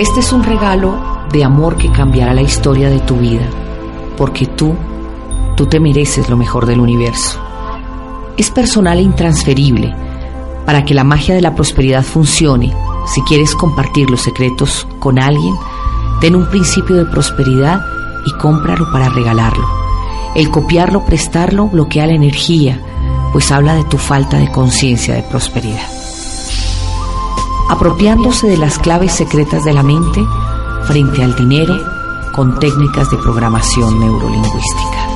Este 0.00 0.20
es 0.20 0.32
un 0.32 0.42
regalo 0.42 0.98
de 1.30 1.44
amor 1.44 1.76
que 1.76 1.92
cambiará 1.92 2.32
la 2.32 2.40
historia 2.40 2.88
de 2.88 3.00
tu 3.00 3.16
vida, 3.16 3.46
porque 4.16 4.46
tú, 4.46 4.74
tú 5.58 5.66
te 5.66 5.78
mereces 5.78 6.30
lo 6.30 6.38
mejor 6.38 6.64
del 6.64 6.80
universo. 6.80 7.38
Es 8.38 8.50
personal 8.50 8.96
e 8.96 9.02
intransferible. 9.02 9.94
Para 10.64 10.86
que 10.86 10.94
la 10.94 11.04
magia 11.04 11.34
de 11.34 11.42
la 11.42 11.54
prosperidad 11.54 12.02
funcione, 12.02 12.74
si 13.12 13.20
quieres 13.24 13.54
compartir 13.54 14.08
los 14.08 14.22
secretos 14.22 14.88
con 15.00 15.18
alguien, 15.18 15.54
ten 16.22 16.34
un 16.34 16.48
principio 16.48 16.96
de 16.96 17.04
prosperidad 17.04 17.84
y 18.24 18.32
cómpralo 18.38 18.90
para 18.90 19.10
regalarlo. 19.10 19.68
El 20.34 20.50
copiarlo, 20.50 21.04
prestarlo, 21.04 21.66
bloquea 21.66 22.06
la 22.06 22.14
energía, 22.14 22.80
pues 23.34 23.52
habla 23.52 23.74
de 23.74 23.84
tu 23.84 23.98
falta 23.98 24.38
de 24.38 24.50
conciencia 24.50 25.14
de 25.14 25.24
prosperidad. 25.24 25.99
Apropiándose 27.70 28.48
de 28.48 28.56
las 28.56 28.80
claves 28.80 29.12
secretas 29.12 29.64
de 29.64 29.72
la 29.72 29.84
mente 29.84 30.20
frente 30.86 31.22
al 31.22 31.36
dinero 31.36 31.78
con 32.32 32.58
técnicas 32.58 33.08
de 33.12 33.16
programación 33.16 34.00
neurolingüística. 34.00 35.06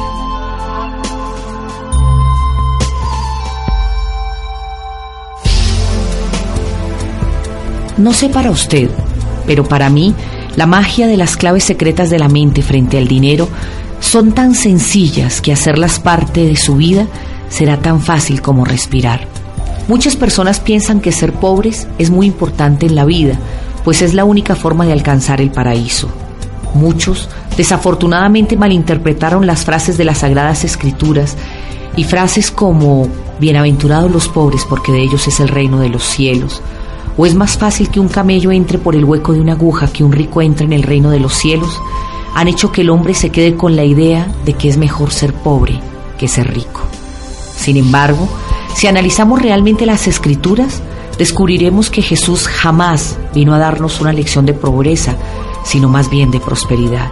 No 7.97 8.13
sé 8.13 8.29
para 8.29 8.53
usted, 8.53 8.89
pero 9.47 9.65
para 9.65 9.91
mí 9.91 10.15
la 10.55 10.67
magia 10.67 11.09
de 11.09 11.17
las 11.17 11.37
claves 11.37 11.65
secretas 11.65 12.09
de 12.09 12.21
la 12.21 12.29
mente 12.29 12.63
frente 12.63 12.99
al 12.99 13.09
dinero 13.09 13.49
son 13.99 14.31
tan 14.31 14.55
sencillas 14.55 15.41
que 15.41 15.53
hacerlas 15.53 15.99
parte 15.99 16.47
de 16.47 16.55
su 16.55 16.77
vida 16.77 17.09
será 17.49 17.81
tan 17.81 18.01
fácil 18.01 18.43
como 18.43 18.65
respirar. 18.65 19.34
Muchas 19.87 20.17
personas 20.17 20.61
piensan 20.61 21.01
que 21.01 21.13
ser 21.13 21.33
pobres 21.33 21.87
es 21.99 22.11
muy 22.11 22.27
importante 22.27 22.87
en 22.87 22.95
la 22.95 23.05
vida, 23.05 23.39
pues 23.85 24.01
es 24.01 24.15
la 24.15 24.25
única 24.25 24.55
forma 24.55 24.87
de 24.87 24.93
alcanzar 24.93 25.41
el 25.41 25.51
paraíso. 25.51 26.09
Muchos 26.75 27.29
desafortunadamente 27.57 28.57
malinterpretaron 28.57 29.47
las 29.47 29.65
frases 29.65 29.99
de 29.99 30.05
las 30.05 30.19
Sagradas 30.19 30.65
Escrituras 30.65 31.37
y 31.97 32.05
frases 32.05 32.51
como 32.51 33.09
Bienaventurados 33.39 34.11
los 34.11 34.29
pobres 34.29 34.65
porque 34.69 34.93
de 34.93 35.03
ellos 35.03 35.29
es 35.29 35.39
el 35.41 35.49
reino 35.49 35.81
de 35.81 35.91
los 35.91 36.03
cielos, 36.03 36.63
o 37.17 37.27
es 37.27 37.35
más 37.35 37.59
fácil 37.59 37.91
que 37.91 38.01
un 38.01 38.09
camello 38.09 38.53
entre 38.53 38.79
por 38.79 38.97
el 38.97 39.05
hueco 39.05 39.33
de 39.33 39.41
una 39.41 39.53
aguja 39.53 39.89
que 39.89 40.03
un 40.03 40.13
rico 40.13 40.41
entre 40.41 40.65
en 40.65 40.73
el 40.73 40.83
reino 40.83 41.11
de 41.11 41.21
los 41.21 41.35
cielos, 41.35 41.79
han 42.35 42.49
hecho 42.49 42.73
que 42.73 42.81
el 42.81 42.91
hombre 42.91 43.15
se 43.15 43.31
quede 43.31 43.55
con 43.55 43.77
la 43.77 43.85
idea 43.85 44.27
de 44.45 44.55
que 44.55 44.69
es 44.69 44.77
mejor 44.77 45.13
ser 45.13 45.33
pobre 45.33 45.79
que 46.19 46.27
ser 46.27 46.53
rico. 46.53 46.81
Sin 47.57 47.77
embargo, 47.77 48.29
si 48.75 48.89
analizamos 48.89 49.41
realmente 49.41 49.87
las 49.87 50.07
escrituras, 50.09 50.83
descubriremos 51.17 51.91
que 51.91 52.03
Jesús 52.03 52.49
jamás 52.49 53.17
vino 53.33 53.55
a 53.55 53.59
darnos 53.59 54.01
una 54.01 54.13
lección 54.13 54.47
de 54.47 54.53
pobreza, 54.53 55.15
sino 55.65 55.89
más 55.89 56.11
bien 56.11 56.31
de 56.31 56.41
prosperidad. 56.41 57.11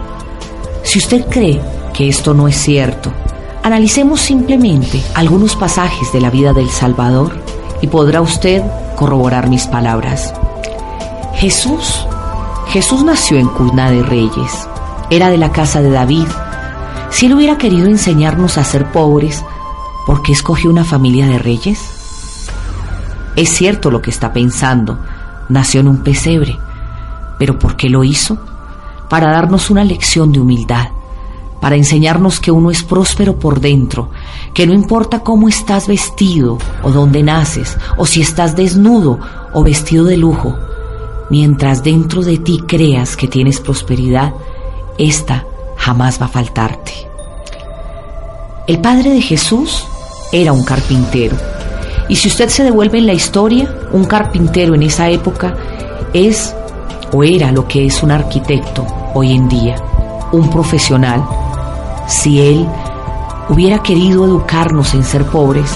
Si 0.83 0.99
usted 0.99 1.25
cree 1.27 1.61
que 1.93 2.09
esto 2.09 2.33
no 2.33 2.47
es 2.49 2.57
cierto, 2.57 3.11
analicemos 3.63 4.19
simplemente 4.19 5.01
algunos 5.15 5.55
pasajes 5.55 6.11
de 6.11 6.19
la 6.19 6.29
vida 6.29 6.51
del 6.51 6.69
Salvador 6.69 7.39
y 7.81 7.87
podrá 7.87 8.21
usted 8.21 8.61
corroborar 8.97 9.49
mis 9.49 9.65
palabras. 9.65 10.33
Jesús, 11.35 12.05
Jesús 12.67 13.03
nació 13.03 13.37
en 13.37 13.47
cuna 13.47 13.89
de 13.89 14.03
reyes, 14.03 14.67
era 15.09 15.29
de 15.29 15.37
la 15.37 15.51
casa 15.51 15.81
de 15.81 15.91
David. 15.91 16.27
Si 17.09 17.27
él 17.27 17.35
hubiera 17.35 17.57
querido 17.57 17.87
enseñarnos 17.87 18.57
a 18.57 18.63
ser 18.63 18.91
pobres, 18.91 19.43
¿por 20.05 20.21
qué 20.21 20.31
escogió 20.31 20.69
una 20.69 20.83
familia 20.83 21.27
de 21.27 21.39
reyes? 21.39 21.79
Es 23.35 23.49
cierto 23.49 23.89
lo 23.89 24.01
que 24.01 24.11
está 24.11 24.31
pensando, 24.33 24.99
nació 25.49 25.81
en 25.81 25.87
un 25.87 26.03
pesebre, 26.03 26.57
pero 27.39 27.57
¿por 27.57 27.75
qué 27.75 27.89
lo 27.89 28.03
hizo? 28.03 28.37
Para 29.09 29.31
darnos 29.31 29.69
una 29.69 29.83
lección 29.83 30.31
de 30.31 30.39
humildad, 30.39 30.89
para 31.59 31.75
enseñarnos 31.75 32.39
que 32.39 32.51
uno 32.51 32.71
es 32.71 32.83
próspero 32.83 33.39
por 33.39 33.59
dentro, 33.59 34.09
que 34.53 34.67
no 34.67 34.73
importa 34.73 35.21
cómo 35.21 35.47
estás 35.47 35.87
vestido 35.87 36.57
o 36.83 36.91
dónde 36.91 37.23
naces, 37.23 37.77
o 37.97 38.05
si 38.05 38.21
estás 38.21 38.55
desnudo 38.55 39.19
o 39.53 39.63
vestido 39.63 40.05
de 40.05 40.17
lujo, 40.17 40.57
mientras 41.29 41.83
dentro 41.83 42.21
de 42.21 42.37
ti 42.37 42.61
creas 42.67 43.15
que 43.15 43.27
tienes 43.27 43.59
prosperidad, 43.59 44.33
esta 44.97 45.45
jamás 45.77 46.21
va 46.21 46.25
a 46.25 46.29
faltarte. 46.29 46.91
El 48.67 48.79
padre 48.79 49.09
de 49.09 49.21
Jesús 49.21 49.85
era 50.33 50.51
un 50.51 50.65
carpintero. 50.65 51.37
Y 52.09 52.17
si 52.17 52.27
usted 52.27 52.49
se 52.49 52.63
devuelve 52.63 52.97
en 52.97 53.07
la 53.07 53.13
historia, 53.13 53.73
un 53.93 54.03
carpintero 54.03 54.75
en 54.75 54.83
esa 54.83 55.07
época 55.07 55.55
es 56.11 56.53
o 57.13 57.23
era 57.23 57.51
lo 57.51 57.65
que 57.67 57.85
es 57.85 58.03
un 58.03 58.11
arquitecto 58.11 58.85
hoy 59.13 59.33
en 59.33 59.47
día, 59.47 59.75
un 60.33 60.49
profesional 60.49 61.23
si 62.07 62.41
Él 62.41 62.67
hubiera 63.49 63.81
querido 63.81 64.25
educarnos 64.25 64.93
en 64.93 65.03
ser 65.03 65.25
pobres, 65.25 65.69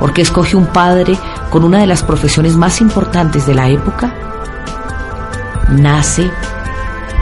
porque 0.00 0.22
escoge 0.22 0.56
un 0.56 0.66
padre 0.66 1.18
con 1.50 1.64
una 1.64 1.78
de 1.78 1.86
las 1.86 2.02
profesiones 2.02 2.56
más 2.56 2.80
importantes 2.80 3.46
de 3.46 3.54
la 3.54 3.68
época, 3.68 4.14
nace 5.70 6.30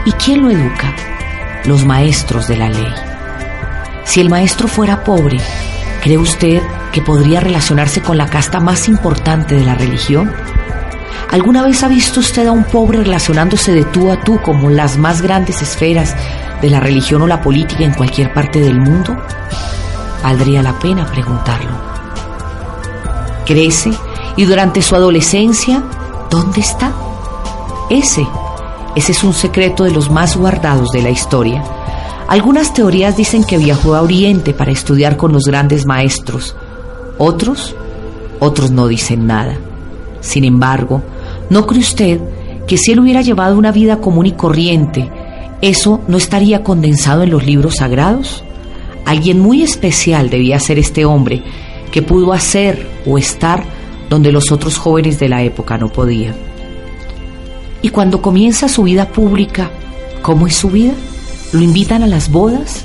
¿y 0.04 0.12
quién 0.12 0.42
lo 0.42 0.50
educa? 0.50 0.94
Los 1.64 1.84
maestros 1.84 2.46
de 2.48 2.56
la 2.56 2.68
ley. 2.68 2.94
Si 4.04 4.20
el 4.20 4.30
maestro 4.30 4.68
fuera 4.68 5.02
pobre, 5.02 5.38
¿cree 6.06 6.18
usted 6.18 6.62
que 6.92 7.02
podría 7.02 7.40
relacionarse 7.40 8.00
con 8.00 8.16
la 8.16 8.28
casta 8.28 8.60
más 8.60 8.86
importante 8.86 9.56
de 9.56 9.64
la 9.64 9.74
religión? 9.74 10.32
¿Alguna 11.32 11.64
vez 11.64 11.82
ha 11.82 11.88
visto 11.88 12.20
usted 12.20 12.46
a 12.46 12.52
un 12.52 12.62
pobre 12.62 12.98
relacionándose 12.98 13.72
de 13.72 13.82
tú 13.86 14.12
a 14.12 14.20
tú 14.20 14.40
como 14.40 14.70
las 14.70 14.98
más 14.98 15.20
grandes 15.20 15.62
esferas 15.62 16.14
de 16.62 16.70
la 16.70 16.78
religión 16.78 17.22
o 17.22 17.26
la 17.26 17.42
política 17.42 17.82
en 17.82 17.92
cualquier 17.92 18.32
parte 18.32 18.60
del 18.60 18.78
mundo? 18.78 19.16
Valdría 20.22 20.62
la 20.62 20.78
pena 20.78 21.06
preguntarlo. 21.06 21.72
Crece 23.44 23.90
y 24.36 24.44
durante 24.44 24.82
su 24.82 24.94
adolescencia, 24.94 25.82
¿dónde 26.30 26.60
está? 26.60 26.92
Ese, 27.90 28.24
ese 28.94 29.10
es 29.10 29.24
un 29.24 29.34
secreto 29.34 29.82
de 29.82 29.90
los 29.90 30.08
más 30.08 30.36
guardados 30.36 30.92
de 30.92 31.02
la 31.02 31.10
historia. 31.10 31.64
Algunas 32.28 32.74
teorías 32.74 33.16
dicen 33.16 33.44
que 33.44 33.58
viajó 33.58 33.94
a 33.94 34.02
Oriente 34.02 34.52
para 34.52 34.72
estudiar 34.72 35.16
con 35.16 35.32
los 35.32 35.44
grandes 35.44 35.86
maestros. 35.86 36.56
Otros, 37.18 37.76
otros 38.40 38.70
no 38.70 38.88
dicen 38.88 39.26
nada. 39.26 39.56
Sin 40.20 40.44
embargo, 40.44 41.02
¿no 41.50 41.66
cree 41.66 41.80
usted 41.80 42.20
que 42.66 42.78
si 42.78 42.92
él 42.92 43.00
hubiera 43.00 43.22
llevado 43.22 43.56
una 43.56 43.70
vida 43.70 44.00
común 44.00 44.26
y 44.26 44.32
corriente, 44.32 45.08
¿Eso 45.62 46.02
no 46.06 46.18
estaría 46.18 46.62
condensado 46.62 47.22
en 47.22 47.30
los 47.30 47.46
libros 47.46 47.76
sagrados? 47.76 48.44
Alguien 49.06 49.40
muy 49.40 49.62
especial 49.62 50.28
debía 50.28 50.60
ser 50.60 50.78
este 50.78 51.06
hombre 51.06 51.42
que 51.90 52.02
pudo 52.02 52.32
hacer 52.32 52.86
o 53.06 53.16
estar 53.16 53.64
donde 54.10 54.32
los 54.32 54.52
otros 54.52 54.76
jóvenes 54.76 55.18
de 55.18 55.28
la 55.28 55.42
época 55.42 55.78
no 55.78 55.88
podían. 55.88 56.34
Y 57.80 57.88
cuando 57.88 58.20
comienza 58.20 58.68
su 58.68 58.82
vida 58.82 59.08
pública, 59.08 59.70
¿cómo 60.20 60.46
es 60.46 60.56
su 60.56 60.68
vida? 60.68 60.92
Lo 61.52 61.62
invitan 61.62 62.02
a 62.02 62.06
las 62.06 62.30
bodas 62.30 62.84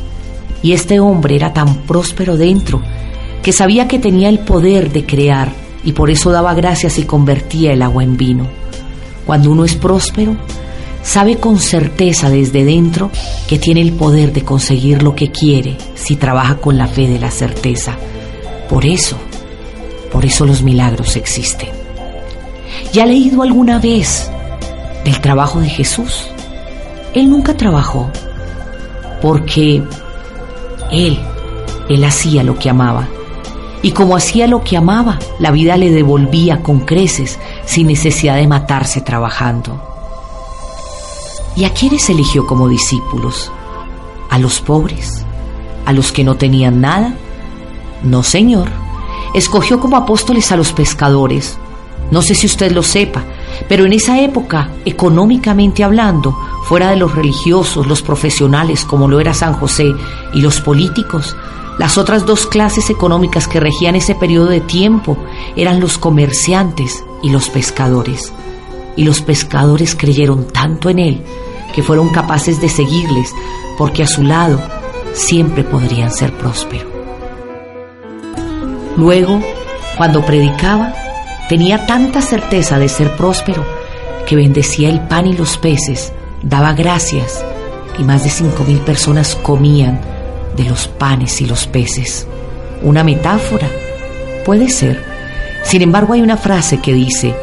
y 0.64 0.74
este 0.74 1.00
hombre 1.00 1.36
era 1.36 1.54
tan 1.54 1.76
próspero 1.84 2.38
dentro 2.38 2.82
que 3.42 3.52
sabía 3.54 3.88
que 3.88 4.00
tenía 4.00 4.30
el 4.30 4.40
poder 4.40 4.92
de 4.92 5.06
crear 5.06 5.52
y 5.84 5.94
por 5.94 6.12
eso 6.12 6.32
daba 6.32 6.54
gracias 6.54 7.00
y 7.00 7.04
convertía 7.04 7.74
el 7.74 7.82
agua 7.82 8.04
en 8.04 8.18
vino. 8.18 8.48
Cuando 9.26 9.52
uno 9.52 9.66
es 9.66 9.76
próspero, 9.76 10.36
sabe 11.04 11.38
con 11.38 11.58
certeza 11.58 12.30
desde 12.30 12.64
dentro 12.64 13.10
que 13.48 13.58
tiene 13.58 13.82
el 13.82 13.94
poder 13.94 14.32
de 14.34 14.44
conseguir 14.44 15.02
lo 15.02 15.16
que 15.16 15.32
quiere 15.32 15.78
si 15.96 16.16
trabaja 16.16 16.58
con 16.58 16.78
la 16.78 16.88
fe 16.88 17.08
de 17.08 17.20
la 17.20 17.32
certeza. 17.32 17.98
Por 18.70 18.86
eso, 18.86 19.18
por 20.12 20.26
eso 20.26 20.46
los 20.46 20.62
milagros 20.62 21.16
existen. 21.16 21.70
¿Ya 22.94 23.04
ha 23.04 23.08
leído 23.08 23.42
alguna 23.42 23.80
vez 23.80 24.30
del 25.04 25.20
trabajo 25.20 25.60
de 25.60 25.70
Jesús? 25.70 26.28
Él 27.14 27.30
nunca 27.30 27.58
trabajó 27.58 28.10
porque 29.22 29.84
Él, 30.92 31.20
Él 31.90 32.04
hacía 32.04 32.44
lo 32.44 32.58
que 32.58 32.70
amaba. 32.70 33.08
Y 33.84 33.92
como 33.92 34.16
hacía 34.16 34.48
lo 34.48 34.64
que 34.64 34.78
amaba, 34.78 35.18
la 35.40 35.52
vida 35.52 35.78
le 35.78 35.92
devolvía 35.92 36.62
con 36.62 36.82
creces 36.82 37.40
sin 37.66 37.88
necesidad 37.88 38.36
de 38.36 38.48
matarse 38.48 39.02
trabajando. 39.02 39.82
¿Y 41.56 41.66
a 41.66 41.74
quiénes 41.74 42.10
eligió 42.10 42.46
como 42.46 42.70
discípulos? 42.70 43.52
¿A 44.30 44.38
los 44.38 44.62
pobres? 44.62 45.26
¿A 45.86 45.94
los 45.94 46.12
que 46.12 46.24
no 46.24 46.36
tenían 46.36 46.80
nada? 46.80 47.16
No, 48.04 48.24
Señor. 48.24 48.70
Escogió 49.34 49.80
como 49.80 49.98
apóstoles 49.98 50.52
a 50.52 50.58
los 50.58 50.74
pescadores. 50.74 51.58
No 52.12 52.22
sé 52.22 52.36
si 52.36 52.46
usted 52.46 52.72
lo 52.72 52.84
sepa, 52.84 53.24
pero 53.68 53.86
en 53.86 53.94
esa 53.94 54.20
época, 54.20 54.70
económicamente 54.86 55.84
hablando, 55.84 56.38
fuera 56.66 56.90
de 56.90 56.98
los 56.98 57.16
religiosos, 57.16 57.88
los 57.88 58.02
profesionales, 58.02 58.86
como 58.86 59.08
lo 59.08 59.20
era 59.20 59.34
San 59.34 59.54
José, 59.54 59.94
y 60.34 60.42
los 60.42 60.62
políticos, 60.62 61.36
las 61.78 61.98
otras 61.98 62.26
dos 62.26 62.48
clases 62.48 62.90
económicas 62.90 63.48
que 63.48 63.60
regían 63.60 63.96
ese 63.96 64.14
periodo 64.16 64.48
de 64.48 64.62
tiempo 64.62 65.18
eran 65.56 65.80
los 65.80 65.98
comerciantes 65.98 67.04
y 67.24 67.30
los 67.30 67.50
pescadores. 67.50 68.34
y 68.98 69.06
los 69.06 69.22
pescadores 69.22 69.96
creyeron 69.96 70.48
tanto 70.48 70.90
en 70.90 71.00
él 71.00 71.22
que 71.74 71.82
fueron 71.82 72.10
capaces 72.10 72.60
de 72.60 72.68
seguirles 72.68 73.34
porque 73.78 74.04
a 74.04 74.08
su 74.08 74.22
lado 74.22 74.60
siempre 75.14 75.64
podrían 75.64 76.12
ser 76.12 76.34
prósperos. 76.34 76.92
Luego, 78.98 79.42
cuando 79.98 80.26
predicaba, 80.26 80.94
tenía 81.52 81.86
tanta 81.86 82.22
certeza 82.22 82.80
de 82.80 82.88
ser 82.88 83.18
próspero 83.18 83.66
que 84.26 84.38
bendecía 84.38 84.88
el 84.88 85.02
pan 85.02 85.28
y 85.28 85.34
los 85.34 85.58
peces, 85.58 86.14
daba 86.42 86.72
gracias 86.72 87.44
y 88.00 88.06
más 88.06 88.24
de 88.24 88.30
cinco 88.30 88.64
mil 88.64 88.78
personas 88.78 89.36
comían 89.36 90.00
de 90.56 90.64
los 90.64 90.88
panes 90.88 91.42
y 91.42 91.46
los 91.46 91.68
peces. 91.68 92.26
Una 92.82 93.04
metáfora, 93.04 93.68
puede 94.46 94.70
ser. 94.70 95.04
Sin 95.66 95.82
embargo, 95.82 96.14
hay 96.14 96.22
una 96.22 96.38
frase 96.38 96.80
que 96.80 96.94
dice, 96.94 97.36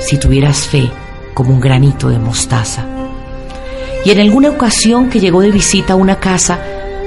si 0.00 0.16
tuvieras 0.16 0.66
fe 0.66 0.90
como 1.34 1.52
un 1.52 1.60
granito 1.60 2.08
de 2.08 2.18
mostaza. 2.18 2.86
Y 4.06 4.10
en 4.10 4.20
alguna 4.20 4.48
ocasión 4.48 5.10
que 5.10 5.20
llegó 5.20 5.42
de 5.42 5.50
visita 5.50 5.92
a 5.92 5.96
una 5.96 6.18
casa, 6.18 6.60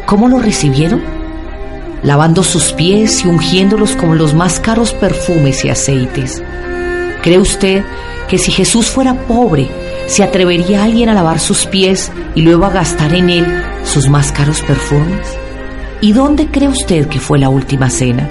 ¿cómo 0.06 0.30
lo 0.30 0.38
recibieron? 0.38 1.13
Lavando 2.04 2.44
sus 2.44 2.74
pies 2.74 3.24
y 3.24 3.30
ungiéndolos 3.30 3.96
con 3.96 4.18
los 4.18 4.34
más 4.34 4.60
caros 4.60 4.92
perfumes 4.94 5.64
y 5.64 5.70
aceites. 5.70 6.44
¿Cree 7.22 7.40
usted 7.40 7.84
que 8.28 8.38
si 8.38 8.52
Jesús 8.52 8.88
fuera 8.88 9.14
pobre, 9.14 9.70
se 10.08 10.22
atrevería 10.22 10.84
alguien 10.84 11.08
a 11.08 11.14
lavar 11.14 11.40
sus 11.40 11.66
pies 11.66 12.12
y 12.36 12.42
luego 12.42 12.66
a 12.66 12.72
gastar 12.72 13.14
en 13.14 13.30
él 13.30 13.46
sus 13.86 14.10
más 14.10 14.34
caros 14.34 14.62
perfumes? 14.62 15.38
¿Y 16.02 16.12
dónde 16.12 16.48
cree 16.48 16.68
usted 16.68 17.08
que 17.08 17.22
fue 17.22 17.40
la 17.40 17.48
última 17.48 17.90
cena? 17.90 18.28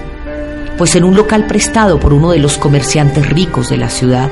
Pues 0.77 0.95
en 0.95 1.03
un 1.03 1.15
local 1.15 1.47
prestado 1.47 1.99
por 1.99 2.13
uno 2.13 2.29
de 2.29 2.37
los 2.37 2.59
comerciantes 2.59 3.27
ricos 3.27 3.69
de 3.69 3.77
la 3.77 3.89
ciudad. 3.89 4.29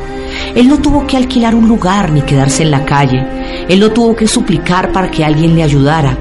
Él 0.54 0.68
no 0.68 0.78
tuvo 0.78 1.08
que 1.08 1.18
alquilar 1.18 1.56
un 1.56 1.68
lugar 1.68 2.12
ni 2.12 2.22
quedarse 2.22 2.62
en 2.62 2.70
la 2.70 2.86
calle. 2.86 3.26
Él 3.68 3.80
no 3.80 3.90
tuvo 3.90 4.16
que 4.16 4.28
suplicar 4.28 4.92
para 4.92 5.10
que 5.10 5.26
alguien 5.26 5.56
le 5.56 5.64
ayudara. 5.64 6.16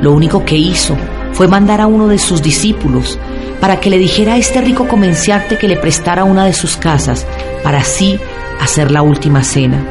Lo 0.00 0.12
único 0.12 0.46
que 0.46 0.56
hizo 0.56 0.96
fue 1.34 1.48
mandar 1.48 1.80
a 1.80 1.86
uno 1.86 2.06
de 2.08 2.18
sus 2.18 2.42
discípulos 2.42 3.18
para 3.60 3.80
que 3.80 3.90
le 3.90 3.98
dijera 3.98 4.34
a 4.34 4.38
este 4.38 4.60
rico 4.60 4.88
comerciante 4.88 5.58
que 5.58 5.68
le 5.68 5.76
prestara 5.76 6.24
una 6.24 6.44
de 6.44 6.52
sus 6.52 6.76
casas 6.76 7.26
para 7.62 7.78
así 7.78 8.18
hacer 8.60 8.90
la 8.90 9.02
última 9.02 9.42
cena. 9.42 9.84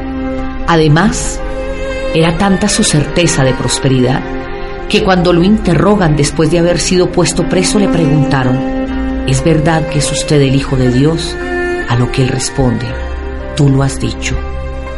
Además, 0.66 1.38
era 2.14 2.38
tanta 2.38 2.68
su 2.68 2.82
certeza 2.82 3.44
de 3.44 3.52
prosperidad 3.52 4.22
que 4.88 5.02
cuando 5.02 5.32
lo 5.32 5.42
interrogan 5.42 6.16
después 6.16 6.50
de 6.50 6.58
haber 6.58 6.78
sido 6.78 7.10
puesto 7.10 7.48
preso 7.48 7.78
le 7.78 7.88
preguntaron, 7.88 8.56
¿es 9.26 9.42
verdad 9.44 9.88
que 9.88 9.98
es 9.98 10.12
usted 10.12 10.40
el 10.40 10.54
Hijo 10.54 10.76
de 10.76 10.90
Dios? 10.90 11.36
A 11.88 11.96
lo 11.96 12.10
que 12.10 12.22
él 12.22 12.28
responde, 12.28 12.86
tú 13.56 13.68
lo 13.68 13.82
has 13.82 14.00
dicho. 14.00 14.36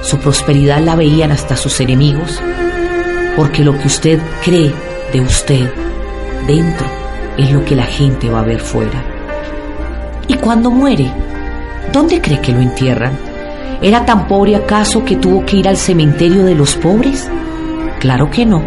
Su 0.02 0.18
prosperidad 0.18 0.80
la 0.80 0.94
veían 0.94 1.32
hasta 1.32 1.56
sus 1.56 1.80
enemigos, 1.80 2.40
porque 3.36 3.64
lo 3.64 3.76
que 3.78 3.86
usted 3.86 4.20
cree 4.44 4.72
de 5.12 5.20
usted 5.20 5.70
dentro 6.46 6.86
es 7.36 7.50
lo 7.50 7.64
que 7.64 7.76
la 7.76 7.84
gente 7.84 8.30
va 8.30 8.40
a 8.40 8.44
ver 8.44 8.60
fuera. 8.60 9.04
¿Y 10.28 10.34
cuando 10.34 10.70
muere? 10.70 11.10
¿Dónde 11.92 12.20
cree 12.20 12.40
que 12.40 12.52
lo 12.52 12.60
entierran? 12.60 13.12
¿Era 13.82 14.04
tan 14.04 14.26
pobre 14.26 14.56
acaso 14.56 15.04
que 15.04 15.16
tuvo 15.16 15.44
que 15.44 15.56
ir 15.56 15.68
al 15.68 15.76
cementerio 15.76 16.44
de 16.44 16.54
los 16.54 16.74
pobres? 16.76 17.28
Claro 18.00 18.30
que 18.30 18.46
no, 18.46 18.62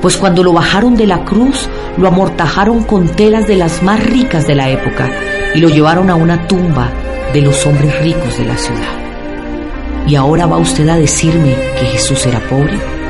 pues 0.00 0.16
cuando 0.16 0.42
lo 0.42 0.52
bajaron 0.52 0.96
de 0.96 1.06
la 1.06 1.24
cruz, 1.24 1.68
lo 1.96 2.08
amortajaron 2.08 2.82
con 2.82 3.08
telas 3.08 3.46
de 3.46 3.56
las 3.56 3.82
más 3.82 4.04
ricas 4.04 4.46
de 4.46 4.54
la 4.54 4.68
época 4.68 5.08
y 5.54 5.60
lo 5.60 5.68
llevaron 5.68 6.10
a 6.10 6.16
una 6.16 6.46
tumba 6.48 6.90
de 7.32 7.40
los 7.40 7.64
hombres 7.66 7.98
ricos 8.02 8.36
de 8.36 8.44
la 8.44 8.56
ciudad. 8.56 8.80
¿Y 10.06 10.16
ahora 10.16 10.46
va 10.46 10.58
usted 10.58 10.88
a 10.88 10.96
decirme 10.96 11.54
que 11.78 11.86
Jesús 11.86 12.26
era 12.26 12.40
pobre? 12.40 13.01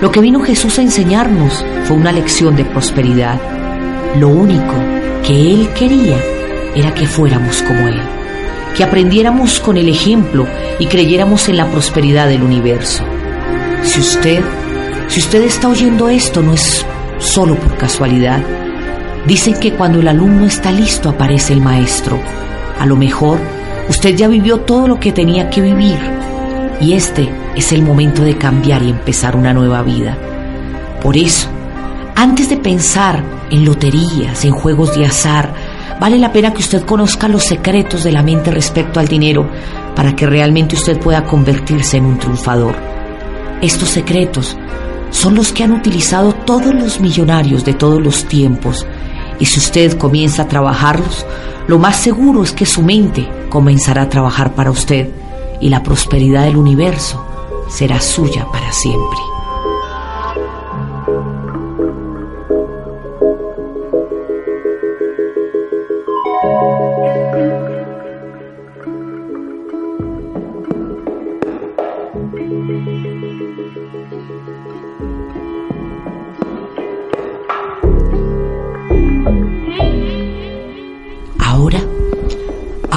Lo 0.00 0.10
que 0.10 0.20
vino 0.20 0.40
Jesús 0.40 0.78
a 0.78 0.82
enseñarnos 0.82 1.64
fue 1.84 1.96
una 1.96 2.12
lección 2.12 2.56
de 2.56 2.64
prosperidad. 2.64 3.40
Lo 4.18 4.28
único 4.28 4.74
que 5.26 5.52
Él 5.52 5.68
quería 5.74 6.18
era 6.74 6.94
que 6.94 7.06
fuéramos 7.06 7.62
como 7.62 7.88
Él 7.88 8.00
que 8.76 8.84
aprendiéramos 8.84 9.60
con 9.60 9.76
el 9.76 9.88
ejemplo 9.88 10.46
y 10.78 10.86
creyéramos 10.86 11.48
en 11.48 11.56
la 11.56 11.66
prosperidad 11.66 12.28
del 12.28 12.42
universo. 12.42 13.02
Si 13.82 14.00
usted, 14.00 14.42
si 15.08 15.20
usted 15.20 15.42
está 15.42 15.68
oyendo 15.68 16.08
esto, 16.08 16.42
no 16.42 16.54
es 16.54 16.84
solo 17.18 17.56
por 17.56 17.76
casualidad. 17.76 18.40
Dicen 19.26 19.54
que 19.54 19.72
cuando 19.72 20.00
el 20.00 20.08
alumno 20.08 20.46
está 20.46 20.72
listo 20.72 21.08
aparece 21.08 21.52
el 21.52 21.60
maestro. 21.60 22.18
A 22.78 22.86
lo 22.86 22.96
mejor 22.96 23.38
usted 23.88 24.14
ya 24.16 24.28
vivió 24.28 24.60
todo 24.60 24.88
lo 24.88 24.98
que 24.98 25.12
tenía 25.12 25.50
que 25.50 25.60
vivir 25.60 25.98
y 26.80 26.94
este 26.94 27.28
es 27.56 27.72
el 27.72 27.82
momento 27.82 28.22
de 28.22 28.38
cambiar 28.38 28.82
y 28.82 28.90
empezar 28.90 29.36
una 29.36 29.52
nueva 29.52 29.82
vida. 29.82 30.16
Por 31.02 31.16
eso, 31.16 31.48
antes 32.14 32.48
de 32.48 32.56
pensar 32.56 33.22
en 33.50 33.64
loterías, 33.64 34.44
en 34.44 34.52
juegos 34.52 34.94
de 34.94 35.06
azar, 35.06 35.52
Vale 36.00 36.16
la 36.16 36.32
pena 36.32 36.54
que 36.54 36.62
usted 36.62 36.86
conozca 36.86 37.28
los 37.28 37.44
secretos 37.44 38.04
de 38.04 38.10
la 38.10 38.22
mente 38.22 38.50
respecto 38.50 39.00
al 39.00 39.06
dinero 39.06 39.46
para 39.94 40.16
que 40.16 40.24
realmente 40.24 40.74
usted 40.74 40.98
pueda 40.98 41.26
convertirse 41.26 41.98
en 41.98 42.06
un 42.06 42.18
triunfador. 42.18 42.74
Estos 43.60 43.90
secretos 43.90 44.56
son 45.10 45.34
los 45.34 45.52
que 45.52 45.62
han 45.62 45.72
utilizado 45.72 46.32
todos 46.32 46.74
los 46.74 47.00
millonarios 47.00 47.66
de 47.66 47.74
todos 47.74 48.00
los 48.02 48.24
tiempos 48.24 48.86
y 49.38 49.44
si 49.44 49.58
usted 49.58 49.98
comienza 49.98 50.44
a 50.44 50.48
trabajarlos, 50.48 51.26
lo 51.66 51.78
más 51.78 51.96
seguro 51.96 52.44
es 52.44 52.52
que 52.52 52.64
su 52.64 52.82
mente 52.82 53.28
comenzará 53.50 54.02
a 54.02 54.08
trabajar 54.08 54.54
para 54.54 54.70
usted 54.70 55.10
y 55.60 55.68
la 55.68 55.82
prosperidad 55.82 56.44
del 56.44 56.56
universo 56.56 57.26
será 57.70 58.00
suya 58.00 58.46
para 58.52 58.72
siempre. 58.72 59.18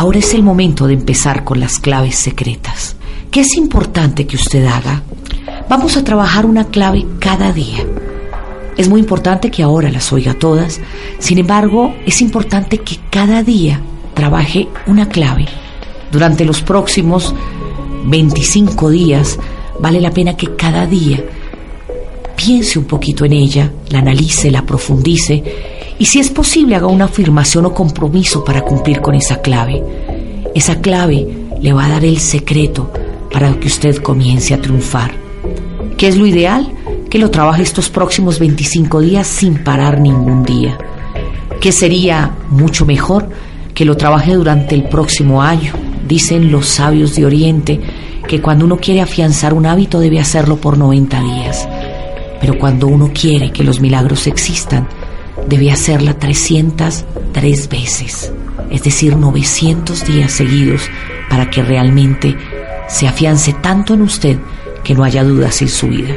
Ahora 0.04 0.20
es 0.20 0.34
el 0.34 0.44
momento 0.44 0.86
de 0.86 0.96
empezar 0.96 1.46
con 1.46 1.62
las 1.62 1.80
claves 1.80 2.16
secretas. 2.16 2.98
¿Qué 3.34 3.42
es 3.42 3.58
importante 3.58 4.28
que 4.28 4.36
usted 4.36 4.64
haga? 4.68 5.02
Vamos 5.68 5.98
a 5.98 6.04
trabajar 6.04 6.46
una 6.46 6.66
clave 6.66 7.04
cada 7.18 7.52
día. 7.52 7.84
Es 8.78 8.88
muy 8.88 9.00
importante 9.00 9.50
que 9.50 9.64
ahora 9.64 9.90
las 9.90 10.14
oiga 10.14 10.36
todas, 10.36 10.80
sin 11.18 11.40
embargo, 11.40 11.96
es 12.06 12.22
importante 12.22 12.78
que 12.78 13.00
cada 13.10 13.42
día 13.42 13.82
trabaje 14.14 14.68
una 14.86 15.10
clave. 15.10 15.48
Durante 16.12 16.46
los 16.46 16.62
próximos 16.62 17.34
25 18.06 18.92
días, 18.92 19.40
vale 19.80 20.00
la 20.00 20.12
pena 20.12 20.38
que 20.38 20.56
cada 20.56 20.86
día 20.86 21.26
piense 22.36 22.78
un 22.78 22.86
poquito 22.86 23.26
en 23.26 23.34
ella, 23.34 23.72
la 23.90 23.98
analice, 23.98 24.52
la 24.52 24.64
profundice 24.64 25.44
y 25.98 26.06
si 26.06 26.20
es 26.20 26.30
posible 26.30 26.76
haga 26.76 26.86
una 26.86 27.06
afirmación 27.06 27.66
o 27.66 27.74
compromiso 27.74 28.44
para 28.44 28.62
cumplir 28.62 29.02
con 29.02 29.16
esa 29.16 29.42
clave. 29.42 29.84
Esa 30.54 30.82
clave 30.82 31.28
le 31.60 31.74
va 31.74 31.86
a 31.86 31.90
dar 31.90 32.06
el 32.06 32.20
secreto 32.20 32.92
para 33.34 33.60
que 33.60 33.68
usted 33.68 33.98
comience 33.98 34.54
a 34.54 34.62
triunfar. 34.62 35.12
¿Qué 35.98 36.08
es 36.08 36.16
lo 36.16 36.26
ideal? 36.26 36.72
Que 37.10 37.18
lo 37.18 37.32
trabaje 37.32 37.64
estos 37.64 37.90
próximos 37.90 38.40
25 38.40 39.02
días 39.02 39.28
sin 39.28 39.64
parar 39.64 40.00
ningún 40.00 40.44
día. 40.44 40.78
¿Qué 41.60 41.72
sería 41.72 42.32
mucho 42.50 42.86
mejor? 42.86 43.28
Que 43.74 43.86
lo 43.86 43.98
trabaje 43.98 44.36
durante 44.36 44.76
el 44.76 44.84
próximo 44.84 45.42
año. 45.42 45.74
Dicen 46.08 46.52
los 46.52 46.68
sabios 46.68 47.16
de 47.16 47.26
Oriente 47.26 47.80
que 48.28 48.42
cuando 48.42 48.66
uno 48.66 48.78
quiere 48.78 49.02
afianzar 49.02 49.54
un 49.54 49.66
hábito 49.66 50.00
debe 50.00 50.20
hacerlo 50.20 50.58
por 50.58 50.78
90 50.78 51.22
días. 51.22 51.68
Pero 52.40 52.58
cuando 52.60 52.88
uno 52.88 53.12
quiere 53.14 53.52
que 53.52 53.64
los 53.64 53.80
milagros 53.80 54.28
existan, 54.28 54.88
debe 55.48 55.72
hacerla 55.72 56.20
303 56.20 57.70
veces, 57.70 58.32
es 58.70 58.84
decir, 58.84 59.16
900 59.16 60.06
días 60.06 60.32
seguidos, 60.32 60.90
para 61.30 61.50
que 61.50 61.64
realmente 61.64 62.36
se 62.94 63.08
afiance 63.08 63.54
tanto 63.54 63.96
en 63.96 64.04
usted 64.04 64.38
que 64.84 64.94
no 64.94 65.04
haya 65.04 65.24
dudas 65.24 65.62
en 65.64 65.68
su 65.68 65.88
vida. 65.88 66.14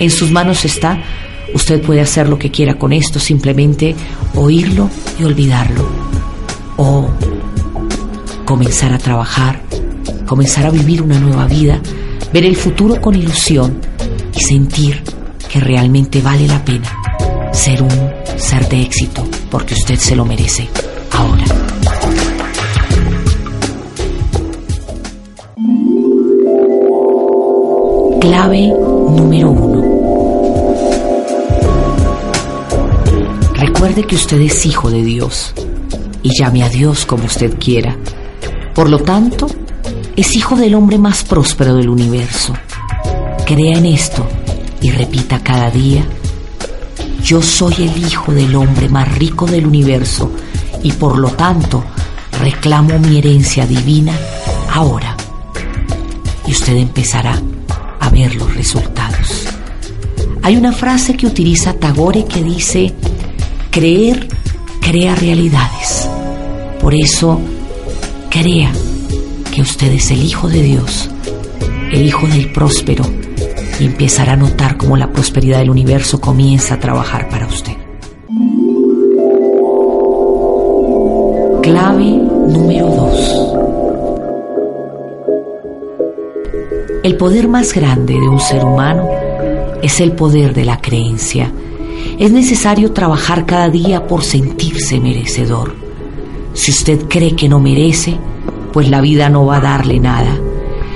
En 0.00 0.10
sus 0.10 0.32
manos 0.32 0.64
está, 0.64 1.00
usted 1.54 1.80
puede 1.80 2.00
hacer 2.00 2.28
lo 2.28 2.38
que 2.38 2.50
quiera 2.50 2.74
con 2.74 2.92
esto, 2.92 3.20
simplemente 3.20 3.94
oírlo 4.34 4.90
y 5.18 5.24
olvidarlo. 5.24 5.88
O 6.76 7.08
comenzar 8.44 8.92
a 8.92 8.98
trabajar, 8.98 9.62
comenzar 10.26 10.66
a 10.66 10.70
vivir 10.70 11.02
una 11.02 11.20
nueva 11.20 11.46
vida, 11.46 11.80
ver 12.32 12.44
el 12.44 12.56
futuro 12.56 13.00
con 13.00 13.14
ilusión 13.14 13.80
y 14.34 14.40
sentir 14.40 15.02
que 15.48 15.60
realmente 15.60 16.20
vale 16.20 16.48
la 16.48 16.64
pena 16.64 16.92
ser 17.52 17.82
un 17.82 18.10
ser 18.36 18.68
de 18.68 18.82
éxito, 18.82 19.26
porque 19.50 19.74
usted 19.74 19.96
se 19.96 20.14
lo 20.14 20.24
merece 20.24 20.68
ahora. 21.12 21.57
Clave 28.20 28.66
número 28.66 29.50
uno. 29.50 29.82
Recuerde 33.54 34.02
que 34.04 34.16
usted 34.16 34.40
es 34.40 34.66
hijo 34.66 34.90
de 34.90 35.04
Dios 35.04 35.54
y 36.24 36.30
llame 36.36 36.64
a 36.64 36.68
Dios 36.68 37.06
como 37.06 37.26
usted 37.26 37.56
quiera. 37.58 37.96
Por 38.74 38.90
lo 38.90 38.98
tanto, 38.98 39.46
es 40.16 40.34
hijo 40.34 40.56
del 40.56 40.74
hombre 40.74 40.98
más 40.98 41.22
próspero 41.22 41.74
del 41.74 41.88
universo. 41.88 42.54
Crea 43.46 43.78
en 43.78 43.86
esto 43.86 44.26
y 44.80 44.90
repita 44.90 45.38
cada 45.44 45.70
día, 45.70 46.04
yo 47.22 47.40
soy 47.40 47.74
el 47.78 48.04
hijo 48.04 48.32
del 48.32 48.56
hombre 48.56 48.88
más 48.88 49.16
rico 49.16 49.46
del 49.46 49.64
universo 49.66 50.30
y 50.82 50.90
por 50.92 51.18
lo 51.18 51.30
tanto 51.30 51.84
reclamo 52.40 52.98
mi 52.98 53.18
herencia 53.18 53.64
divina 53.64 54.12
ahora. 54.74 55.16
Y 56.46 56.50
usted 56.50 56.76
empezará 56.76 57.40
a 58.00 58.10
ver 58.10 58.34
los 58.34 58.54
resultados. 58.54 59.46
Hay 60.42 60.56
una 60.56 60.72
frase 60.72 61.16
que 61.16 61.26
utiliza 61.26 61.74
Tagore 61.74 62.24
que 62.24 62.42
dice, 62.42 62.94
creer 63.70 64.28
crea 64.88 65.14
realidades. 65.14 66.08
Por 66.80 66.94
eso, 66.94 67.38
crea 68.30 68.72
que 69.54 69.60
usted 69.60 69.92
es 69.92 70.10
el 70.10 70.22
Hijo 70.22 70.48
de 70.48 70.62
Dios, 70.62 71.10
el 71.92 72.06
Hijo 72.06 72.26
del 72.26 72.50
próspero, 72.52 73.04
y 73.78 73.84
empezará 73.84 74.32
a 74.32 74.36
notar 74.36 74.78
cómo 74.78 74.96
la 74.96 75.12
prosperidad 75.12 75.58
del 75.58 75.68
universo 75.68 76.22
comienza 76.22 76.74
a 76.74 76.80
trabajar 76.80 77.28
para 77.28 77.46
usted. 77.46 77.74
Clave 81.62 82.16
número 82.48 82.86
2. 82.86 83.47
El 87.08 87.16
poder 87.16 87.48
más 87.48 87.72
grande 87.72 88.12
de 88.12 88.28
un 88.28 88.38
ser 88.38 88.62
humano 88.62 89.08
es 89.82 89.98
el 89.98 90.12
poder 90.12 90.52
de 90.52 90.66
la 90.66 90.78
creencia. 90.78 91.50
Es 92.18 92.30
necesario 92.32 92.92
trabajar 92.92 93.46
cada 93.46 93.70
día 93.70 94.06
por 94.06 94.22
sentirse 94.22 95.00
merecedor. 95.00 95.74
Si 96.52 96.70
usted 96.70 97.08
cree 97.08 97.34
que 97.34 97.48
no 97.48 97.60
merece, 97.60 98.14
pues 98.74 98.90
la 98.90 99.00
vida 99.00 99.30
no 99.30 99.46
va 99.46 99.56
a 99.56 99.60
darle 99.60 99.98
nada. 99.98 100.36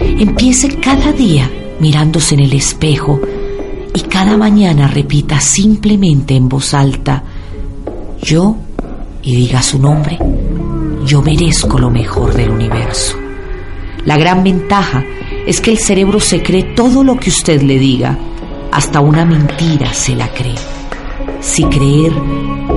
Empiece 0.01 0.79
cada 0.81 1.13
día 1.13 1.51
mirándose 1.81 2.35
en 2.35 2.41
el 2.41 2.53
espejo 2.53 3.19
y 3.95 4.01
cada 4.03 4.37
mañana 4.37 4.89
repita 4.89 5.41
simplemente 5.41 6.37
en 6.37 6.47
voz 6.47 6.75
alta, 6.75 7.25
yo, 8.21 8.57
y 9.23 9.35
diga 9.35 9.63
su 9.63 9.79
nombre, 9.79 10.19
yo 11.07 11.23
merezco 11.23 11.79
lo 11.79 11.89
mejor 11.89 12.35
del 12.35 12.51
universo. 12.51 13.17
La 14.05 14.19
gran 14.19 14.45
ventaja 14.45 15.03
es 15.47 15.61
que 15.61 15.71
el 15.71 15.79
cerebro 15.79 16.21
se 16.21 16.43
cree 16.43 16.63
todo 16.63 17.03
lo 17.03 17.17
que 17.17 17.31
usted 17.31 17.63
le 17.63 17.79
diga, 17.79 18.19
hasta 18.71 19.01
una 19.01 19.25
mentira 19.25 19.93
se 19.93 20.15
la 20.15 20.29
cree. 20.29 20.55
Si 21.41 21.65
creer 21.65 22.13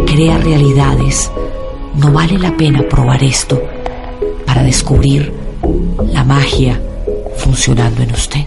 crea 0.06 0.38
realidades, 0.38 1.32
no 1.96 2.12
vale 2.12 2.38
la 2.40 2.56
pena 2.58 2.82
probar 2.84 3.24
esto 3.24 3.62
para 4.46 4.64
descubrir 4.64 5.32
la 6.12 6.24
magia 6.24 6.82
funcionando 7.38 8.02
en 8.02 8.12
usted. 8.12 8.46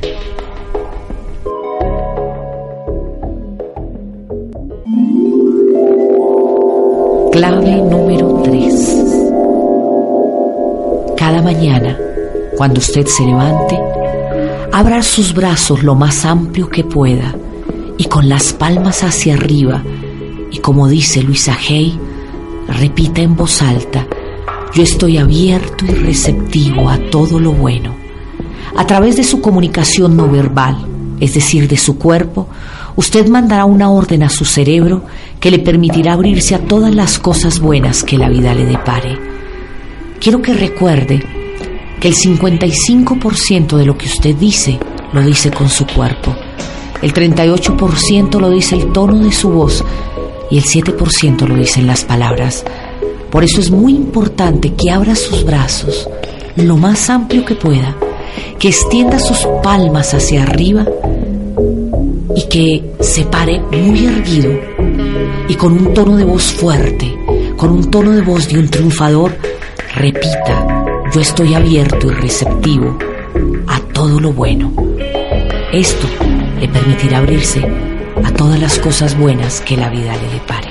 Clave 7.32 7.76
número 7.82 8.42
3. 8.42 9.04
Cada 11.16 11.40
mañana, 11.40 11.96
cuando 12.56 12.80
usted 12.80 13.06
se 13.06 13.24
levante, 13.24 13.78
abra 14.78 15.02
sus 15.02 15.34
brazos 15.34 15.82
lo 15.82 15.96
más 15.96 16.24
amplio 16.24 16.70
que 16.70 16.84
pueda 16.84 17.34
y 17.96 18.04
con 18.04 18.28
las 18.28 18.52
palmas 18.52 19.02
hacia 19.02 19.34
arriba 19.34 19.82
y 20.52 20.58
como 20.58 20.86
dice 20.86 21.20
Luisa 21.20 21.58
Hay, 21.68 21.98
repita 22.68 23.20
en 23.20 23.34
voz 23.34 23.60
alta, 23.60 24.06
yo 24.72 24.84
estoy 24.84 25.18
abierto 25.18 25.84
y 25.84 25.90
receptivo 25.90 26.88
a 26.88 26.96
todo 27.10 27.40
lo 27.40 27.50
bueno. 27.50 27.92
A 28.76 28.86
través 28.86 29.16
de 29.16 29.24
su 29.24 29.40
comunicación 29.40 30.16
no 30.16 30.30
verbal, 30.30 30.86
es 31.18 31.34
decir, 31.34 31.66
de 31.66 31.76
su 31.76 31.98
cuerpo, 31.98 32.46
usted 32.94 33.26
mandará 33.26 33.64
una 33.64 33.90
orden 33.90 34.22
a 34.22 34.28
su 34.28 34.44
cerebro 34.44 35.02
que 35.40 35.50
le 35.50 35.58
permitirá 35.58 36.12
abrirse 36.12 36.54
a 36.54 36.60
todas 36.60 36.94
las 36.94 37.18
cosas 37.18 37.58
buenas 37.58 38.04
que 38.04 38.16
la 38.16 38.28
vida 38.28 38.54
le 38.54 38.64
depare. 38.64 39.18
Quiero 40.20 40.40
que 40.40 40.54
recuerde 40.54 41.47
que 42.00 42.08
el 42.08 42.14
55% 42.14 43.76
de 43.76 43.86
lo 43.86 43.96
que 43.96 44.06
usted 44.06 44.34
dice 44.36 44.78
lo 45.12 45.22
dice 45.22 45.50
con 45.50 45.68
su 45.68 45.86
cuerpo, 45.86 46.34
el 47.02 47.12
38% 47.12 48.40
lo 48.40 48.50
dice 48.50 48.76
el 48.76 48.92
tono 48.92 49.18
de 49.18 49.32
su 49.32 49.50
voz 49.50 49.84
y 50.50 50.58
el 50.58 50.64
7% 50.64 51.46
lo 51.46 51.54
dicen 51.56 51.86
las 51.86 52.04
palabras. 52.04 52.64
Por 53.30 53.44
eso 53.44 53.60
es 53.60 53.70
muy 53.70 53.94
importante 53.94 54.74
que 54.74 54.90
abra 54.90 55.14
sus 55.14 55.44
brazos 55.44 56.08
lo 56.56 56.76
más 56.76 57.08
amplio 57.08 57.44
que 57.44 57.54
pueda, 57.54 57.96
que 58.58 58.68
extienda 58.68 59.18
sus 59.18 59.38
palmas 59.62 60.12
hacia 60.14 60.42
arriba 60.42 60.86
y 62.34 62.48
que 62.48 62.90
se 63.00 63.24
pare 63.24 63.60
muy 63.60 64.06
erguido 64.06 64.52
y 65.48 65.54
con 65.54 65.72
un 65.72 65.94
tono 65.94 66.16
de 66.16 66.24
voz 66.24 66.52
fuerte, 66.52 67.14
con 67.56 67.70
un 67.70 67.90
tono 67.90 68.12
de 68.12 68.22
voz 68.22 68.48
de 68.48 68.58
un 68.58 68.68
triunfador, 68.68 69.36
repita, 69.94 70.77
yo 71.12 71.20
estoy 71.20 71.54
abierto 71.54 72.08
y 72.08 72.14
receptivo 72.14 72.98
a 73.66 73.80
todo 73.92 74.20
lo 74.20 74.32
bueno. 74.32 74.72
Esto 75.72 76.06
le 76.60 76.68
permitirá 76.68 77.18
abrirse 77.18 77.62
a 78.24 78.30
todas 78.32 78.60
las 78.60 78.78
cosas 78.78 79.16
buenas 79.18 79.60
que 79.60 79.76
la 79.76 79.88
vida 79.88 80.14
le 80.16 80.28
depare. 80.30 80.67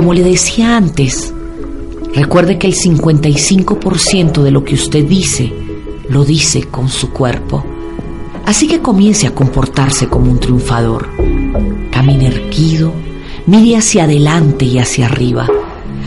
Como 0.00 0.14
le 0.14 0.22
decía 0.22 0.78
antes, 0.78 1.30
recuerde 2.14 2.56
que 2.56 2.66
el 2.66 2.74
55% 2.74 4.42
de 4.42 4.50
lo 4.50 4.64
que 4.64 4.74
usted 4.74 5.04
dice 5.04 5.52
lo 6.08 6.24
dice 6.24 6.62
con 6.62 6.88
su 6.88 7.10
cuerpo. 7.10 7.62
Así 8.46 8.66
que 8.66 8.80
comience 8.80 9.26
a 9.26 9.34
comportarse 9.34 10.08
como 10.08 10.30
un 10.30 10.40
triunfador. 10.40 11.06
Camine 11.90 12.28
erguido, 12.28 12.94
mire 13.44 13.76
hacia 13.76 14.04
adelante 14.04 14.64
y 14.64 14.78
hacia 14.78 15.04
arriba. 15.04 15.46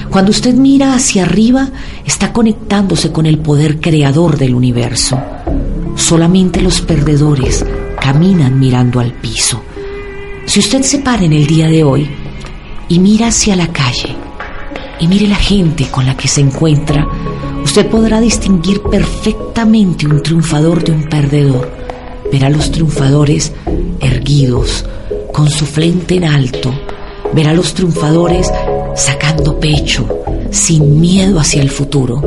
Cuando 0.10 0.32
usted 0.32 0.56
mira 0.56 0.96
hacia 0.96 1.22
arriba, 1.22 1.70
está 2.04 2.34
conectándose 2.34 3.12
con 3.12 3.28
el 3.28 3.38
poder 3.38 3.80
creador 3.80 4.40
del 4.40 4.56
universo. 4.56 5.22
Solamente 5.96 6.64
los 6.64 6.82
perdedores 6.82 7.64
caminan 8.02 8.60
mirando 8.60 9.00
al 9.00 9.14
piso. 9.14 9.62
Si 10.48 10.62
usted 10.62 10.82
se 10.82 10.98
para 10.98 11.24
en 11.24 11.34
el 11.34 11.46
día 11.46 11.68
de 11.68 11.84
hoy 11.84 12.23
y 12.94 13.00
mira 13.00 13.30
hacia 13.30 13.56
la 13.56 13.70
calle 13.70 14.16
y 15.00 15.08
mire 15.08 15.28
la 15.28 15.36
gente 15.36 15.88
con 15.90 16.06
la 16.06 16.16
que 16.16 16.28
se 16.28 16.42
encuentra, 16.42 17.08
usted 17.64 17.90
podrá 17.90 18.22
distinguir 18.22 18.84
perfectamente 18.84 20.06
un 20.06 20.22
triunfador 20.22 20.84
de 20.84 20.92
un 20.92 21.10
perdedor. 21.10 21.72
Verá 22.32 22.48
a 22.48 22.52
los 22.52 22.70
triunfadores 22.70 23.52
erguidos, 24.00 24.86
con 25.32 25.50
su 25.50 25.66
frente 25.66 26.18
en 26.18 26.26
alto. 26.26 26.72
Verá 27.34 27.50
a 27.50 27.56
los 27.56 27.74
triunfadores 27.74 28.52
sacando 28.96 29.60
pecho, 29.60 30.08
sin 30.52 31.02
miedo 31.02 31.40
hacia 31.40 31.64
el 31.64 31.72
futuro. 31.72 32.22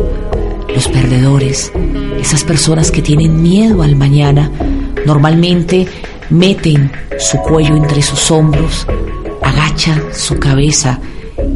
Los 0.74 0.88
perdedores, 0.88 1.70
esas 2.20 2.42
personas 2.42 2.90
que 2.90 3.02
tienen 3.02 3.40
miedo 3.40 3.82
al 3.82 3.94
mañana, 3.94 4.50
normalmente 5.06 5.86
meten 6.28 6.90
su 7.20 7.38
cuello 7.38 7.76
entre 7.76 8.02
sus 8.02 8.32
hombros, 8.32 8.84
agachan 9.66 10.14
su 10.14 10.38
cabeza 10.38 11.00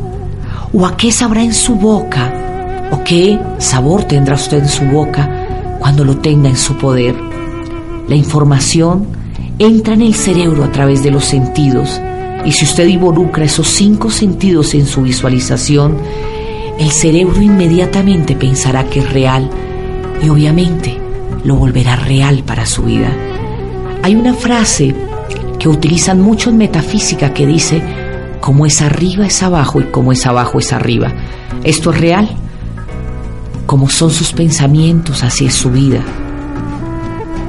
o 0.71 0.85
a 0.85 0.95
qué 0.95 1.11
sabrá 1.11 1.43
en 1.43 1.53
su 1.53 1.75
boca 1.75 2.89
o 2.89 3.03
qué 3.03 3.37
sabor 3.57 4.05
tendrá 4.05 4.35
usted 4.35 4.59
en 4.59 4.69
su 4.69 4.85
boca 4.85 5.29
cuando 5.77 6.05
lo 6.05 6.19
tenga 6.19 6.47
en 6.47 6.55
su 6.55 6.77
poder. 6.77 7.15
La 8.07 8.15
información 8.15 9.07
entra 9.59 9.95
en 9.95 10.03
el 10.03 10.13
cerebro 10.15 10.63
a 10.63 10.71
través 10.71 11.03
de 11.03 11.11
los 11.11 11.25
sentidos 11.25 11.99
y 12.45 12.53
si 12.53 12.63
usted 12.63 12.87
involucra 12.87 13.43
esos 13.43 13.67
cinco 13.67 14.09
sentidos 14.09 14.73
en 14.73 14.85
su 14.85 15.01
visualización, 15.01 15.97
el 16.79 16.91
cerebro 16.91 17.41
inmediatamente 17.41 18.37
pensará 18.37 18.85
que 18.85 19.01
es 19.01 19.11
real 19.11 19.49
y 20.23 20.29
obviamente 20.29 20.97
lo 21.43 21.57
volverá 21.57 21.97
real 21.97 22.43
para 22.45 22.65
su 22.65 22.83
vida. 22.83 23.11
Hay 24.03 24.15
una 24.15 24.33
frase 24.33 24.93
que 25.57 25.69
utilizan 25.69 26.19
mucho 26.19 26.49
en 26.49 26.57
metafísica 26.57 27.33
que 27.33 27.47
dice, 27.47 27.81
como 28.41 28.65
es 28.65 28.81
arriba 28.81 29.25
es 29.25 29.41
abajo 29.41 29.79
y 29.79 29.85
como 29.85 30.11
es 30.11 30.25
abajo 30.25 30.59
es 30.59 30.73
arriba. 30.73 31.13
Esto 31.63 31.93
es 31.93 32.01
real. 32.01 32.29
Como 33.65 33.89
son 33.89 34.11
sus 34.11 34.33
pensamientos, 34.33 35.23
así 35.23 35.45
es 35.45 35.53
su 35.53 35.71
vida. 35.71 36.01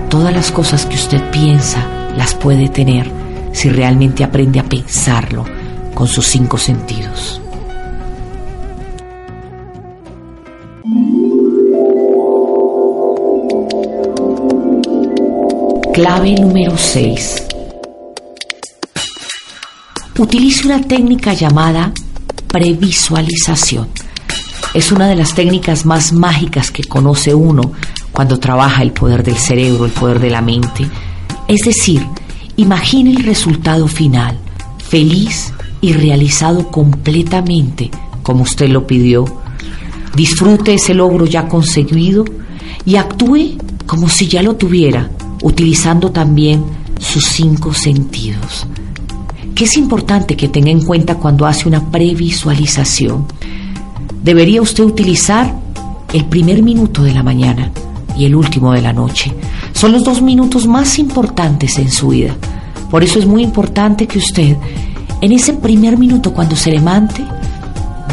Todas 0.08 0.32
las 0.32 0.52
cosas 0.52 0.86
que 0.86 0.94
usted 0.94 1.28
piensa 1.32 1.84
las 2.16 2.36
puede 2.36 2.68
tener 2.68 3.10
si 3.50 3.68
realmente 3.68 4.22
aprende 4.22 4.60
a 4.60 4.64
pensarlo 4.64 5.44
con 5.92 6.06
sus 6.06 6.24
cinco 6.24 6.56
sentidos. 6.56 7.40
Clave 15.94 16.34
número 16.34 16.76
6. 16.76 17.46
Utilice 20.18 20.66
una 20.66 20.80
técnica 20.80 21.34
llamada 21.34 21.92
previsualización. 22.48 23.86
Es 24.74 24.90
una 24.90 25.06
de 25.06 25.14
las 25.14 25.36
técnicas 25.36 25.86
más 25.86 26.12
mágicas 26.12 26.72
que 26.72 26.82
conoce 26.82 27.32
uno 27.32 27.70
cuando 28.10 28.40
trabaja 28.40 28.82
el 28.82 28.90
poder 28.90 29.22
del 29.22 29.36
cerebro, 29.36 29.84
el 29.84 29.92
poder 29.92 30.18
de 30.18 30.30
la 30.30 30.42
mente. 30.42 30.90
Es 31.46 31.60
decir, 31.64 32.04
imagine 32.56 33.12
el 33.12 33.22
resultado 33.22 33.86
final, 33.86 34.36
feliz 34.78 35.54
y 35.80 35.92
realizado 35.92 36.72
completamente 36.72 37.92
como 38.24 38.42
usted 38.42 38.68
lo 38.68 38.84
pidió. 38.84 39.26
Disfrute 40.16 40.74
ese 40.74 40.92
logro 40.92 41.24
ya 41.24 41.46
conseguido 41.46 42.24
y 42.84 42.96
actúe 42.96 43.58
como 43.86 44.08
si 44.08 44.26
ya 44.26 44.42
lo 44.42 44.56
tuviera 44.56 45.08
utilizando 45.44 46.10
también 46.10 46.64
sus 46.98 47.26
cinco 47.26 47.74
sentidos. 47.74 48.66
¿Qué 49.54 49.64
es 49.64 49.76
importante 49.76 50.36
que 50.36 50.48
tenga 50.48 50.70
en 50.70 50.82
cuenta 50.82 51.16
cuando 51.16 51.44
hace 51.46 51.68
una 51.68 51.90
previsualización? 51.90 53.26
Debería 54.22 54.62
usted 54.62 54.82
utilizar 54.82 55.54
el 56.14 56.24
primer 56.24 56.62
minuto 56.62 57.02
de 57.02 57.12
la 57.12 57.22
mañana 57.22 57.70
y 58.16 58.24
el 58.24 58.34
último 58.34 58.72
de 58.72 58.80
la 58.80 58.94
noche. 58.94 59.34
Son 59.74 59.92
los 59.92 60.02
dos 60.02 60.22
minutos 60.22 60.66
más 60.66 60.98
importantes 60.98 61.78
en 61.78 61.90
su 61.90 62.08
vida. 62.08 62.34
Por 62.90 63.04
eso 63.04 63.18
es 63.18 63.26
muy 63.26 63.42
importante 63.42 64.06
que 64.06 64.18
usted, 64.18 64.56
en 65.20 65.30
ese 65.30 65.52
primer 65.52 65.98
minuto 65.98 66.32
cuando 66.32 66.56
se 66.56 66.70
levante, 66.70 67.22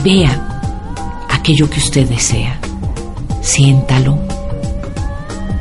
vea 0.04 1.28
aquello 1.30 1.70
que 1.70 1.80
usted 1.80 2.10
desea. 2.10 2.60
Siéntalo. 3.41 4.17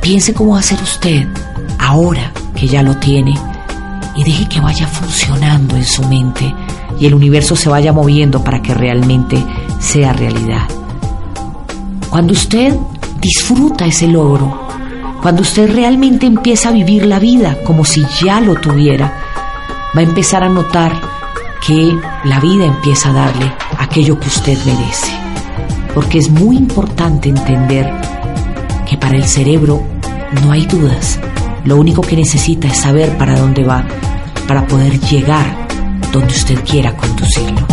Piense 0.02 0.34
cómo 0.34 0.54
va 0.54 0.58
a 0.58 0.62
ser 0.62 0.82
usted 0.82 1.28
ahora 1.80 2.32
que 2.54 2.68
ya 2.68 2.82
lo 2.82 2.96
tiene 2.96 3.34
y 4.14 4.22
deje 4.22 4.48
que 4.48 4.60
vaya 4.60 4.86
funcionando 4.86 5.76
en 5.76 5.84
su 5.84 6.02
mente 6.04 6.54
y 6.98 7.06
el 7.06 7.14
universo 7.14 7.56
se 7.56 7.70
vaya 7.70 7.92
moviendo 7.92 8.44
para 8.44 8.60
que 8.60 8.74
realmente 8.74 9.42
sea 9.78 10.12
realidad. 10.12 10.68
Cuando 12.10 12.32
usted 12.32 12.76
disfruta 13.20 13.86
ese 13.86 14.06
logro, 14.06 14.68
cuando 15.22 15.42
usted 15.42 15.72
realmente 15.72 16.26
empieza 16.26 16.68
a 16.68 16.72
vivir 16.72 17.06
la 17.06 17.18
vida 17.18 17.56
como 17.64 17.84
si 17.84 18.04
ya 18.22 18.40
lo 18.40 18.54
tuviera, 18.56 19.12
va 19.96 20.00
a 20.00 20.04
empezar 20.04 20.42
a 20.42 20.48
notar 20.48 20.92
que 21.66 21.96
la 22.24 22.40
vida 22.40 22.66
empieza 22.66 23.10
a 23.10 23.14
darle 23.14 23.52
aquello 23.78 24.18
que 24.18 24.28
usted 24.28 24.58
merece. 24.64 25.12
Porque 25.94 26.18
es 26.18 26.30
muy 26.30 26.56
importante 26.56 27.28
entender 27.28 27.90
que 28.88 28.96
para 28.96 29.16
el 29.16 29.24
cerebro 29.24 29.82
no 30.42 30.52
hay 30.52 30.66
dudas, 30.66 31.18
lo 31.64 31.76
único 31.76 32.02
que 32.02 32.16
necesita 32.16 32.68
es 32.68 32.78
saber 32.78 33.16
para 33.18 33.38
dónde 33.38 33.64
va 33.64 33.86
para 34.46 34.66
poder 34.66 34.98
llegar 35.00 35.68
donde 36.12 36.34
usted 36.34 36.58
quiera 36.64 36.96
conducirlo. 36.96 37.66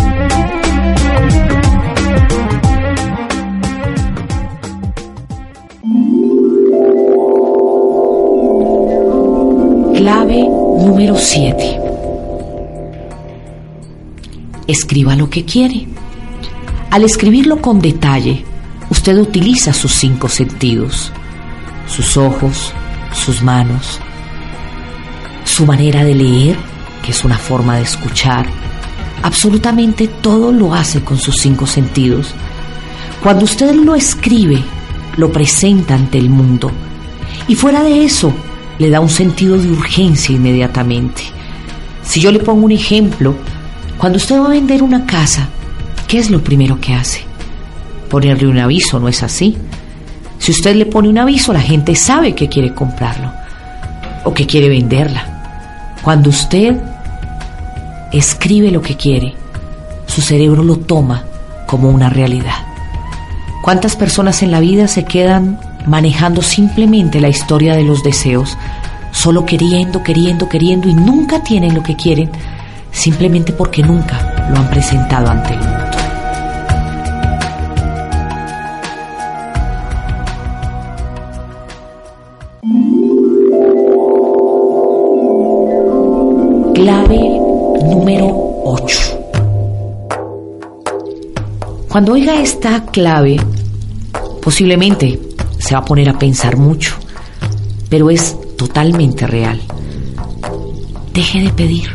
Clave 9.95 10.43
número 10.43 11.15
7. 11.15 11.80
Escriba 14.67 15.15
lo 15.15 15.30
que 15.30 15.45
quiere. 15.45 15.88
Al 16.91 17.04
escribirlo 17.04 17.62
con 17.62 17.80
detalle, 17.80 18.43
usted 18.89 19.17
utiliza 19.17 19.73
sus 19.73 19.93
cinco 19.93 20.30
sentidos, 20.30 21.12
sus 21.88 22.17
ojos, 22.17 22.73
sus 23.17 23.41
manos, 23.41 23.99
su 25.43 25.65
manera 25.65 26.03
de 26.03 26.15
leer, 26.15 26.58
que 27.03 27.12
es 27.12 27.23
una 27.25 27.38
forma 27.38 27.75
de 27.75 27.84
escuchar. 27.84 28.45
Absolutamente 29.23 30.08
todo 30.08 30.51
lo 30.51 30.73
hace 30.73 31.03
con 31.03 31.17
sus 31.17 31.36
cinco 31.36 31.65
sentidos. 31.65 32.34
Cuando 33.21 33.45
usted 33.45 33.73
lo 33.73 33.95
escribe, 33.95 34.63
lo 35.17 35.32
presenta 35.32 35.95
ante 35.95 36.17
el 36.17 36.30
mundo. 36.30 36.71
Y 37.47 37.56
fuera 37.56 37.84
de 37.84 38.06
eso, 38.06 38.34
le 38.80 38.89
da 38.89 38.99
un 38.99 39.10
sentido 39.10 39.58
de 39.58 39.69
urgencia 39.69 40.36
inmediatamente. 40.36 41.23
Si 42.03 42.21
yo 42.21 42.32
le 42.32 42.39
pongo 42.39 42.65
un 42.65 42.71
ejemplo, 42.71 43.36
cuando 43.97 44.17
usted 44.17 44.39
va 44.39 44.45
a 44.45 44.49
vender 44.49 44.84
una 44.84 45.06
casa, 45.06 45.49
¿qué 46.08 46.19
es 46.19 46.30
lo 46.30 46.43
primero 46.43 46.80
que 46.80 46.93
hace? 46.93 47.21
Ponerle 48.10 48.47
un 48.47 48.60
aviso, 48.60 48.99
¿no 48.99 49.08
es 49.08 49.23
así? 49.23 49.58
Si 50.39 50.52
usted 50.52 50.76
le 50.76 50.86
pone 50.86 51.10
un 51.10 51.17
aviso, 51.17 51.54
la 51.54 51.62
gente 51.62 51.95
sabe 51.95 52.34
que 52.34 52.47
quiere 52.47 52.73
comprarlo 52.73 53.32
o 54.23 54.34
que 54.34 54.45
quiere 54.45 54.69
venderla. 54.69 55.23
Cuando 56.04 56.30
usted 56.30 56.78
escribe 58.12 58.71
lo 58.71 58.82
que 58.82 58.95
quiere, 58.95 59.36
su 60.06 60.21
cerebro 60.21 60.63
lo 60.63 60.78
toma 60.78 61.23
como 61.65 61.89
una 61.89 62.10
realidad. 62.10 62.56
¿Cuántas 63.62 63.95
personas 63.95 64.43
en 64.43 64.52
la 64.52 64.60
vida 64.60 64.88
se 64.88 65.04
quedan 65.04 65.60
manejando 65.86 66.41
simplemente 66.41 67.19
la 67.19 67.30
historia 67.30 67.76
de 67.76 67.84
los 67.84 68.04
deseos, 68.04 68.58
solo 69.12 69.45
queriendo, 69.45 70.04
queriendo, 70.04 70.47
queriendo 70.47 70.88
y 70.88 70.93
nunca 70.93 71.43
tienen 71.43 71.76
lo 71.76 71.84
que 71.84 71.95
quieren, 71.95 72.30
simplemente 72.91 73.52
porque 73.52 73.84
nunca 73.84 74.47
lo 74.50 74.58
han 74.58 74.69
presentado 74.69 75.30
ante 75.30 75.54
el 75.54 75.60
mundo? 75.60 76.07
Cuando 91.97 92.13
oiga 92.13 92.39
esta 92.39 92.86
clave, 92.86 93.41
posiblemente 94.39 95.19
se 95.57 95.73
va 95.73 95.79
a 95.79 95.83
poner 95.83 96.07
a 96.07 96.19
pensar 96.19 96.55
mucho, 96.55 96.93
pero 97.89 98.12
es 98.12 98.38
totalmente 98.55 99.25
real. 99.25 99.60
Deje 101.12 101.41
de 101.41 101.49
pedir. 101.49 101.89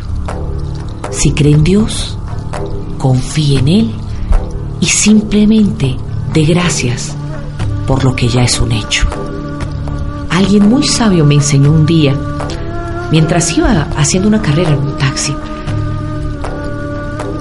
Si 1.09 1.31
cree 1.31 1.53
en 1.53 1.63
Dios, 1.63 2.17
confíe 2.97 3.59
en 3.59 3.67
Él 3.69 3.91
y 4.81 4.87
simplemente 4.87 5.95
dé 6.33 6.43
gracias 6.43 7.15
por 7.87 8.03
lo 8.03 8.13
que 8.13 8.27
ya 8.27 8.43
es 8.43 8.59
un 8.59 8.73
hecho. 8.73 9.07
Alguien 10.31 10.67
muy 10.67 10.85
sabio 10.85 11.23
me 11.23 11.35
enseñó 11.35 11.71
un 11.71 11.85
día, 11.85 12.13
mientras 13.09 13.57
iba 13.57 13.87
haciendo 13.95 14.27
una 14.27 14.41
carrera 14.41 14.71
en 14.71 14.79
un 14.79 14.97
taxi, 14.97 15.33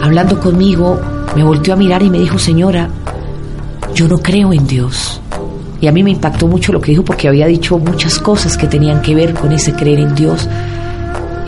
hablando 0.00 0.38
conmigo, 0.38 1.00
me 1.34 1.44
volteó 1.44 1.74
a 1.74 1.76
mirar 1.76 2.02
y 2.02 2.10
me 2.10 2.18
dijo, 2.18 2.38
señora, 2.38 2.88
yo 3.94 4.08
no 4.08 4.18
creo 4.18 4.52
en 4.52 4.66
Dios. 4.66 5.20
Y 5.80 5.86
a 5.86 5.92
mí 5.92 6.02
me 6.02 6.10
impactó 6.10 6.46
mucho 6.46 6.72
lo 6.72 6.80
que 6.80 6.92
dijo 6.92 7.04
porque 7.04 7.28
había 7.28 7.46
dicho 7.46 7.78
muchas 7.78 8.18
cosas 8.18 8.56
que 8.56 8.66
tenían 8.66 9.02
que 9.02 9.14
ver 9.14 9.34
con 9.34 9.52
ese 9.52 9.72
creer 9.72 10.00
en 10.00 10.14
Dios. 10.14 10.48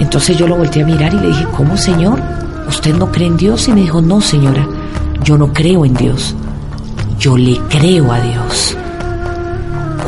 Entonces 0.01 0.37
yo 0.37 0.49
lo 0.49 0.57
volteé 0.57 0.83
a 0.83 0.87
mirar 0.87 1.15
y 1.15 1.19
le 1.19 1.29
dije, 1.29 1.47
¿cómo 1.57 1.77
señor? 1.77 2.21
¿Usted 2.69 2.97
no 2.97 3.13
cree 3.13 3.29
en 3.29 3.37
Dios? 3.37 3.69
Y 3.69 3.73
me 3.73 3.83
dijo, 3.83 4.03
no 4.03 4.21
señora, 4.21 4.67
yo 5.23 5.39
no 5.39 5.53
creo 5.53 5.85
en 5.85 5.95
Dios. 5.95 6.35
Yo 7.19 7.37
le 7.37 7.59
creo 7.69 8.11
a 8.11 8.21
Dios. 8.21 8.77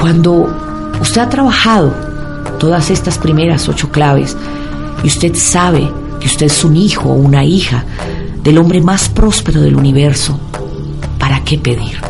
Cuando 0.00 0.48
usted 1.00 1.20
ha 1.20 1.28
trabajado 1.28 1.94
todas 2.58 2.90
estas 2.90 3.18
primeras 3.18 3.68
ocho 3.68 3.90
claves 3.90 4.36
y 5.04 5.06
usted 5.06 5.34
sabe 5.34 5.88
que 6.18 6.26
usted 6.26 6.46
es 6.46 6.64
un 6.64 6.76
hijo 6.76 7.10
o 7.10 7.14
una 7.14 7.44
hija 7.44 7.84
del 8.46 8.58
hombre 8.58 8.80
más 8.80 9.08
próspero 9.08 9.60
del 9.60 9.74
universo, 9.74 10.38
¿para 11.18 11.42
qué 11.42 11.58
pedir? 11.58 12.00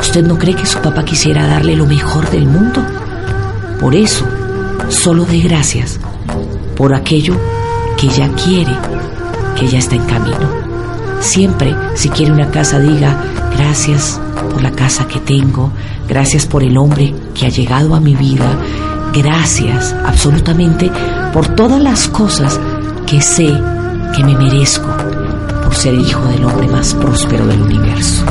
¿Usted 0.00 0.26
no 0.26 0.38
cree 0.38 0.56
que 0.56 0.64
su 0.64 0.78
papá 0.78 1.04
quisiera 1.04 1.46
darle 1.46 1.76
lo 1.76 1.84
mejor 1.84 2.30
del 2.30 2.46
mundo? 2.46 2.82
Por 3.78 3.94
eso, 3.94 4.24
solo 4.88 5.26
dé 5.26 5.40
gracias 5.40 6.00
por 6.78 6.94
aquello 6.94 7.36
que 7.98 8.08
ya 8.08 8.32
quiere, 8.32 8.74
que 9.54 9.68
ya 9.68 9.76
está 9.76 9.96
en 9.96 10.06
camino. 10.06 10.48
Siempre, 11.20 11.76
si 11.94 12.08
quiere 12.08 12.32
una 12.32 12.50
casa, 12.50 12.78
diga 12.78 13.22
gracias 13.58 14.18
por 14.50 14.62
la 14.62 14.70
casa 14.70 15.06
que 15.06 15.20
tengo, 15.20 15.72
gracias 16.08 16.46
por 16.46 16.62
el 16.62 16.78
hombre 16.78 17.14
que 17.34 17.44
ha 17.44 17.50
llegado 17.50 17.94
a 17.94 18.00
mi 18.00 18.14
vida, 18.14 18.58
gracias 19.12 19.94
absolutamente 20.06 20.90
por 21.34 21.48
todas 21.48 21.82
las 21.82 22.08
cosas 22.08 22.58
que 23.06 23.20
sé 23.20 23.52
que 24.14 24.22
me 24.22 24.36
merezco 24.36 24.86
por 25.64 25.74
ser 25.74 25.94
hijo 25.94 26.24
del 26.26 26.44
hombre 26.44 26.68
más 26.68 26.94
próspero 26.94 27.46
del 27.46 27.62
universo. 27.62 28.24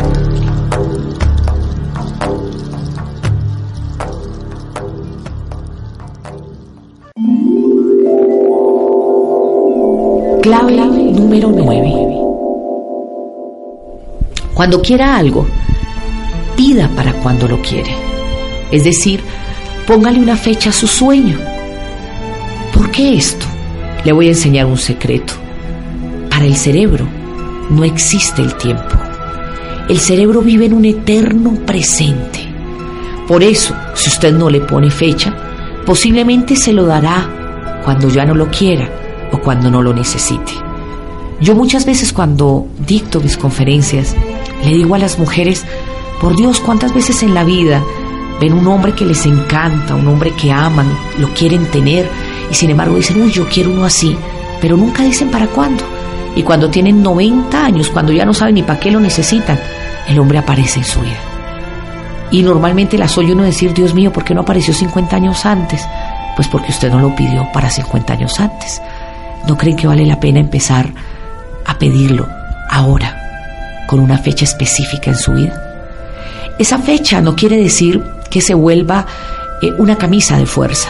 Clave 10.42 10.72
número 11.12 11.52
9. 11.54 12.18
Cuando 14.54 14.82
quiera 14.82 15.18
algo, 15.18 15.46
pida 16.56 16.88
para 16.96 17.12
cuando 17.14 17.48
lo 17.48 17.62
quiere. 17.62 17.94
Es 18.72 18.86
decir, 18.86 19.22
póngale 19.86 20.20
una 20.20 20.38
fecha 20.38 20.70
a 20.70 20.74
su 20.74 20.88
sueño. 20.88 21.38
¿Por 22.74 22.90
qué 22.92 23.16
esto? 23.16 23.46
Le 24.06 24.14
voy 24.14 24.28
a 24.28 24.32
enseñar 24.32 24.66
un 24.66 24.78
secreto. 24.78 25.43
El 26.44 26.58
cerebro 26.58 27.08
no 27.70 27.86
existe 27.86 28.42
el 28.42 28.56
tiempo. 28.56 28.96
El 29.88 29.98
cerebro 29.98 30.42
vive 30.42 30.66
en 30.66 30.74
un 30.74 30.84
eterno 30.84 31.54
presente. 31.66 32.40
Por 33.30 33.42
eso, 33.44 33.74
si 33.94 34.10
usted 34.10 34.34
no 34.34 34.50
le 34.50 34.60
pone 34.60 34.92
fecha, 34.92 35.34
posiblemente 35.86 36.58
se 36.58 36.74
lo 36.74 36.86
dará 36.86 37.82
cuando 37.86 38.10
ya 38.10 38.26
no 38.26 38.36
lo 38.36 38.52
quiera 38.52 38.90
o 39.32 39.38
cuando 39.40 39.72
no 39.72 39.82
lo 39.82 39.94
necesite. 39.94 40.52
Yo 41.40 41.56
muchas 41.56 41.86
veces 41.86 42.12
cuando 42.12 42.68
dicto 42.86 43.22
mis 43.22 43.38
conferencias, 43.38 44.14
le 44.66 44.74
digo 44.74 44.96
a 44.96 45.00
las 45.00 45.18
mujeres, 45.18 45.64
por 46.20 46.36
Dios, 46.36 46.60
cuántas 46.60 46.94
veces 46.94 47.24
en 47.24 47.34
la 47.34 47.46
vida 47.46 47.82
ven 48.42 48.52
un 48.52 48.68
hombre 48.68 48.92
que 48.92 49.06
les 49.06 49.26
encanta, 49.26 49.96
un 49.96 50.10
hombre 50.10 50.32
que 50.32 50.52
aman, 50.52 50.88
lo 51.20 51.30
quieren 51.34 51.66
tener, 51.68 52.06
y 52.52 52.54
sin 52.54 52.70
embargo 52.70 52.98
dicen, 52.98 53.22
uy, 53.22 53.32
yo 53.32 53.48
quiero 53.48 53.72
uno 53.72 53.86
así, 53.86 54.18
pero 54.60 54.76
nunca 54.76 55.04
dicen 55.04 55.32
para 55.32 55.48
cuándo. 55.48 55.93
Y 56.36 56.44
cuando 56.44 56.70
tienen 56.70 57.04
90 57.04 57.66
años, 57.66 57.90
cuando 57.90 58.12
ya 58.12 58.26
no 58.26 58.34
saben 58.34 58.56
ni 58.56 58.64
para 58.64 58.80
qué 58.80 58.92
lo 58.92 59.00
necesitan, 59.00 59.60
el 60.08 60.20
hombre 60.20 60.40
aparece 60.40 60.80
en 60.80 60.86
su 60.86 61.00
vida. 61.02 61.20
Y 62.32 62.42
normalmente 62.42 62.98
las 62.98 63.16
oye 63.18 63.34
uno 63.34 63.44
decir, 63.44 63.74
Dios 63.74 63.94
mío, 63.94 64.12
¿por 64.12 64.24
qué 64.24 64.34
no 64.34 64.42
apareció 64.42 64.74
50 64.74 65.16
años 65.16 65.46
antes? 65.46 65.86
Pues 66.36 66.48
porque 66.48 66.72
usted 66.72 66.92
no 66.92 67.00
lo 67.00 67.16
pidió 67.16 67.48
para 67.54 67.70
50 67.70 68.14
años 68.14 68.40
antes. 68.40 68.82
¿No 69.48 69.56
creen 69.56 69.78
que 69.78 69.86
vale 69.86 70.06
la 70.06 70.20
pena 70.20 70.40
empezar 70.40 70.92
a 71.66 71.78
pedirlo 71.78 72.28
ahora, 72.70 73.86
con 73.88 74.00
una 74.00 74.18
fecha 74.18 74.46
específica 74.46 75.12
en 75.12 75.18
su 75.18 75.34
vida? 75.34 75.62
Esa 76.58 76.80
fecha 76.80 77.22
no 77.22 77.36
quiere 77.36 77.58
decir 77.58 78.04
que 78.32 78.42
se 78.42 78.56
vuelva 78.56 79.06
eh, 79.62 79.72
una 79.78 79.96
camisa 79.96 80.38
de 80.38 80.48
fuerza. 80.48 80.90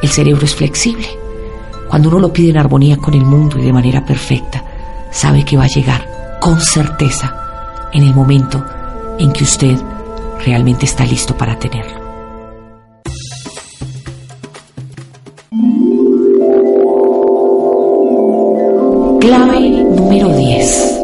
El 0.00 0.10
cerebro 0.10 0.44
es 0.44 0.54
flexible. 0.54 1.08
Cuando 1.88 2.08
uno 2.08 2.20
lo 2.20 2.32
pide 2.32 2.50
en 2.50 2.58
armonía 2.58 2.98
con 2.98 3.14
el 3.14 3.24
mundo 3.24 3.58
y 3.58 3.64
de 3.64 3.72
manera 3.72 4.04
perfecta, 4.04 4.62
sabe 5.10 5.44
que 5.44 5.56
va 5.56 5.64
a 5.64 5.68
llegar 5.68 6.38
con 6.40 6.60
certeza 6.60 7.34
en 7.92 8.02
el 8.02 8.14
momento 8.14 8.64
en 9.18 9.32
que 9.32 9.44
usted 9.44 9.76
realmente 10.44 10.84
está 10.84 11.04
listo 11.04 11.36
para 11.36 11.58
tenerlo. 11.58 11.98
Clave 19.20 19.84
número 19.84 20.28
10. 20.36 21.00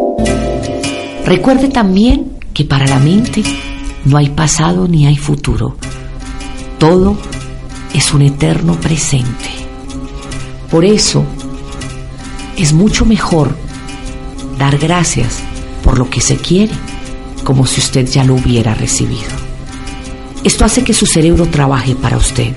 Recuerde 1.26 1.68
también 1.68 2.38
que 2.52 2.64
para 2.64 2.86
la 2.86 2.98
mente 2.98 3.42
no 4.04 4.16
hay 4.16 4.28
pasado 4.30 4.86
ni 4.86 5.06
hay 5.06 5.16
futuro. 5.16 5.76
Todo 6.78 7.16
es 7.92 8.12
un 8.12 8.22
eterno 8.22 8.74
presente. 8.74 9.50
Por 10.70 10.84
eso 10.84 11.24
es 12.56 12.72
mucho 12.72 13.04
mejor 13.04 13.56
dar 14.58 14.78
gracias 14.78 15.40
por 15.82 15.98
lo 15.98 16.08
que 16.08 16.20
se 16.20 16.36
quiere, 16.36 16.72
como 17.44 17.66
si 17.66 17.80
usted 17.80 18.06
ya 18.06 18.24
lo 18.24 18.34
hubiera 18.34 18.74
recibido. 18.74 19.30
Esto 20.42 20.64
hace 20.64 20.84
que 20.84 20.94
su 20.94 21.06
cerebro 21.06 21.46
trabaje 21.46 21.94
para 21.94 22.16
usted. 22.16 22.52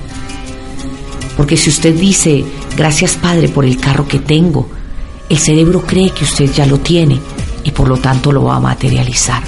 Porque 1.36 1.57
si 1.57 1.69
usted 1.69 1.95
dice, 1.95 2.43
gracias 2.75 3.15
Padre 3.15 3.47
por 3.49 3.65
el 3.65 3.77
carro 3.77 4.07
que 4.07 4.19
tengo, 4.19 4.67
el 5.29 5.38
cerebro 5.38 5.83
cree 5.86 6.10
que 6.10 6.23
usted 6.23 6.51
ya 6.51 6.65
lo 6.65 6.79
tiene 6.79 7.19
y 7.63 7.71
por 7.71 7.88
lo 7.88 7.97
tanto 7.97 8.31
lo 8.31 8.43
va 8.43 8.55
a 8.55 8.62
materializar. 8.62 9.43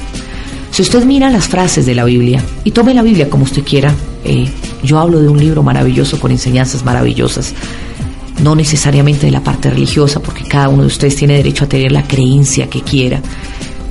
Si 0.71 0.81
usted 0.81 1.03
mira 1.03 1.29
las 1.29 1.47
frases 1.47 1.85
de 1.85 1.95
la 1.95 2.05
Biblia, 2.05 2.43
y 2.63 2.71
tome 2.71 2.93
la 2.93 3.01
Biblia 3.01 3.29
como 3.29 3.43
usted 3.43 3.63
quiera, 3.63 3.93
eh, 4.23 4.49
yo 4.83 4.99
hablo 4.99 5.19
de 5.19 5.27
un 5.27 5.39
libro 5.39 5.63
maravilloso 5.63 6.19
con 6.19 6.31
enseñanzas 6.31 6.85
maravillosas, 6.85 7.53
no 8.41 8.55
necesariamente 8.55 9.25
de 9.25 9.31
la 9.31 9.43
parte 9.43 9.69
religiosa, 9.69 10.21
porque 10.21 10.43
cada 10.43 10.69
uno 10.69 10.83
de 10.83 10.87
ustedes 10.87 11.15
tiene 11.15 11.35
derecho 11.35 11.65
a 11.65 11.69
tener 11.69 11.91
la 11.91 12.07
creencia 12.07 12.69
que 12.69 12.81
quiera, 12.81 13.21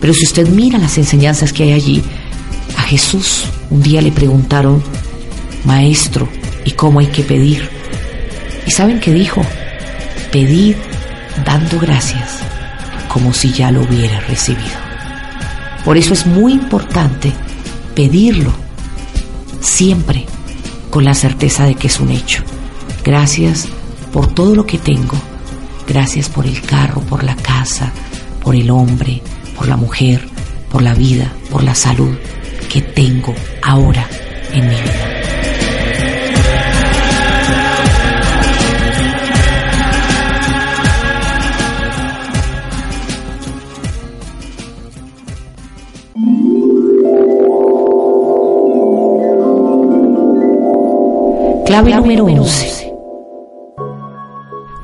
pero 0.01 0.13
si 0.15 0.25
usted 0.25 0.49
mira 0.49 0.79
las 0.79 0.97
enseñanzas 0.99 1.53
que 1.53 1.65
hay 1.65 1.73
allí, 1.73 2.03
a 2.77 2.83
Jesús 2.83 3.45
un 3.71 3.83
día 3.83 4.01
le 4.01 4.13
preguntaron, 4.13 4.83
Maestro, 5.65 6.29
¿y 6.65 6.73
cómo 6.73 7.01
hay 7.01 7.09
que 7.09 7.23
pedir? 7.23 7.69
¿Y 8.67 8.71
saben 8.71 9.01
qué 9.01 9.13
dijo? 9.13 9.43
Pedid 10.31 10.77
dando 11.45 11.79
gracias, 11.79 12.39
como 13.09 13.33
si 13.33 13.53
ya 13.53 13.71
lo 13.71 13.83
hubiera 13.83 14.21
recibido. 14.21 14.89
Por 15.85 15.97
eso 15.97 16.13
es 16.13 16.27
muy 16.27 16.53
importante 16.53 17.33
pedirlo 17.95 18.53
siempre 19.61 20.27
con 20.91 21.05
la 21.05 21.15
certeza 21.15 21.65
de 21.65 21.75
que 21.75 21.89
es 21.89 21.99
un 22.01 22.11
hecho. 22.11 22.43
Gracias 23.05 23.69
por 24.13 24.27
todo 24.35 24.55
lo 24.55 24.67
que 24.67 24.79
tengo. 24.79 25.17
Gracias 25.87 26.29
por 26.29 26.47
el 26.47 26.61
carro, 26.63 27.01
por 27.03 27.25
la 27.25 27.37
casa, 27.37 27.93
por 28.43 28.55
el 28.55 28.71
hombre, 28.71 29.23
por 29.57 29.69
la 29.69 29.77
mujer, 29.77 30.27
por 30.71 30.83
la 30.83 30.95
vida, 30.95 31.33
por 31.51 31.63
la 31.63 31.75
salud 31.75 32.15
que 32.71 32.83
tengo 32.83 33.35
ahora 33.63 34.07
en 34.53 34.69
mi 34.69 34.75
vida. 34.75 35.15
Clave 51.67 51.95
número 51.95 52.25
11. 52.25 52.78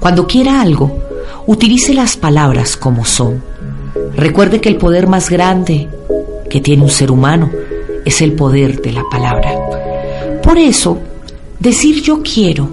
Cuando 0.05 0.27
quiera 0.27 0.61
algo, 0.61 0.99
utilice 1.47 1.95
las 1.95 2.19
palabras 2.19 2.77
como 2.77 3.07
son. 3.07 3.43
Recuerde 4.15 4.61
que 4.61 4.69
el 4.69 4.77
poder 4.77 5.09
más 5.09 5.31
grande 5.31 5.89
que 6.51 6.61
tiene 6.61 6.83
un 6.83 6.91
ser 6.91 7.11
humano 7.11 7.51
es 8.05 8.21
el 8.21 8.35
poder 8.35 8.83
de 8.83 8.93
la 8.93 9.03
palabra. 9.11 9.55
Por 10.43 10.59
eso, 10.59 10.99
decir 11.59 12.03
yo 12.03 12.23
quiero 12.23 12.69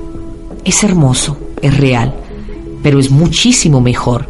es 0.66 0.84
hermoso, 0.84 1.38
es 1.62 1.78
real, 1.78 2.14
pero 2.84 3.00
es 3.00 3.10
muchísimo 3.10 3.80
mejor 3.80 4.28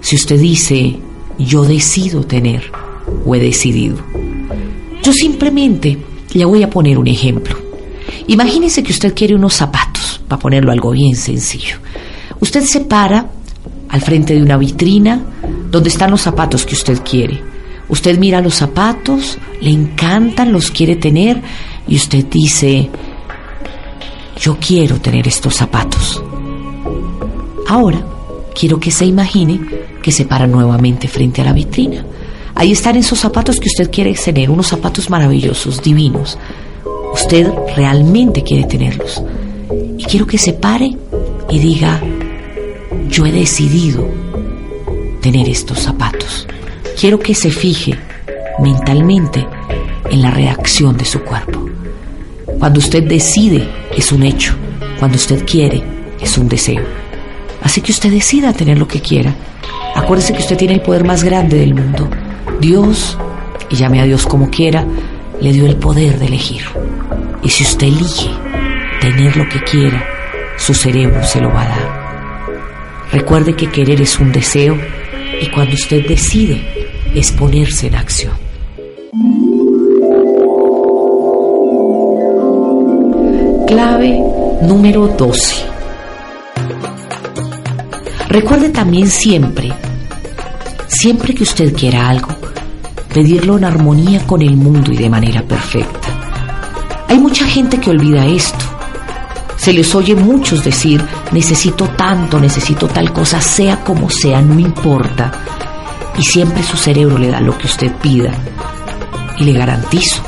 si 0.00 0.16
usted 0.16 0.40
dice 0.40 0.98
yo 1.38 1.64
decido 1.64 2.24
tener 2.24 2.72
o 3.26 3.34
he 3.34 3.38
decidido. 3.38 3.98
Yo 5.02 5.12
simplemente 5.12 5.98
le 6.32 6.46
voy 6.46 6.62
a 6.62 6.70
poner 6.70 6.96
un 6.96 7.06
ejemplo. 7.06 7.58
Imagínese 8.28 8.82
que 8.82 8.92
usted 8.92 9.14
quiere 9.14 9.34
unos 9.34 9.52
zapatos, 9.52 10.22
para 10.26 10.40
ponerlo 10.40 10.72
algo 10.72 10.92
bien 10.92 11.14
sencillo. 11.16 11.76
Usted 12.40 12.62
se 12.64 12.80
para 12.80 13.30
al 13.88 14.00
frente 14.00 14.34
de 14.34 14.42
una 14.42 14.56
vitrina 14.56 15.20
donde 15.70 15.88
están 15.88 16.10
los 16.10 16.22
zapatos 16.22 16.64
que 16.64 16.74
usted 16.74 17.00
quiere. 17.02 17.42
Usted 17.88 18.18
mira 18.18 18.40
los 18.40 18.54
zapatos, 18.54 19.38
le 19.60 19.70
encantan, 19.70 20.52
los 20.52 20.70
quiere 20.70 20.96
tener 20.96 21.42
y 21.88 21.96
usted 21.96 22.24
dice, 22.26 22.88
yo 24.38 24.56
quiero 24.58 25.00
tener 25.00 25.26
estos 25.26 25.56
zapatos. 25.56 26.22
Ahora, 27.68 28.00
quiero 28.58 28.78
que 28.80 28.90
se 28.90 29.04
imagine 29.04 29.60
que 30.02 30.12
se 30.12 30.24
para 30.24 30.46
nuevamente 30.46 31.08
frente 31.08 31.42
a 31.42 31.44
la 31.44 31.52
vitrina. 31.52 32.04
Ahí 32.54 32.72
están 32.72 32.96
esos 32.96 33.18
zapatos 33.18 33.56
que 33.56 33.68
usted 33.68 33.90
quiere 33.90 34.14
tener, 34.14 34.50
unos 34.50 34.68
zapatos 34.68 35.10
maravillosos, 35.10 35.82
divinos. 35.82 36.38
Usted 37.12 37.50
realmente 37.76 38.42
quiere 38.42 38.66
tenerlos. 38.66 39.22
Y 39.98 40.04
quiero 40.04 40.26
que 40.26 40.38
se 40.38 40.52
pare 40.52 40.96
y 41.48 41.58
diga, 41.58 42.00
yo 43.08 43.26
he 43.26 43.32
decidido 43.32 44.08
tener 45.20 45.48
estos 45.48 45.80
zapatos. 45.80 46.46
Quiero 46.98 47.18
que 47.18 47.34
se 47.34 47.50
fije 47.50 47.94
mentalmente 48.58 49.46
en 50.10 50.22
la 50.22 50.30
reacción 50.30 50.96
de 50.96 51.04
su 51.04 51.20
cuerpo. 51.20 51.68
Cuando 52.58 52.78
usted 52.78 53.04
decide 53.04 53.68
es 53.96 54.12
un 54.12 54.22
hecho, 54.22 54.54
cuando 54.98 55.16
usted 55.16 55.44
quiere 55.44 55.82
es 56.20 56.36
un 56.36 56.48
deseo. 56.48 56.84
Así 57.62 57.80
que 57.80 57.92
usted 57.92 58.10
decida 58.10 58.52
tener 58.52 58.78
lo 58.78 58.88
que 58.88 59.00
quiera. 59.00 59.34
Acuérdese 59.94 60.32
que 60.32 60.40
usted 60.40 60.56
tiene 60.56 60.74
el 60.74 60.82
poder 60.82 61.04
más 61.04 61.24
grande 61.24 61.58
del 61.58 61.74
mundo. 61.74 62.08
Dios, 62.60 63.16
y 63.70 63.76
llame 63.76 64.00
a 64.00 64.04
Dios 64.04 64.26
como 64.26 64.50
quiera, 64.50 64.84
le 65.40 65.52
dio 65.52 65.66
el 65.66 65.76
poder 65.76 66.18
de 66.18 66.26
elegir. 66.26 66.62
Y 67.42 67.48
si 67.48 67.64
usted 67.64 67.86
elige 67.86 68.30
tener 69.00 69.36
lo 69.36 69.48
que 69.48 69.62
quiera, 69.62 70.04
su 70.58 70.74
cerebro 70.74 71.22
se 71.24 71.40
lo 71.40 71.48
va 71.48 71.62
a 71.62 71.68
dar. 71.68 71.99
Recuerde 73.12 73.54
que 73.54 73.70
querer 73.70 74.00
es 74.00 74.18
un 74.20 74.30
deseo 74.30 74.78
y 75.40 75.46
cuando 75.48 75.74
usted 75.74 76.06
decide 76.06 76.60
es 77.14 77.32
ponerse 77.32 77.88
en 77.88 77.96
acción. 77.96 78.32
Clave 83.66 84.20
número 84.62 85.08
12. 85.08 85.54
Recuerde 88.28 88.68
también 88.68 89.08
siempre, 89.08 89.72
siempre 90.86 91.34
que 91.34 91.42
usted 91.42 91.74
quiera 91.74 92.08
algo, 92.08 92.28
pedirlo 93.12 93.58
en 93.58 93.64
armonía 93.64 94.24
con 94.24 94.40
el 94.40 94.56
mundo 94.56 94.92
y 94.92 94.96
de 94.96 95.10
manera 95.10 95.42
perfecta. 95.42 96.08
Hay 97.08 97.18
mucha 97.18 97.44
gente 97.44 97.78
que 97.80 97.90
olvida 97.90 98.24
esto. 98.26 98.69
Se 99.60 99.74
les 99.74 99.94
oye 99.94 100.14
muchos 100.14 100.64
decir, 100.64 101.04
necesito 101.32 101.86
tanto, 101.90 102.40
necesito 102.40 102.88
tal 102.88 103.12
cosa, 103.12 103.42
sea 103.42 103.84
como 103.84 104.08
sea, 104.08 104.40
no 104.40 104.58
importa. 104.58 105.30
Y 106.16 106.22
siempre 106.22 106.62
su 106.62 106.78
cerebro 106.78 107.18
le 107.18 107.28
da 107.28 107.42
lo 107.42 107.58
que 107.58 107.66
usted 107.66 107.92
pida. 107.96 108.32
Y 109.38 109.44
le 109.44 109.52
garantizo, 109.52 110.22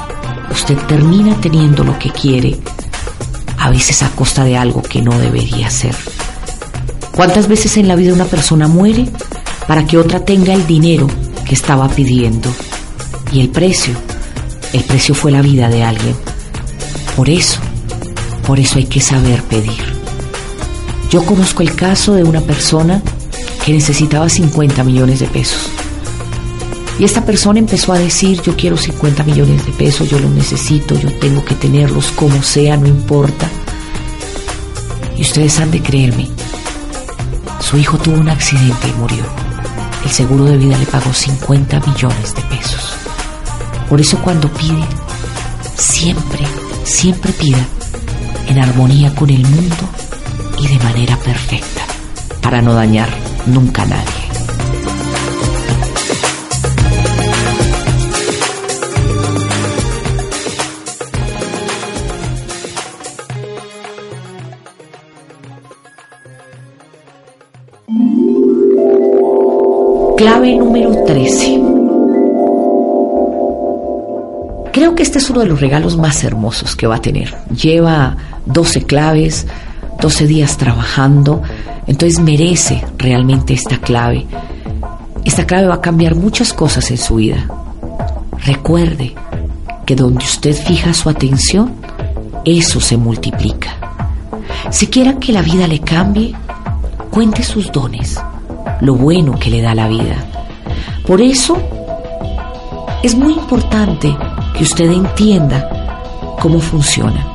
usted 0.51 0.77
termina 0.87 1.35
teniendo 1.41 1.83
lo 1.83 1.99
que 1.99 2.11
quiere, 2.11 2.59
a 3.57 3.71
veces 3.71 4.03
a 4.03 4.11
costa 4.11 4.45
de 4.45 4.59
algo 4.59 4.83
que 4.83 5.01
no 5.01 5.19
debería 5.19 5.71
ser. 5.71 5.95
¿Cuántas 7.13 7.49
veces 7.49 7.79
en 7.79 7.89
la 7.89 7.97
vida 7.97 8.13
una 8.13 8.27
persona 8.27 8.69
muere 8.69 9.09
para 9.67 9.87
que 9.87 9.97
otra 9.97 10.21
tenga 10.21 10.53
el 10.53 10.67
dinero 10.67 11.07
que 11.47 11.55
estaba 11.55 11.89
pidiendo? 11.89 12.51
Y 13.33 13.41
el 13.41 13.49
precio, 13.49 13.95
el 14.75 14.85
precio 14.85 15.15
fue 15.15 15.33
la 15.33 15.41
vida 15.41 15.71
de 15.71 15.85
alguien. 15.85 16.17
Por 17.17 17.31
eso, 17.31 17.61
por 18.47 18.59
eso 18.59 18.79
hay 18.79 18.85
que 18.85 19.01
saber 19.01 19.43
pedir. 19.45 20.03
Yo 21.11 21.25
conozco 21.25 21.63
el 21.63 21.75
caso 21.75 22.15
de 22.15 22.25
una 22.25 22.41
persona 22.41 23.03
que 23.65 23.73
necesitaba 23.73 24.29
50 24.29 24.83
millones 24.85 25.21
de 25.21 25.27
pesos. 25.27 25.69
Y 26.99 27.05
esta 27.05 27.25
persona 27.25 27.59
empezó 27.59 27.93
a 27.93 27.99
decir, 27.99 28.41
yo 28.43 28.57
quiero 28.57 28.77
50 28.77 29.23
millones 29.25 29.67
de 29.67 29.73
pesos, 29.73 30.09
yo 30.09 30.19
los 30.19 30.31
necesito, 30.31 30.99
yo 30.99 31.13
tengo 31.19 31.45
que 31.45 31.55
tenerlos 31.55 32.13
como 32.13 32.43
sea, 32.43 32.77
no 32.77 32.87
importa. 32.87 33.49
Y 35.17 35.23
ustedes 35.23 35.59
han 35.61 35.71
de 35.71 35.83
creerme, 35.83 36.29
su 37.61 37.77
hijo 37.79 37.99
tuvo 37.99 38.17
un 38.17 38.29
accidente 38.29 38.89
y 38.89 39.01
murió. 39.01 39.25
El 40.05 40.11
seguro 40.11 40.45
de 40.45 40.57
vida 40.57 40.77
le 40.77 40.87
pagó 40.87 41.13
50 41.13 41.81
millones 41.81 42.35
de 42.35 42.43
pesos. 42.43 42.95
Por 43.89 44.01
eso 44.01 44.19
cuando 44.19 44.49
pide, 44.53 44.85
siempre, 45.77 46.47
siempre 46.85 47.33
pida 47.33 47.67
en 48.49 48.59
armonía 48.59 49.15
con 49.15 49.31
el 49.31 49.43
mundo 49.47 49.89
y 50.59 50.69
de 50.69 50.85
manera 50.85 51.17
perfecta, 51.17 51.83
para 52.41 52.61
no 52.63 52.75
dañar 52.75 53.09
nunca 53.47 53.83
a 53.83 53.87
nadie. 53.87 54.23
Clave 70.17 70.57
número 70.57 71.05
13. 71.05 71.61
Creo 74.73 74.95
que 74.95 75.03
este 75.03 75.19
es 75.19 75.29
uno 75.31 75.41
de 75.41 75.47
los 75.47 75.61
regalos 75.61 75.97
más 75.97 76.23
hermosos 76.23 76.77
que 76.77 76.87
va 76.87 76.97
a 76.97 77.03
tener. 77.03 77.35
Lleva 77.51 78.17
12 78.47 78.83
claves, 78.85 79.47
12 80.01 80.27
días 80.27 80.57
trabajando, 80.57 81.43
entonces 81.87 82.21
merece 82.21 82.85
realmente 82.99 83.55
esta 83.55 83.79
clave. 83.79 84.27
Esta 85.25 85.47
clave 85.47 85.69
va 85.69 85.77
a 85.77 85.81
cambiar 85.81 86.15
muchas 86.15 86.53
cosas 86.53 86.91
en 86.91 86.99
su 86.99 87.17
vida. 87.17 87.47
Recuerde 88.45 89.15
que 89.87 89.95
donde 89.95 90.25
usted 90.25 90.55
fija 90.55 90.95
su 90.95 91.09
atención, 91.09 91.75
eso 92.45 92.81
se 92.81 92.97
multiplica. 92.97 93.77
Si 94.71 94.89
quiera 94.89 95.19
que 95.19 95.33
la 95.33 95.43
vida 95.43 95.67
le 95.69 95.81
cambie, 95.81 96.35
cuente 97.11 97.43
sus 97.43 97.71
dones, 97.71 98.21
lo 98.81 98.97
bueno 98.97 99.39
que 99.39 99.51
le 99.51 99.63
da 99.63 99.75
la 99.75 99.89
vida. 99.89 100.17
Por 101.07 101.21
eso 101.21 101.57
es 103.03 103.15
muy 103.15 103.35
importante 103.35 104.17
que 104.57 104.63
usted 104.63 104.91
entienda 104.91 105.69
cómo 106.41 106.61
funciona. 106.61 107.32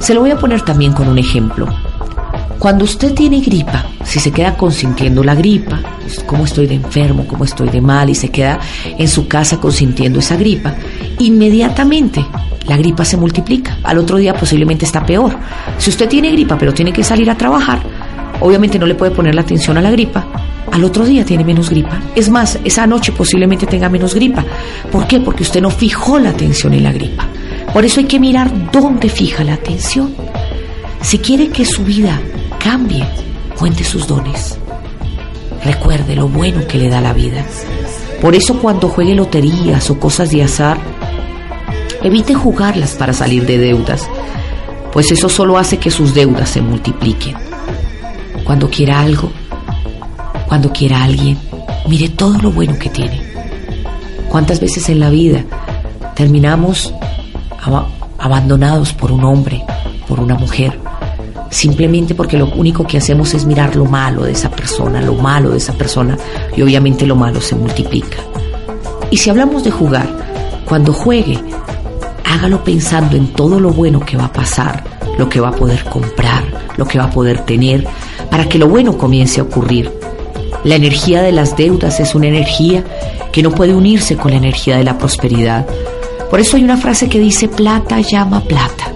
Se 0.00 0.14
lo 0.14 0.20
voy 0.20 0.30
a 0.30 0.38
poner 0.38 0.62
también 0.62 0.92
con 0.92 1.08
un 1.08 1.18
ejemplo. 1.18 1.66
Cuando 2.58 2.84
usted 2.84 3.14
tiene 3.14 3.40
gripa, 3.40 3.84
si 4.04 4.18
se 4.18 4.32
queda 4.32 4.56
consintiendo 4.56 5.22
la 5.22 5.34
gripa, 5.34 5.80
pues, 6.02 6.20
cómo 6.24 6.44
estoy 6.44 6.66
de 6.66 6.74
enfermo, 6.74 7.24
cómo 7.26 7.44
estoy 7.44 7.68
de 7.68 7.80
mal, 7.80 8.10
y 8.10 8.14
se 8.14 8.30
queda 8.30 8.58
en 8.96 9.06
su 9.06 9.28
casa 9.28 9.60
consintiendo 9.60 10.18
esa 10.18 10.36
gripa, 10.36 10.74
inmediatamente 11.18 12.24
la 12.66 12.76
gripa 12.76 13.04
se 13.04 13.16
multiplica. 13.16 13.78
Al 13.82 13.98
otro 13.98 14.16
día 14.16 14.34
posiblemente 14.34 14.84
está 14.84 15.04
peor. 15.04 15.36
Si 15.78 15.90
usted 15.90 16.08
tiene 16.08 16.30
gripa 16.32 16.58
pero 16.58 16.74
tiene 16.74 16.92
que 16.92 17.04
salir 17.04 17.30
a 17.30 17.36
trabajar, 17.36 17.80
obviamente 18.40 18.78
no 18.78 18.86
le 18.86 18.94
puede 18.94 19.12
poner 19.12 19.34
la 19.34 19.42
atención 19.42 19.78
a 19.78 19.82
la 19.82 19.90
gripa. 19.90 20.26
Al 20.72 20.84
otro 20.84 21.04
día 21.04 21.24
tiene 21.24 21.44
menos 21.44 21.70
gripa. 21.70 21.98
Es 22.14 22.28
más, 22.28 22.58
esa 22.64 22.86
noche 22.86 23.12
posiblemente 23.12 23.66
tenga 23.66 23.88
menos 23.88 24.14
gripa. 24.14 24.44
¿Por 24.90 25.06
qué? 25.06 25.20
Porque 25.20 25.44
usted 25.44 25.62
no 25.62 25.70
fijó 25.70 26.18
la 26.18 26.30
atención 26.30 26.74
en 26.74 26.84
la 26.84 26.92
gripa. 26.92 27.26
Por 27.72 27.84
eso 27.84 28.00
hay 28.00 28.06
que 28.06 28.20
mirar 28.20 28.70
dónde 28.72 29.08
fija 29.08 29.44
la 29.44 29.54
atención. 29.54 30.14
Si 31.02 31.18
quiere 31.18 31.48
que 31.48 31.64
su 31.64 31.84
vida 31.84 32.20
Cambie, 32.58 33.06
cuente 33.58 33.84
sus 33.84 34.06
dones. 34.06 34.58
Recuerde 35.64 36.16
lo 36.16 36.28
bueno 36.28 36.66
que 36.66 36.76
le 36.76 36.88
da 36.88 37.00
la 37.00 37.12
vida. 37.12 37.44
Por 38.20 38.34
eso 38.34 38.58
cuando 38.58 38.88
juegue 38.88 39.14
loterías 39.14 39.88
o 39.90 39.98
cosas 39.98 40.30
de 40.30 40.42
azar, 40.42 40.76
evite 42.02 42.34
jugarlas 42.34 42.94
para 42.94 43.12
salir 43.12 43.46
de 43.46 43.58
deudas, 43.58 44.08
pues 44.92 45.12
eso 45.12 45.28
solo 45.28 45.56
hace 45.56 45.78
que 45.78 45.90
sus 45.90 46.14
deudas 46.14 46.50
se 46.50 46.60
multipliquen. 46.60 47.36
Cuando 48.44 48.68
quiera 48.68 49.00
algo, 49.00 49.30
cuando 50.48 50.72
quiera 50.72 51.04
alguien, 51.04 51.38
mire 51.88 52.08
todo 52.08 52.38
lo 52.38 52.50
bueno 52.50 52.76
que 52.78 52.88
tiene. 52.88 53.22
¿Cuántas 54.28 54.60
veces 54.60 54.88
en 54.88 55.00
la 55.00 55.10
vida 55.10 55.44
terminamos 56.14 56.92
abandonados 58.18 58.92
por 58.92 59.12
un 59.12 59.24
hombre, 59.24 59.64
por 60.06 60.20
una 60.20 60.34
mujer? 60.34 60.78
simplemente 61.50 62.14
porque 62.14 62.36
lo 62.36 62.46
único 62.46 62.86
que 62.86 62.98
hacemos 62.98 63.34
es 63.34 63.44
mirar 63.44 63.76
lo 63.76 63.84
malo 63.84 64.24
de 64.24 64.32
esa 64.32 64.50
persona, 64.50 65.00
lo 65.00 65.14
malo 65.14 65.50
de 65.50 65.58
esa 65.58 65.72
persona, 65.72 66.16
y 66.56 66.62
obviamente 66.62 67.06
lo 67.06 67.16
malo 67.16 67.40
se 67.40 67.54
multiplica. 67.54 68.18
Y 69.10 69.16
si 69.16 69.30
hablamos 69.30 69.64
de 69.64 69.70
jugar, 69.70 70.06
cuando 70.66 70.92
juegue, 70.92 71.38
hágalo 72.24 72.62
pensando 72.62 73.16
en 73.16 73.28
todo 73.28 73.58
lo 73.58 73.70
bueno 73.70 74.00
que 74.00 74.16
va 74.16 74.26
a 74.26 74.32
pasar, 74.32 74.84
lo 75.16 75.28
que 75.28 75.40
va 75.40 75.48
a 75.48 75.56
poder 75.56 75.84
comprar, 75.84 76.44
lo 76.76 76.86
que 76.86 76.98
va 76.98 77.04
a 77.04 77.10
poder 77.10 77.40
tener, 77.40 77.86
para 78.30 78.48
que 78.48 78.58
lo 78.58 78.68
bueno 78.68 78.98
comience 78.98 79.40
a 79.40 79.44
ocurrir. 79.44 79.90
La 80.64 80.74
energía 80.74 81.22
de 81.22 81.32
las 81.32 81.56
deudas 81.56 82.00
es 82.00 82.14
una 82.14 82.26
energía 82.26 82.84
que 83.32 83.42
no 83.42 83.50
puede 83.50 83.74
unirse 83.74 84.16
con 84.16 84.32
la 84.32 84.36
energía 84.36 84.76
de 84.76 84.84
la 84.84 84.98
prosperidad. 84.98 85.66
Por 86.30 86.40
eso 86.40 86.56
hay 86.56 86.64
una 86.64 86.76
frase 86.76 87.08
que 87.08 87.18
dice 87.18 87.48
plata 87.48 88.00
llama 88.00 88.40
plata. 88.42 88.92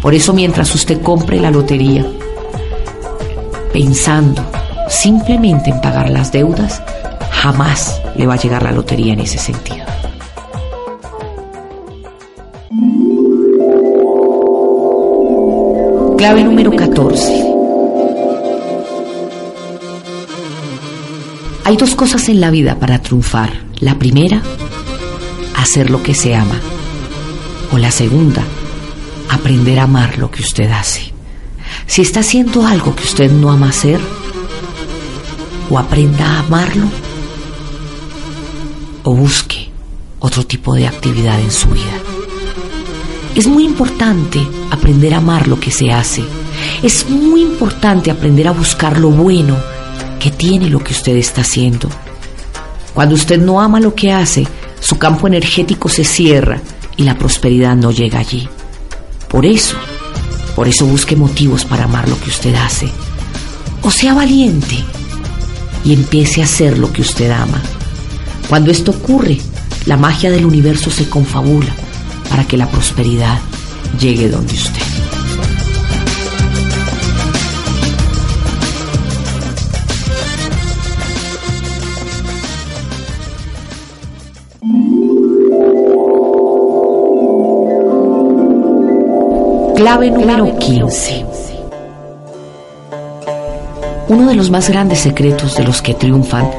Por 0.00 0.14
eso 0.14 0.32
mientras 0.32 0.72
usted 0.74 1.02
compre 1.02 1.40
la 1.40 1.50
lotería, 1.50 2.06
pensando 3.72 4.44
simplemente 4.88 5.70
en 5.70 5.80
pagar 5.80 6.10
las 6.10 6.30
deudas, 6.30 6.82
jamás 7.30 8.00
le 8.14 8.26
va 8.26 8.34
a 8.34 8.38
llegar 8.38 8.62
la 8.62 8.72
lotería 8.72 9.12
en 9.12 9.20
ese 9.20 9.38
sentido. 9.38 9.84
Clave 16.16 16.44
número 16.44 16.74
14. 16.74 17.46
Hay 21.64 21.76
dos 21.76 21.96
cosas 21.96 22.28
en 22.28 22.40
la 22.40 22.50
vida 22.50 22.76
para 22.78 23.00
triunfar. 23.00 23.50
La 23.80 23.98
primera, 23.98 24.40
hacer 25.66 25.90
lo 25.90 26.00
que 26.02 26.14
se 26.14 26.34
ama. 26.34 26.58
O 27.72 27.78
la 27.78 27.90
segunda, 27.90 28.42
aprender 29.28 29.80
a 29.80 29.82
amar 29.82 30.16
lo 30.16 30.30
que 30.30 30.40
usted 30.40 30.70
hace. 30.70 31.12
Si 31.88 32.02
está 32.02 32.20
haciendo 32.20 32.64
algo 32.64 32.94
que 32.94 33.02
usted 33.02 33.30
no 33.32 33.50
ama 33.50 33.70
hacer, 33.70 34.00
o 35.68 35.76
aprenda 35.76 36.24
a 36.24 36.38
amarlo, 36.38 36.86
o 39.02 39.14
busque 39.14 39.70
otro 40.20 40.46
tipo 40.46 40.72
de 40.74 40.86
actividad 40.86 41.40
en 41.40 41.50
su 41.50 41.68
vida. 41.68 41.98
Es 43.34 43.48
muy 43.48 43.64
importante 43.64 44.40
aprender 44.70 45.14
a 45.14 45.18
amar 45.18 45.48
lo 45.48 45.58
que 45.58 45.72
se 45.72 45.92
hace. 45.92 46.22
Es 46.82 47.10
muy 47.10 47.42
importante 47.42 48.12
aprender 48.12 48.46
a 48.46 48.52
buscar 48.52 48.98
lo 49.00 49.10
bueno 49.10 49.56
que 50.20 50.30
tiene 50.30 50.70
lo 50.70 50.78
que 50.78 50.92
usted 50.92 51.16
está 51.16 51.40
haciendo. 51.40 51.88
Cuando 52.94 53.16
usted 53.16 53.38
no 53.38 53.60
ama 53.60 53.80
lo 53.80 53.94
que 53.94 54.12
hace, 54.12 54.46
su 54.80 54.98
campo 54.98 55.26
energético 55.26 55.88
se 55.88 56.04
cierra 56.04 56.60
y 56.96 57.04
la 57.04 57.18
prosperidad 57.18 57.76
no 57.76 57.90
llega 57.90 58.18
allí. 58.18 58.48
Por 59.28 59.44
eso, 59.44 59.76
por 60.54 60.68
eso 60.68 60.86
busque 60.86 61.16
motivos 61.16 61.64
para 61.64 61.84
amar 61.84 62.08
lo 62.08 62.18
que 62.20 62.30
usted 62.30 62.54
hace. 62.54 62.88
O 63.82 63.90
sea 63.90 64.14
valiente 64.14 64.76
y 65.84 65.92
empiece 65.92 66.40
a 66.40 66.44
hacer 66.44 66.78
lo 66.78 66.92
que 66.92 67.02
usted 67.02 67.30
ama. 67.30 67.60
Cuando 68.48 68.70
esto 68.70 68.92
ocurre, 68.92 69.38
la 69.86 69.96
magia 69.96 70.30
del 70.30 70.46
universo 70.46 70.90
se 70.90 71.08
confabula 71.08 71.72
para 72.28 72.46
que 72.46 72.56
la 72.56 72.68
prosperidad 72.68 73.38
llegue 73.98 74.28
donde 74.28 74.54
usted. 74.54 75.15
Clave 89.76 90.10
número 90.10 90.56
15. 90.58 91.26
Uno 94.08 94.26
de 94.26 94.34
los 94.34 94.50
más 94.50 94.70
grandes 94.70 95.00
secretos 95.00 95.54
de 95.54 95.64
los 95.64 95.82
que 95.82 95.92
triunfan 95.92 96.50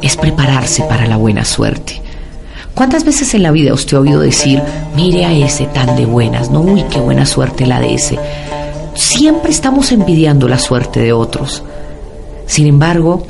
es 0.00 0.16
prepararse 0.16 0.82
para 0.84 1.04
la 1.04 1.18
buena 1.18 1.44
suerte. 1.44 2.00
¿Cuántas 2.74 3.04
veces 3.04 3.34
en 3.34 3.42
la 3.42 3.50
vida 3.50 3.74
usted 3.74 3.98
ha 3.98 4.00
oído 4.00 4.20
decir, 4.20 4.62
mire 4.94 5.26
a 5.26 5.34
ese 5.34 5.66
tan 5.66 5.96
de 5.96 6.06
buenas, 6.06 6.50
no, 6.50 6.62
uy, 6.62 6.82
qué 6.90 6.98
buena 6.98 7.26
suerte 7.26 7.66
la 7.66 7.78
de 7.78 7.92
ese? 7.92 8.18
Siempre 8.94 9.50
estamos 9.50 9.92
envidiando 9.92 10.48
la 10.48 10.58
suerte 10.58 11.00
de 11.00 11.12
otros. 11.12 11.62
Sin 12.46 12.66
embargo, 12.66 13.26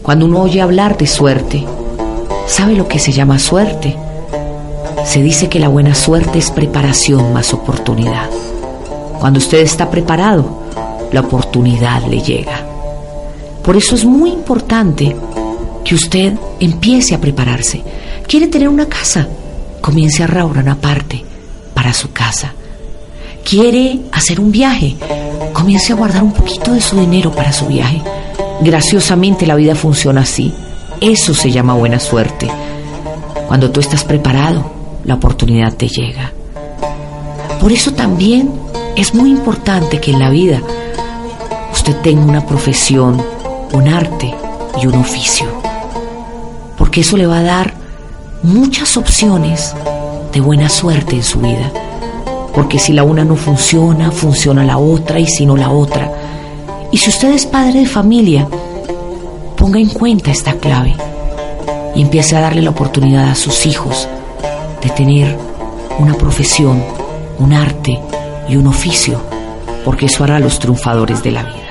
cuando 0.00 0.24
uno 0.24 0.40
oye 0.40 0.62
hablar 0.62 0.96
de 0.96 1.06
suerte, 1.06 1.66
¿sabe 2.46 2.76
lo 2.76 2.88
que 2.88 2.98
se 2.98 3.12
llama 3.12 3.38
suerte? 3.38 3.94
Se 5.04 5.22
dice 5.22 5.50
que 5.50 5.60
la 5.60 5.68
buena 5.68 5.94
suerte 5.94 6.38
es 6.38 6.50
preparación 6.50 7.34
más 7.34 7.52
oportunidad. 7.52 8.30
Cuando 9.20 9.38
usted 9.38 9.58
está 9.58 9.90
preparado, 9.90 10.62
la 11.12 11.20
oportunidad 11.20 12.02
le 12.06 12.22
llega. 12.22 12.64
Por 13.62 13.76
eso 13.76 13.94
es 13.94 14.04
muy 14.06 14.30
importante 14.30 15.14
que 15.84 15.94
usted 15.94 16.32
empiece 16.58 17.14
a 17.14 17.20
prepararse. 17.20 17.82
¿Quiere 18.26 18.46
tener 18.46 18.70
una 18.70 18.86
casa? 18.86 19.28
Comience 19.82 20.22
a 20.22 20.26
ahorrar 20.26 20.64
una 20.64 20.74
parte 20.74 21.22
para 21.74 21.92
su 21.92 22.12
casa. 22.12 22.54
¿Quiere 23.44 24.00
hacer 24.10 24.40
un 24.40 24.50
viaje? 24.50 24.96
Comience 25.52 25.92
a 25.92 25.96
guardar 25.96 26.22
un 26.22 26.32
poquito 26.32 26.72
de 26.72 26.80
su 26.80 26.98
dinero 26.98 27.30
para 27.30 27.52
su 27.52 27.66
viaje. 27.66 28.00
Graciosamente 28.62 29.46
la 29.46 29.54
vida 29.54 29.74
funciona 29.74 30.22
así. 30.22 30.50
Eso 30.98 31.34
se 31.34 31.50
llama 31.50 31.74
buena 31.74 32.00
suerte. 32.00 32.48
Cuando 33.48 33.70
tú 33.70 33.80
estás 33.80 34.02
preparado, 34.02 34.70
la 35.04 35.14
oportunidad 35.16 35.74
te 35.74 35.88
llega. 35.88 36.32
Por 37.60 37.70
eso 37.70 37.92
también 37.92 38.69
es 38.96 39.14
muy 39.14 39.30
importante 39.30 40.00
que 40.00 40.10
en 40.10 40.18
la 40.18 40.30
vida 40.30 40.60
usted 41.72 41.96
tenga 41.96 42.24
una 42.24 42.46
profesión, 42.46 43.22
un 43.72 43.88
arte 43.88 44.34
y 44.80 44.86
un 44.86 44.94
oficio, 44.94 45.46
porque 46.76 47.00
eso 47.00 47.16
le 47.16 47.26
va 47.26 47.38
a 47.38 47.42
dar 47.42 47.74
muchas 48.42 48.96
opciones 48.96 49.74
de 50.32 50.40
buena 50.40 50.68
suerte 50.68 51.16
en 51.16 51.22
su 51.22 51.40
vida, 51.40 51.72
porque 52.54 52.78
si 52.78 52.92
la 52.92 53.04
una 53.04 53.24
no 53.24 53.36
funciona, 53.36 54.10
funciona 54.10 54.64
la 54.64 54.78
otra 54.78 55.18
y 55.18 55.26
si 55.26 55.46
no 55.46 55.56
la 55.56 55.70
otra. 55.70 56.10
Y 56.92 56.98
si 56.98 57.10
usted 57.10 57.32
es 57.32 57.46
padre 57.46 57.80
de 57.80 57.86
familia, 57.86 58.48
ponga 59.56 59.78
en 59.78 59.88
cuenta 59.88 60.30
esta 60.30 60.54
clave 60.54 60.96
y 61.94 62.02
empiece 62.02 62.36
a 62.36 62.40
darle 62.40 62.62
la 62.62 62.70
oportunidad 62.70 63.30
a 63.30 63.34
sus 63.34 63.66
hijos 63.66 64.08
de 64.82 64.90
tener 64.90 65.36
una 65.98 66.14
profesión, 66.14 66.82
un 67.38 67.52
arte 67.52 68.00
y 68.50 68.56
un 68.56 68.66
oficio, 68.66 69.20
porque 69.84 70.06
eso 70.06 70.24
hará 70.24 70.40
los 70.40 70.58
triunfadores 70.58 71.22
de 71.22 71.30
la 71.30 71.44
vida. 71.44 71.70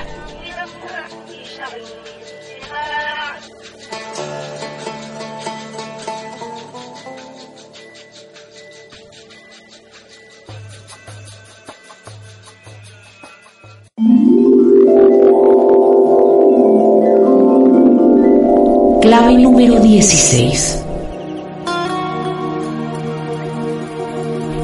Clave 19.02 19.34
número 19.34 19.80
16. 19.80 20.79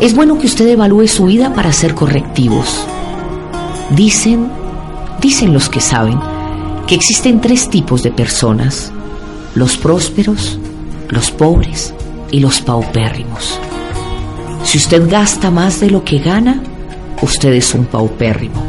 Es 0.06 0.14
bueno 0.14 0.38
que 0.38 0.46
usted 0.46 0.68
evalúe 0.68 1.08
su 1.08 1.24
vida 1.24 1.52
para 1.52 1.70
hacer 1.70 1.96
correctivos. 1.96 2.86
Dicen, 3.90 4.48
dicen 5.20 5.52
los 5.52 5.68
que 5.68 5.80
saben, 5.80 6.20
que 6.86 6.94
existen 6.94 7.40
tres 7.40 7.68
tipos 7.68 8.04
de 8.04 8.12
personas, 8.12 8.92
los 9.56 9.76
prósperos, 9.76 10.60
los 11.08 11.32
pobres 11.32 11.92
y 12.30 12.38
los 12.38 12.60
paupérrimos. 12.60 13.58
Si 14.62 14.78
usted 14.78 15.10
gasta 15.10 15.50
más 15.50 15.80
de 15.80 15.90
lo 15.90 16.04
que 16.04 16.20
gana, 16.20 16.62
usted 17.20 17.54
es 17.54 17.74
un 17.74 17.86
paupérrimo. 17.86 18.62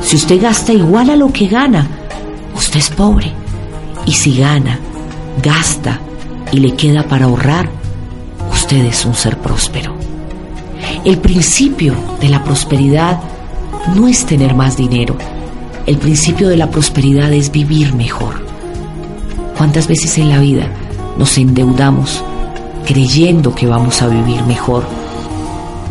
Si 0.00 0.14
usted 0.14 0.40
gasta 0.40 0.72
igual 0.72 1.10
a 1.10 1.16
lo 1.16 1.32
que 1.32 1.48
gana, 1.48 1.88
usted 2.54 2.78
es 2.78 2.90
pobre. 2.90 3.32
Y 4.06 4.12
si 4.12 4.38
gana, 4.38 4.78
gasta 5.42 5.98
y 6.52 6.60
le 6.60 6.76
queda 6.76 7.02
para 7.02 7.24
ahorrar, 7.24 7.68
usted 8.52 8.84
es 8.84 9.04
un 9.04 9.16
ser 9.16 9.38
próspero. 9.38 10.01
El 11.04 11.18
principio 11.18 11.96
de 12.20 12.28
la 12.28 12.44
prosperidad 12.44 13.20
no 13.96 14.06
es 14.06 14.24
tener 14.24 14.54
más 14.54 14.76
dinero. 14.76 15.16
El 15.84 15.96
principio 15.96 16.48
de 16.48 16.56
la 16.56 16.70
prosperidad 16.70 17.32
es 17.32 17.50
vivir 17.50 17.92
mejor. 17.92 18.46
¿Cuántas 19.58 19.88
veces 19.88 20.16
en 20.18 20.28
la 20.28 20.38
vida 20.38 20.68
nos 21.18 21.36
endeudamos 21.38 22.22
creyendo 22.86 23.52
que 23.52 23.66
vamos 23.66 24.00
a 24.00 24.06
vivir 24.06 24.44
mejor 24.44 24.84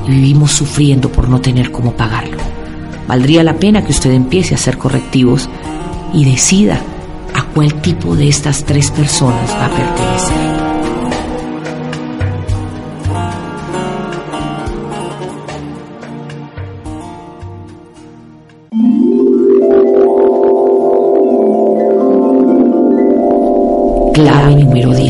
y 0.07 0.11
vivimos 0.11 0.53
sufriendo 0.53 1.11
por 1.11 1.27
no 1.27 1.41
tener 1.41 1.73
cómo 1.73 1.91
pagarlo? 1.91 2.37
Valdría 3.05 3.43
la 3.43 3.57
pena 3.57 3.83
que 3.83 3.91
usted 3.91 4.11
empiece 4.11 4.55
a 4.55 4.57
hacer 4.57 4.77
correctivos 4.77 5.49
y 6.13 6.23
decida 6.23 6.79
a 7.35 7.43
cuál 7.53 7.81
tipo 7.81 8.15
de 8.15 8.29
estas 8.29 8.63
tres 8.63 8.89
personas 8.91 9.51
va 9.57 9.65
a 9.65 9.69
pertenecer. 9.71 10.80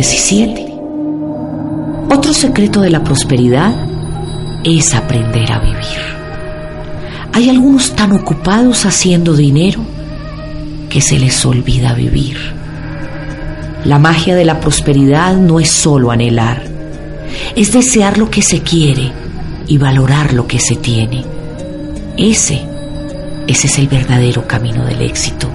17. 0.02 0.66
Otro 2.10 2.34
secreto 2.34 2.82
de 2.82 2.90
la 2.90 3.04
prosperidad 3.04 3.72
es 4.64 4.96
aprender 4.96 5.52
a 5.52 5.60
vivir. 5.60 6.02
Hay 7.34 7.50
algunos 7.50 7.92
tan 7.92 8.12
ocupados 8.14 8.88
haciendo 8.88 9.36
dinero 9.36 9.82
que 10.90 11.02
se 11.02 11.20
les 11.20 11.46
olvida 11.46 11.94
vivir. 11.94 12.36
La 13.86 14.00
magia 14.00 14.34
de 14.34 14.44
la 14.44 14.60
prosperidad 14.60 15.36
no 15.36 15.60
es 15.60 15.70
solo 15.70 16.10
anhelar, 16.10 16.64
es 17.56 17.72
desear 17.72 18.18
lo 18.18 18.32
que 18.32 18.42
se 18.42 18.62
quiere 18.62 19.12
y 19.68 19.78
valorar 19.78 20.34
lo 20.34 20.48
que 20.48 20.60
se 20.60 20.78
tiene. 20.78 21.24
Ese, 22.18 22.60
ese 23.46 23.68
es 23.68 23.78
el 23.78 23.88
verdadero 23.88 24.48
camino 24.48 24.84
del 24.84 25.04
éxito. 25.04 25.48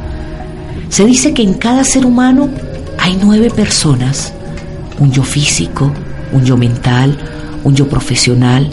Se 0.89 1.05
dice 1.05 1.35
que 1.35 1.43
en 1.43 1.55
cada 1.55 1.83
ser 1.83 2.07
humano 2.07 2.49
hay 2.97 3.19
nueve 3.21 3.51
personas, 3.51 4.33
un 4.99 5.11
yo 5.11 5.23
físico, 5.23 5.93
un 6.33 6.45
yo 6.45 6.57
mental, 6.57 7.17
un 7.65 7.75
yo 7.75 7.89
profesional, 7.89 8.69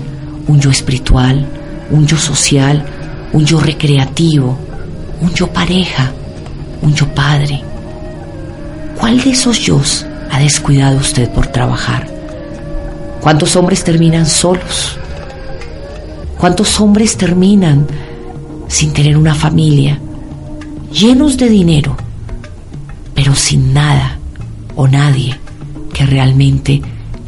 un 0.48 0.60
yo 0.60 0.70
espiritual, 0.70 1.46
un 1.92 2.06
yo 2.08 2.18
social, 2.18 2.86
un 3.34 3.46
yo 3.46 3.60
recreativo, 3.60 4.58
un 5.22 5.34
yo 5.34 5.48
pareja, 5.48 6.12
un 6.82 6.94
yo 6.94 7.08
padre. 7.14 7.62
¿Cuál 9.00 9.22
de 9.22 9.32
esos 9.32 9.60
yo 9.60 9.82
ha 10.32 10.40
descuidado 10.40 10.98
usted 10.98 11.30
por 11.30 11.48
trabajar? 11.48 12.08
¿Cuántos 13.22 13.56
hombres 13.56 13.84
terminan 13.84 14.26
solos? 14.26 14.98
¿Cuántos 16.38 16.80
hombres 16.80 17.18
terminan 17.18 17.88
sin 18.68 18.92
tener 18.92 19.18
una 19.18 19.36
familia, 19.36 20.00
llenos 20.92 21.38
de 21.38 21.48
dinero, 21.48 21.96
pero 23.14 23.36
sin 23.36 23.74
nada 23.74 24.18
o 24.76 24.88
nadie 24.88 25.43
realmente 26.06 26.82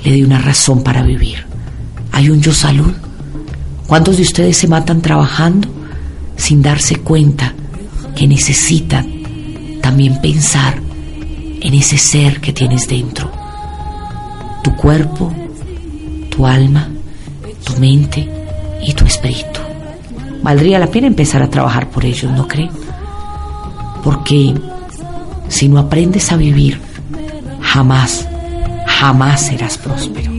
le 0.03 0.11
dé 0.11 0.23
una 0.23 0.39
razón 0.39 0.83
para 0.83 1.03
vivir? 1.03 1.45
¿Hay 2.11 2.29
un 2.29 2.41
yo 2.41 2.53
salud? 2.53 2.93
¿Cuántos 3.87 4.17
de 4.17 4.23
ustedes 4.23 4.57
se 4.57 4.67
matan 4.67 5.01
trabajando 5.01 5.67
sin 6.35 6.61
darse 6.61 6.97
cuenta 6.97 7.53
que 8.15 8.27
necesitan 8.27 9.07
también 9.81 10.19
pensar 10.21 10.79
en 11.61 11.73
ese 11.73 11.97
ser 11.97 12.41
que 12.41 12.53
tienes 12.53 12.87
dentro? 12.87 13.31
Tu 14.63 14.75
cuerpo, 14.75 15.31
tu 16.29 16.45
alma, 16.45 16.89
tu 17.63 17.79
mente 17.79 18.27
y 18.81 18.93
tu 18.93 19.05
espíritu. 19.05 19.59
Valdría 20.41 20.79
la 20.79 20.87
pena 20.87 21.07
empezar 21.07 21.41
a 21.41 21.49
trabajar 21.49 21.89
por 21.89 22.05
ellos, 22.05 22.31
¿no 22.31 22.47
cree? 22.47 22.69
Porque 24.03 24.53
si 25.47 25.67
no 25.67 25.79
aprendes 25.79 26.31
a 26.31 26.37
vivir, 26.37 26.79
jamás, 27.61 28.27
jamás 28.99 29.47
serás 29.47 29.77
próspero. 29.77 30.31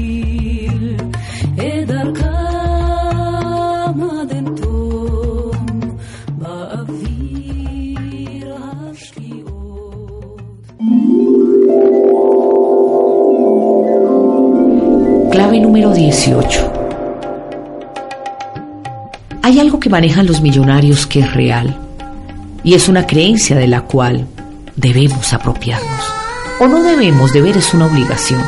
Clave 15.31 15.61
número 15.61 15.93
18. 15.93 16.73
Hay 19.43 19.61
algo 19.61 19.79
que 19.79 19.91
manejan 19.91 20.27
los 20.27 20.41
millonarios 20.41 21.07
que 21.07 21.21
es 21.21 21.33
real 21.35 21.77
y 22.65 22.75
es 22.75 22.89
una 22.89 23.07
creencia 23.07 23.57
de 23.57 23.67
la 23.69 23.83
cual 23.83 24.27
debemos 24.77 25.33
apropiarnos. 25.35 26.16
O 26.59 26.67
no 26.67 26.83
debemos, 26.83 27.33
deber 27.33 27.57
es 27.57 27.75
una 27.75 27.87
obligación. 27.87 28.43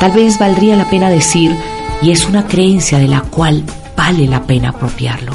Tal 0.00 0.12
vez 0.12 0.38
valdría 0.38 0.76
la 0.76 0.88
pena 0.88 1.10
decir, 1.10 1.54
y 2.00 2.10
es 2.10 2.26
una 2.26 2.46
creencia 2.46 2.98
de 2.98 3.08
la 3.08 3.20
cual 3.20 3.64
vale 3.96 4.26
la 4.26 4.42
pena 4.42 4.70
apropiarlo. 4.70 5.32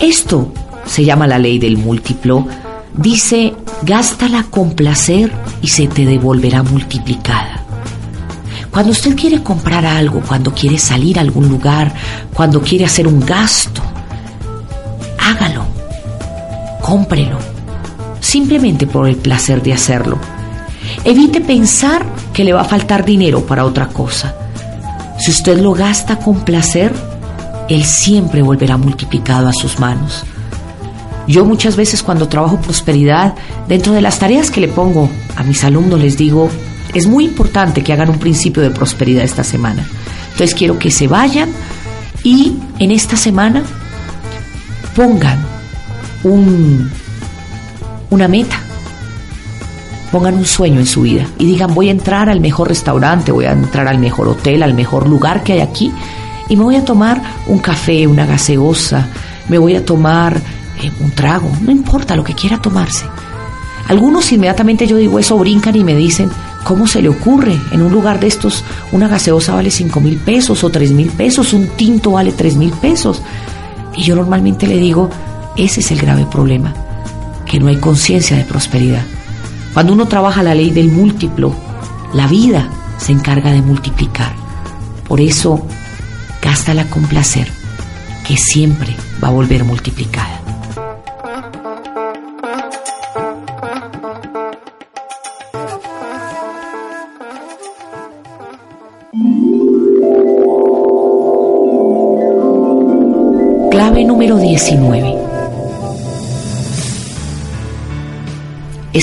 Esto 0.00 0.52
se 0.84 1.04
llama 1.04 1.26
la 1.26 1.38
ley 1.38 1.58
del 1.58 1.76
múltiplo. 1.76 2.46
Dice, 2.94 3.54
gástala 3.82 4.44
con 4.50 4.72
placer 4.72 5.32
y 5.60 5.68
se 5.68 5.86
te 5.86 6.04
devolverá 6.04 6.62
multiplicada. 6.62 7.64
Cuando 8.70 8.92
usted 8.92 9.14
quiere 9.14 9.42
comprar 9.42 9.84
algo, 9.84 10.22
cuando 10.26 10.52
quiere 10.52 10.78
salir 10.78 11.18
a 11.18 11.22
algún 11.22 11.48
lugar, 11.48 11.94
cuando 12.32 12.62
quiere 12.62 12.86
hacer 12.86 13.06
un 13.06 13.20
gasto, 13.20 13.82
hágalo, 15.18 15.66
cómprelo, 16.80 17.38
simplemente 18.20 18.86
por 18.86 19.06
el 19.06 19.16
placer 19.16 19.62
de 19.62 19.74
hacerlo. 19.74 20.18
Evite 21.04 21.40
pensar 21.40 22.06
que 22.32 22.44
le 22.44 22.52
va 22.52 22.60
a 22.60 22.64
faltar 22.64 23.04
dinero 23.04 23.44
para 23.44 23.64
otra 23.64 23.88
cosa. 23.88 24.34
Si 25.18 25.30
usted 25.30 25.58
lo 25.58 25.72
gasta 25.72 26.18
con 26.18 26.44
placer, 26.44 26.92
él 27.68 27.84
siempre 27.84 28.42
volverá 28.42 28.76
multiplicado 28.76 29.48
a 29.48 29.52
sus 29.52 29.78
manos. 29.78 30.24
Yo 31.26 31.44
muchas 31.44 31.76
veces 31.76 32.02
cuando 32.02 32.28
trabajo 32.28 32.60
prosperidad, 32.60 33.34
dentro 33.68 33.92
de 33.92 34.00
las 34.00 34.18
tareas 34.18 34.50
que 34.50 34.60
le 34.60 34.68
pongo 34.68 35.08
a 35.36 35.42
mis 35.42 35.62
alumnos 35.64 36.00
les 36.00 36.16
digo, 36.16 36.50
es 36.94 37.06
muy 37.06 37.24
importante 37.24 37.82
que 37.82 37.92
hagan 37.92 38.10
un 38.10 38.18
principio 38.18 38.62
de 38.62 38.70
prosperidad 38.70 39.24
esta 39.24 39.44
semana. 39.44 39.86
Entonces 40.32 40.54
quiero 40.54 40.78
que 40.78 40.90
se 40.90 41.08
vayan 41.08 41.50
y 42.22 42.56
en 42.78 42.90
esta 42.90 43.16
semana 43.16 43.62
pongan 44.94 45.38
un, 46.24 46.90
una 48.10 48.28
meta, 48.28 48.58
pongan 50.12 50.34
un 50.34 50.44
sueño 50.44 50.78
en 50.78 50.86
su 50.86 51.02
vida 51.02 51.26
y 51.38 51.46
digan 51.46 51.74
voy 51.74 51.88
a 51.88 51.92
entrar 51.92 52.28
al 52.28 52.40
mejor 52.40 52.68
restaurante, 52.68 53.32
voy 53.32 53.46
a 53.46 53.52
entrar 53.52 53.88
al 53.88 53.98
mejor 53.98 54.28
hotel, 54.28 54.62
al 54.62 54.74
mejor 54.74 55.08
lugar 55.08 55.42
que 55.42 55.54
hay 55.54 55.60
aquí 55.60 55.92
y 56.48 56.56
me 56.56 56.62
voy 56.62 56.76
a 56.76 56.84
tomar 56.84 57.20
un 57.46 57.58
café, 57.58 58.06
una 58.06 58.26
gaseosa, 58.26 59.08
me 59.48 59.58
voy 59.58 59.74
a 59.74 59.84
tomar 59.84 60.36
eh, 60.36 60.92
un 61.00 61.10
trago, 61.12 61.50
no 61.62 61.72
importa 61.72 62.14
lo 62.14 62.22
que 62.22 62.34
quiera 62.34 62.58
tomarse. 62.58 63.06
Algunos 63.88 64.30
inmediatamente 64.30 64.86
yo 64.86 64.96
digo 64.96 65.18
eso 65.18 65.36
brincan 65.38 65.74
y 65.74 65.82
me 65.82 65.96
dicen, 65.96 66.30
¿Cómo 66.64 66.86
se 66.86 67.02
le 67.02 67.08
ocurre? 67.08 67.58
En 67.72 67.82
un 67.82 67.90
lugar 67.90 68.20
de 68.20 68.28
estos, 68.28 68.64
una 68.92 69.08
gaseosa 69.08 69.54
vale 69.54 69.70
5 69.70 70.00
mil 70.00 70.16
pesos 70.18 70.62
o 70.62 70.70
3 70.70 70.92
mil 70.92 71.08
pesos, 71.08 71.52
un 71.52 71.66
tinto 71.76 72.12
vale 72.12 72.30
3 72.30 72.56
mil 72.56 72.70
pesos. 72.70 73.20
Y 73.96 74.02
yo 74.02 74.14
normalmente 74.14 74.66
le 74.68 74.76
digo, 74.76 75.10
ese 75.56 75.80
es 75.80 75.90
el 75.90 76.00
grave 76.00 76.24
problema, 76.24 76.72
que 77.46 77.58
no 77.58 77.66
hay 77.66 77.76
conciencia 77.76 78.36
de 78.36 78.44
prosperidad. 78.44 79.02
Cuando 79.72 79.94
uno 79.94 80.06
trabaja 80.06 80.42
la 80.42 80.54
ley 80.54 80.70
del 80.70 80.90
múltiplo, 80.90 81.54
la 82.12 82.26
vida 82.26 82.68
se 82.98 83.12
encarga 83.12 83.52
de 83.52 83.62
multiplicar. 83.62 84.34
Por 85.08 85.20
eso, 85.20 85.66
gástala 86.42 86.84
con 86.90 87.04
placer, 87.04 87.48
que 88.26 88.36
siempre 88.36 88.94
va 89.22 89.28
a 89.28 89.32
volver 89.32 89.64
multiplicada. 89.64 90.41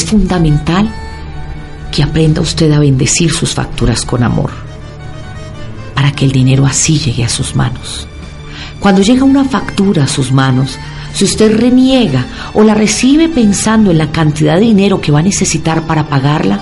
Fundamental 0.09 0.89
que 1.91 2.01
aprenda 2.01 2.41
usted 2.41 2.71
a 2.71 2.79
bendecir 2.79 3.31
sus 3.31 3.53
facturas 3.53 4.03
con 4.05 4.23
amor, 4.23 4.49
para 5.93 6.11
que 6.11 6.25
el 6.25 6.31
dinero 6.31 6.65
así 6.65 6.97
llegue 6.97 7.23
a 7.23 7.29
sus 7.29 7.55
manos. 7.55 8.07
Cuando 8.79 9.01
llega 9.01 9.23
una 9.23 9.45
factura 9.45 10.05
a 10.05 10.07
sus 10.07 10.31
manos, 10.31 10.77
si 11.13 11.25
usted 11.25 11.55
reniega 11.55 12.25
o 12.53 12.63
la 12.63 12.73
recibe 12.73 13.29
pensando 13.29 13.91
en 13.91 13.99
la 13.99 14.11
cantidad 14.11 14.55
de 14.55 14.61
dinero 14.61 14.99
que 14.99 15.11
va 15.11 15.19
a 15.19 15.23
necesitar 15.23 15.83
para 15.83 16.07
pagarla, 16.07 16.59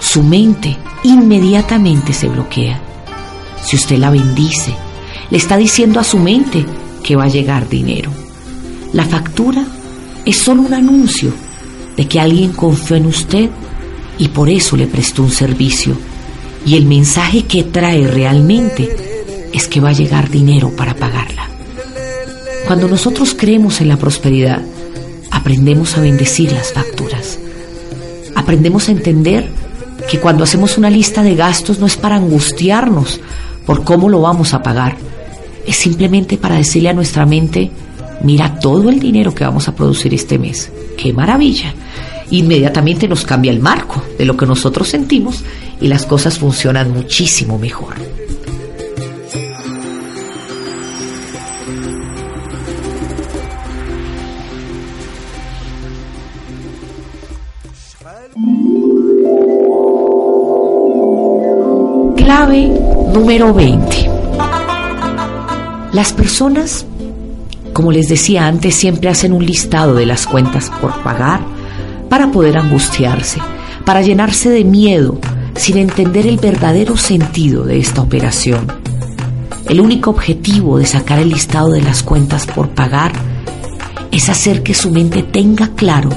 su 0.00 0.22
mente 0.22 0.76
inmediatamente 1.04 2.12
se 2.12 2.28
bloquea. 2.28 2.80
Si 3.62 3.76
usted 3.76 3.98
la 3.98 4.10
bendice, 4.10 4.74
le 5.30 5.38
está 5.38 5.56
diciendo 5.56 6.00
a 6.00 6.04
su 6.04 6.18
mente 6.18 6.64
que 7.02 7.16
va 7.16 7.24
a 7.24 7.28
llegar 7.28 7.68
dinero. 7.68 8.10
La 8.92 9.04
factura 9.04 9.64
es 10.24 10.38
solo 10.38 10.62
un 10.62 10.74
anuncio 10.74 11.47
de 11.98 12.06
que 12.06 12.20
alguien 12.20 12.52
confió 12.52 12.94
en 12.94 13.06
usted 13.06 13.50
y 14.18 14.28
por 14.28 14.48
eso 14.48 14.76
le 14.76 14.86
prestó 14.86 15.24
un 15.24 15.32
servicio. 15.32 15.96
Y 16.64 16.76
el 16.76 16.86
mensaje 16.86 17.42
que 17.42 17.64
trae 17.64 18.06
realmente 18.06 18.88
es 19.52 19.66
que 19.66 19.80
va 19.80 19.88
a 19.88 19.94
llegar 19.94 20.30
dinero 20.30 20.70
para 20.70 20.94
pagarla. 20.94 21.48
Cuando 22.68 22.86
nosotros 22.86 23.34
creemos 23.36 23.80
en 23.80 23.88
la 23.88 23.96
prosperidad, 23.96 24.62
aprendemos 25.32 25.96
a 25.96 26.00
bendecir 26.00 26.52
las 26.52 26.72
facturas. 26.72 27.36
Aprendemos 28.36 28.88
a 28.88 28.92
entender 28.92 29.50
que 30.08 30.20
cuando 30.20 30.44
hacemos 30.44 30.78
una 30.78 30.90
lista 30.90 31.24
de 31.24 31.34
gastos 31.34 31.80
no 31.80 31.86
es 31.86 31.96
para 31.96 32.14
angustiarnos 32.14 33.20
por 33.66 33.82
cómo 33.82 34.08
lo 34.08 34.20
vamos 34.20 34.54
a 34.54 34.62
pagar, 34.62 34.96
es 35.66 35.74
simplemente 35.74 36.36
para 36.36 36.54
decirle 36.54 36.90
a 36.90 36.94
nuestra 36.94 37.26
mente, 37.26 37.72
mira 38.22 38.60
todo 38.60 38.88
el 38.88 39.00
dinero 39.00 39.34
que 39.34 39.44
vamos 39.44 39.66
a 39.66 39.74
producir 39.74 40.14
este 40.14 40.38
mes. 40.38 40.70
¡Qué 40.96 41.12
maravilla! 41.12 41.74
Inmediatamente 42.30 43.08
nos 43.08 43.24
cambia 43.24 43.50
el 43.50 43.60
marco 43.60 44.02
de 44.18 44.24
lo 44.26 44.36
que 44.36 44.46
nosotros 44.46 44.88
sentimos 44.88 45.42
y 45.80 45.88
las 45.88 46.04
cosas 46.04 46.38
funcionan 46.38 46.92
muchísimo 46.92 47.58
mejor. 47.58 47.94
Clave 62.16 62.70
número 63.14 63.54
20. 63.54 64.10
Las 65.92 66.12
personas, 66.12 66.84
como 67.72 67.90
les 67.90 68.08
decía 68.08 68.46
antes, 68.46 68.74
siempre 68.74 69.08
hacen 69.08 69.32
un 69.32 69.46
listado 69.46 69.94
de 69.94 70.04
las 70.04 70.26
cuentas 70.26 70.70
por 70.82 70.92
pagar 71.02 71.57
para 72.08 72.30
poder 72.30 72.58
angustiarse, 72.58 73.40
para 73.84 74.02
llenarse 74.02 74.50
de 74.50 74.64
miedo, 74.64 75.18
sin 75.54 75.78
entender 75.78 76.26
el 76.26 76.38
verdadero 76.38 76.96
sentido 76.96 77.64
de 77.64 77.78
esta 77.78 78.00
operación. 78.00 78.66
El 79.68 79.80
único 79.80 80.10
objetivo 80.10 80.78
de 80.78 80.86
sacar 80.86 81.18
el 81.18 81.30
listado 81.30 81.70
de 81.72 81.82
las 81.82 82.02
cuentas 82.02 82.46
por 82.46 82.70
pagar 82.70 83.12
es 84.10 84.28
hacer 84.28 84.62
que 84.62 84.74
su 84.74 84.90
mente 84.90 85.22
tenga 85.22 85.68
claro 85.74 86.10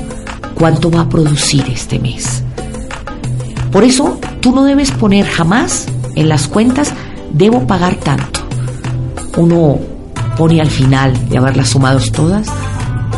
cuánto 0.56 0.90
va 0.90 1.02
a 1.02 1.10
producir 1.10 1.66
este 1.70 2.00
mes. 2.00 2.44
Por 3.72 3.84
eso 3.84 4.20
tú 4.40 4.54
no 4.54 4.64
debes 4.64 4.92
poner 4.92 5.26
jamás 5.26 5.88
en 6.16 6.30
las 6.30 6.48
cuentas 6.48 6.94
debo 7.34 7.68
pagar 7.68 7.96
tanto. 7.96 8.42
Uno 9.38 9.80
pone 10.38 10.62
al 10.62 10.70
final 10.70 11.14
de 11.30 11.38
haberlas 11.38 11.70
sumados 11.70 12.12
todas, 12.12 12.48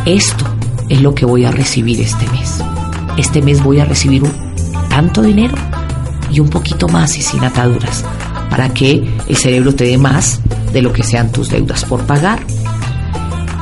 esto 0.04 0.53
es 0.88 1.00
lo 1.00 1.14
que 1.14 1.26
voy 1.26 1.44
a 1.44 1.50
recibir 1.50 2.00
este 2.00 2.26
mes. 2.30 2.62
Este 3.16 3.42
mes 3.42 3.62
voy 3.62 3.80
a 3.80 3.84
recibir 3.84 4.22
tanto 4.88 5.22
dinero 5.22 5.54
y 6.30 6.40
un 6.40 6.48
poquito 6.48 6.88
más 6.88 7.16
y 7.16 7.22
sin 7.22 7.44
ataduras, 7.44 8.04
para 8.50 8.68
que 8.70 9.16
el 9.28 9.36
cerebro 9.36 9.74
te 9.74 9.84
dé 9.84 9.98
más 9.98 10.40
de 10.72 10.82
lo 10.82 10.92
que 10.92 11.02
sean 11.02 11.30
tus 11.30 11.48
deudas 11.48 11.84
por 11.84 12.04
pagar. 12.04 12.40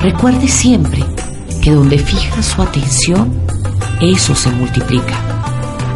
Recuerde 0.01 0.49
siempre 0.49 1.05
que 1.63 1.71
donde 1.73 1.99
fija 1.99 2.43
su 2.43 2.63
atención, 2.63 3.33
eso 4.01 4.35
se 4.35 4.51
multiplica. 4.51 5.15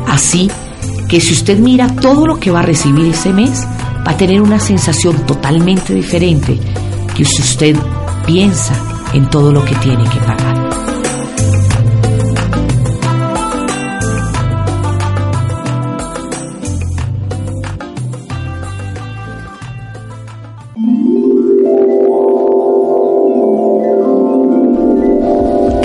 Así 0.07 0.51
que 1.09 1.21
si 1.21 1.33
usted 1.33 1.59
mira 1.59 1.89
todo 1.89 2.27
lo 2.27 2.39
que 2.39 2.51
va 2.51 2.61
a 2.61 2.63
recibir 2.63 3.07
ese 3.07 3.33
mes, 3.33 3.67
va 4.07 4.13
a 4.13 4.17
tener 4.17 4.41
una 4.41 4.61
sensación 4.61 5.27
totalmente 5.27 5.95
diferente 5.95 6.59
que 7.17 7.25
si 7.25 7.43
usted 7.43 7.77
piensa 8.27 8.75
en 9.13 9.29
todo 9.31 9.53
lo 9.53 9.65
que 9.65 9.75
tiene 9.77 10.05
que 10.05 10.19
pagar. 10.19 10.96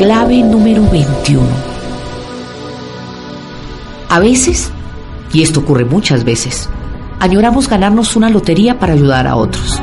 Clave 0.01 0.41
número 0.41 0.81
21. 0.89 1.45
A 4.09 4.19
veces 4.19 4.71
y 5.31 5.43
esto 5.43 5.59
ocurre 5.59 5.85
muchas 5.85 6.23
veces. 6.23 6.67
Añoramos 7.19 7.69
ganarnos 7.69 8.15
una 8.15 8.27
lotería 8.27 8.79
para 8.79 8.93
ayudar 8.93 9.27
a 9.27 9.35
otros. 9.35 9.79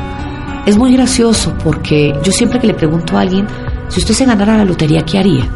Es 0.65 0.77
muy 0.77 0.91
gracioso 0.91 1.53
porque 1.63 2.13
yo 2.21 2.33
siempre 2.33 2.59
que 2.59 2.67
le 2.67 2.73
pregunto 2.73 3.17
a 3.17 3.21
alguien, 3.21 3.47
si 3.87 4.01
usted 4.01 4.13
se 4.13 4.25
ganara 4.25 4.57
la 4.57 4.65
lotería, 4.65 5.05
¿qué 5.05 5.19
haría? 5.19 5.47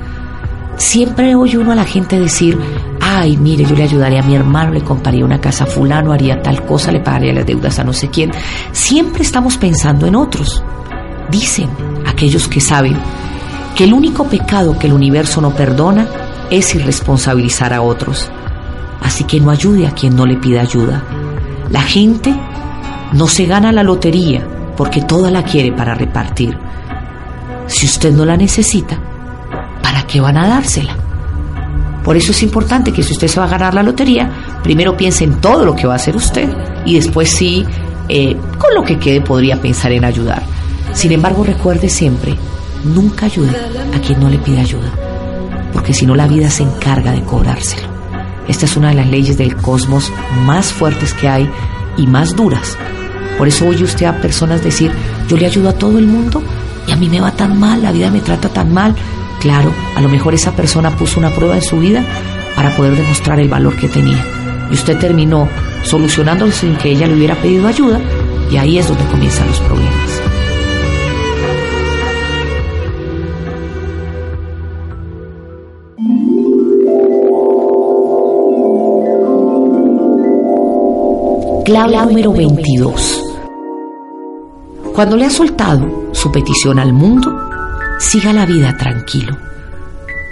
Siempre 0.77 1.35
oye 1.35 1.57
uno 1.57 1.73
a 1.73 1.75
la 1.75 1.83
gente 1.83 2.17
decir, 2.17 2.57
ay, 3.01 3.35
mire, 3.35 3.65
yo 3.65 3.75
le 3.75 3.83
ayudaría 3.83 4.21
a 4.21 4.25
mi 4.25 4.33
hermano, 4.33 4.71
le 4.71 4.81
compraría 4.81 5.25
una 5.25 5.41
casa 5.41 5.65
a 5.65 5.67
fulano, 5.67 6.13
haría 6.13 6.41
tal 6.41 6.65
cosa, 6.65 6.89
le 6.89 7.01
pagaría 7.01 7.33
las 7.33 7.45
deudas 7.45 7.79
a 7.79 7.83
no 7.83 7.91
sé 7.91 8.07
quién. 8.07 8.31
Siempre 8.71 9.23
estamos 9.23 9.57
pensando 9.57 10.07
en 10.07 10.15
otros. 10.15 10.63
Dicen 11.29 11.67
aquellos 12.05 12.47
que 12.47 12.61
saben 12.61 12.97
que 13.75 13.85
el 13.85 13.93
único 13.93 14.25
pecado 14.25 14.77
que 14.77 14.87
el 14.87 14.93
universo 14.93 15.41
no 15.41 15.51
perdona 15.51 16.07
es 16.49 16.75
irresponsabilizar 16.75 17.73
a 17.73 17.81
otros 17.81 18.29
así 19.03 19.25
que 19.25 19.39
no 19.39 19.51
ayude 19.51 19.85
a 19.85 19.91
quien 19.91 20.15
no 20.15 20.25
le 20.25 20.37
pida 20.37 20.61
ayuda. 20.61 21.03
La 21.69 21.81
gente 21.81 22.33
no 23.11 23.27
se 23.27 23.45
gana 23.45 23.71
la 23.71 23.83
lotería 23.83 24.47
porque 24.75 25.01
toda 25.01 25.29
la 25.29 25.43
quiere 25.43 25.71
para 25.71 25.93
repartir. 25.93 26.57
Si 27.67 27.85
usted 27.85 28.11
no 28.13 28.25
la 28.25 28.37
necesita, 28.37 28.97
¿para 29.81 30.07
qué 30.07 30.19
van 30.19 30.37
a 30.37 30.47
dársela? 30.47 30.95
Por 32.03 32.17
eso 32.17 32.31
es 32.31 32.43
importante 32.43 32.91
que 32.91 33.03
si 33.03 33.13
usted 33.13 33.27
se 33.27 33.39
va 33.39 33.45
a 33.45 33.49
ganar 33.49 33.73
la 33.73 33.83
lotería, 33.83 34.29
primero 34.63 34.97
piense 34.97 35.23
en 35.23 35.39
todo 35.39 35.63
lo 35.63 35.75
que 35.75 35.87
va 35.87 35.93
a 35.93 35.97
hacer 35.97 36.15
usted 36.15 36.49
y 36.85 36.95
después 36.95 37.29
sí, 37.29 37.65
eh, 38.09 38.35
con 38.57 38.73
lo 38.75 38.83
que 38.83 38.99
quede 38.99 39.21
podría 39.21 39.61
pensar 39.61 39.91
en 39.91 40.03
ayudar. 40.03 40.43
Sin 40.93 41.11
embargo, 41.11 41.43
recuerde 41.43 41.87
siempre, 41.87 42.35
nunca 42.83 43.25
ayude 43.25 43.55
a 43.95 43.99
quien 43.99 44.19
no 44.19 44.29
le 44.29 44.37
pida 44.37 44.61
ayuda, 44.61 44.91
porque 45.71 45.93
si 45.93 46.05
no 46.05 46.15
la 46.15 46.27
vida 46.27 46.49
se 46.49 46.63
encarga 46.63 47.11
de 47.11 47.23
cobrárselo. 47.23 47.87
Esta 48.47 48.65
es 48.65 48.75
una 48.75 48.89
de 48.89 48.95
las 48.95 49.07
leyes 49.07 49.37
del 49.37 49.55
cosmos 49.55 50.11
más 50.45 50.73
fuertes 50.73 51.13
que 51.13 51.29
hay 51.29 51.49
y 51.97 52.07
más 52.07 52.35
duras. 52.35 52.77
Por 53.37 53.47
eso 53.47 53.67
oye 53.67 53.83
usted 53.83 54.05
a 54.05 54.21
personas 54.21 54.63
decir, 54.63 54.91
yo 55.27 55.37
le 55.37 55.45
ayudo 55.45 55.69
a 55.69 55.73
todo 55.73 55.97
el 55.97 56.07
mundo 56.07 56.43
y 56.87 56.91
a 56.91 56.95
mí 56.95 57.09
me 57.09 57.21
va 57.21 57.31
tan 57.31 57.59
mal, 57.59 57.81
la 57.81 57.91
vida 57.91 58.11
me 58.11 58.19
trata 58.19 58.49
tan 58.49 58.73
mal. 58.73 58.95
Claro, 59.39 59.71
a 59.95 60.01
lo 60.01 60.09
mejor 60.09 60.33
esa 60.33 60.55
persona 60.55 60.95
puso 60.95 61.19
una 61.19 61.33
prueba 61.33 61.55
en 61.55 61.61
su 61.61 61.79
vida 61.79 62.03
para 62.55 62.75
poder 62.75 62.95
demostrar 62.95 63.39
el 63.39 63.49
valor 63.49 63.75
que 63.75 63.87
tenía. 63.87 64.23
Y 64.69 64.73
usted 64.73 64.97
terminó 64.99 65.47
solucionándolo 65.83 66.51
sin 66.51 66.75
que 66.75 66.91
ella 66.91 67.07
le 67.07 67.15
hubiera 67.15 67.35
pedido 67.35 67.67
ayuda 67.67 67.99
y 68.51 68.57
ahí 68.57 68.77
es 68.77 68.87
donde 68.87 69.05
comienzan 69.05 69.47
los 69.47 69.59
problemas. 69.61 70.32
Clave 81.65 81.95
número 81.95 82.33
22. 82.33 83.23
Cuando 84.93 85.15
le 85.15 85.25
ha 85.25 85.29
soltado 85.29 86.09
su 86.11 86.29
petición 86.29 86.77
al 86.77 86.91
mundo, 86.91 87.33
siga 87.99 88.33
la 88.33 88.45
vida 88.45 88.75
tranquilo, 88.77 89.37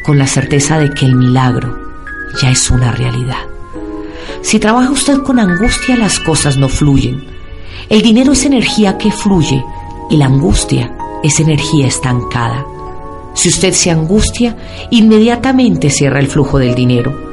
con 0.05 0.17
la 0.17 0.27
certeza 0.27 0.77
de 0.77 0.89
que 0.89 1.05
el 1.05 1.15
milagro 1.15 1.79
ya 2.41 2.51
es 2.51 2.69
una 2.69 2.91
realidad. 2.91 3.45
Si 4.41 4.59
trabaja 4.59 4.91
usted 4.91 5.19
con 5.19 5.39
angustia, 5.39 5.95
las 5.95 6.19
cosas 6.19 6.57
no 6.57 6.67
fluyen. 6.67 7.23
El 7.87 8.01
dinero 8.01 8.33
es 8.33 8.45
energía 8.45 8.97
que 8.97 9.09
fluye 9.09 9.63
y 10.09 10.17
la 10.17 10.25
angustia 10.25 10.93
es 11.23 11.39
energía 11.39 11.87
estancada. 11.87 12.65
Si 13.35 13.47
usted 13.47 13.71
se 13.71 13.89
angustia, 13.89 14.57
inmediatamente 14.89 15.89
cierra 15.91 16.19
el 16.19 16.27
flujo 16.27 16.59
del 16.59 16.75
dinero 16.75 17.30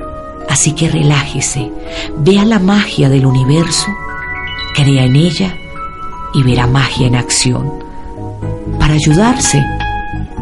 Así 0.49 0.73
que 0.73 0.89
relájese, 0.89 1.71
vea 2.19 2.45
la 2.45 2.59
magia 2.59 3.09
del 3.09 3.27
universo, 3.27 3.87
crea 4.75 5.05
en 5.05 5.17
ella 5.17 5.55
y 6.33 6.43
verá 6.43 6.67
magia 6.67 7.07
en 7.07 7.17
acción. 7.17 7.71
Para 8.79 8.95
ayudarse, 8.95 9.63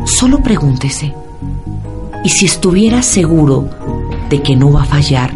solo 0.05 0.43
pregúntese, 0.43 1.15
¿y 2.25 2.29
si 2.29 2.47
estuviera 2.47 3.03
seguro 3.03 3.69
de 4.31 4.43
que 4.43 4.57
no 4.57 4.73
va 4.73 4.83
a 4.83 4.87
fallar, 4.87 5.35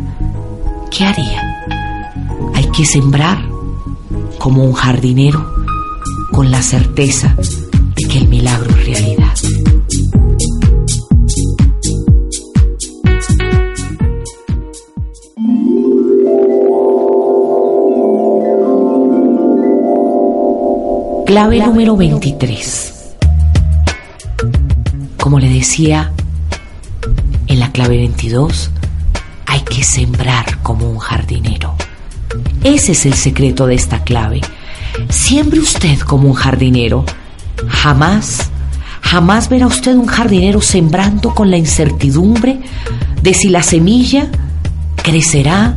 qué 0.91 1.05
haría? 1.05 1.64
Hay 2.55 2.66
que 2.66 2.85
sembrar 2.85 3.45
como 4.39 4.64
un 4.64 4.73
jardinero 4.73 5.47
con 6.33 6.51
la 6.51 6.62
certeza 6.62 7.35
de 7.37 8.09
que 8.09 8.18
el 8.18 8.29
milagro 8.29 8.71
es 8.71 8.87
realidad. 8.87 9.35
Clave 21.31 21.61
número 21.61 21.97
23. 21.97 23.14
Como 25.16 25.39
le 25.39 25.49
decía, 25.49 26.11
en 27.47 27.61
la 27.61 27.70
clave 27.70 27.99
22 27.99 28.72
hay 29.47 29.61
que 29.61 29.85
sembrar 29.85 30.59
como 30.64 30.91
un 30.91 30.99
jardinero. 30.99 31.76
Ese 32.64 32.91
es 32.91 33.07
el 33.07 33.14
secreto 33.14 33.68
de 33.68 33.76
esta 33.76 34.03
clave. 34.03 34.41
Siembre 35.09 35.61
usted 35.61 36.01
como 36.01 36.26
un 36.26 36.35
jardinero. 36.35 37.05
Jamás, 37.68 38.51
jamás 39.01 39.49
verá 39.49 39.68
usted 39.68 39.95
un 39.95 40.07
jardinero 40.07 40.61
sembrando 40.61 41.33
con 41.33 41.49
la 41.49 41.59
incertidumbre 41.59 42.59
de 43.22 43.35
si 43.35 43.51
la 43.51 43.62
semilla 43.62 44.26
crecerá 44.97 45.76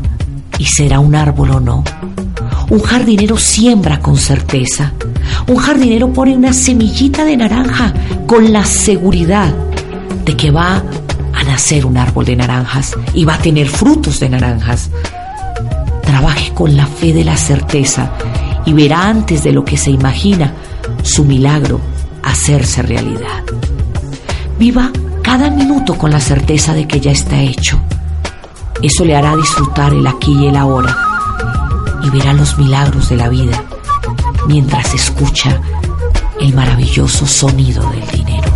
y 0.57 0.65
será 0.65 0.99
un 0.99 1.13
árbol 1.13 1.51
o 1.51 1.59
no. 1.59 1.83
Un 2.71 2.81
jardinero 2.81 3.37
siembra 3.37 3.99
con 3.99 4.17
certeza 4.17 4.93
Un 5.45 5.57
jardinero 5.57 6.13
pone 6.13 6.35
una 6.35 6.53
semillita 6.53 7.25
de 7.25 7.35
naranja 7.35 7.93
con 8.25 8.53
la 8.53 8.63
seguridad 8.63 9.53
de 10.23 10.37
que 10.37 10.51
va 10.51 10.81
a 11.33 11.43
nacer 11.43 11.85
un 11.85 11.97
árbol 11.97 12.23
de 12.25 12.37
naranjas 12.37 12.95
y 13.13 13.25
va 13.25 13.35
a 13.35 13.39
tener 13.39 13.67
frutos 13.67 14.21
de 14.21 14.29
naranjas. 14.29 14.89
Trabaje 16.01 16.53
con 16.53 16.77
la 16.77 16.87
fe 16.87 17.11
de 17.11 17.25
la 17.25 17.35
certeza 17.35 18.13
y 18.65 18.71
verá 18.71 19.09
antes 19.09 19.43
de 19.43 19.51
lo 19.51 19.65
que 19.65 19.75
se 19.75 19.91
imagina 19.91 20.53
su 21.01 21.25
milagro 21.25 21.81
hacerse 22.23 22.81
realidad. 22.81 23.43
Viva 24.57 24.91
cada 25.21 25.49
minuto 25.49 25.97
con 25.97 26.11
la 26.11 26.21
certeza 26.21 26.73
de 26.73 26.87
que 26.87 27.01
ya 27.01 27.11
está 27.11 27.41
hecho. 27.41 27.81
Eso 28.81 29.03
le 29.03 29.15
hará 29.15 29.35
disfrutar 29.35 29.93
el 29.93 30.07
aquí 30.07 30.33
y 30.39 30.47
el 30.47 30.55
ahora 30.55 30.95
y 32.01 32.09
verá 32.09 32.31
los 32.33 32.57
milagros 32.57 33.09
de 33.09 33.17
la 33.17 33.27
vida 33.27 33.61
mientras 34.47 34.93
escucha 34.93 35.59
el 36.39 36.53
maravilloso 36.53 37.25
sonido 37.25 37.89
del 37.91 38.07
dinero. 38.07 38.51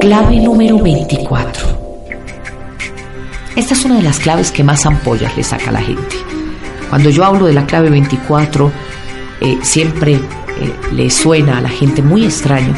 Clave 0.00 0.40
número 0.40 0.78
24. 0.78 1.66
Esta 3.54 3.74
es 3.74 3.84
una 3.84 3.96
de 3.96 4.02
las 4.02 4.18
claves 4.18 4.50
que 4.50 4.64
más 4.64 4.86
ampollas 4.86 5.36
le 5.36 5.44
saca 5.44 5.68
a 5.70 5.72
la 5.72 5.82
gente. 5.82 6.16
Cuando 6.88 7.10
yo 7.10 7.24
hablo 7.24 7.46
de 7.46 7.52
la 7.52 7.66
clave 7.66 7.90
24, 7.90 8.72
eh, 9.40 9.58
siempre 9.62 10.14
eh, 10.14 10.20
le 10.92 11.10
suena 11.10 11.58
a 11.58 11.60
la 11.60 11.68
gente 11.68 12.02
muy 12.02 12.24
extraño, 12.24 12.74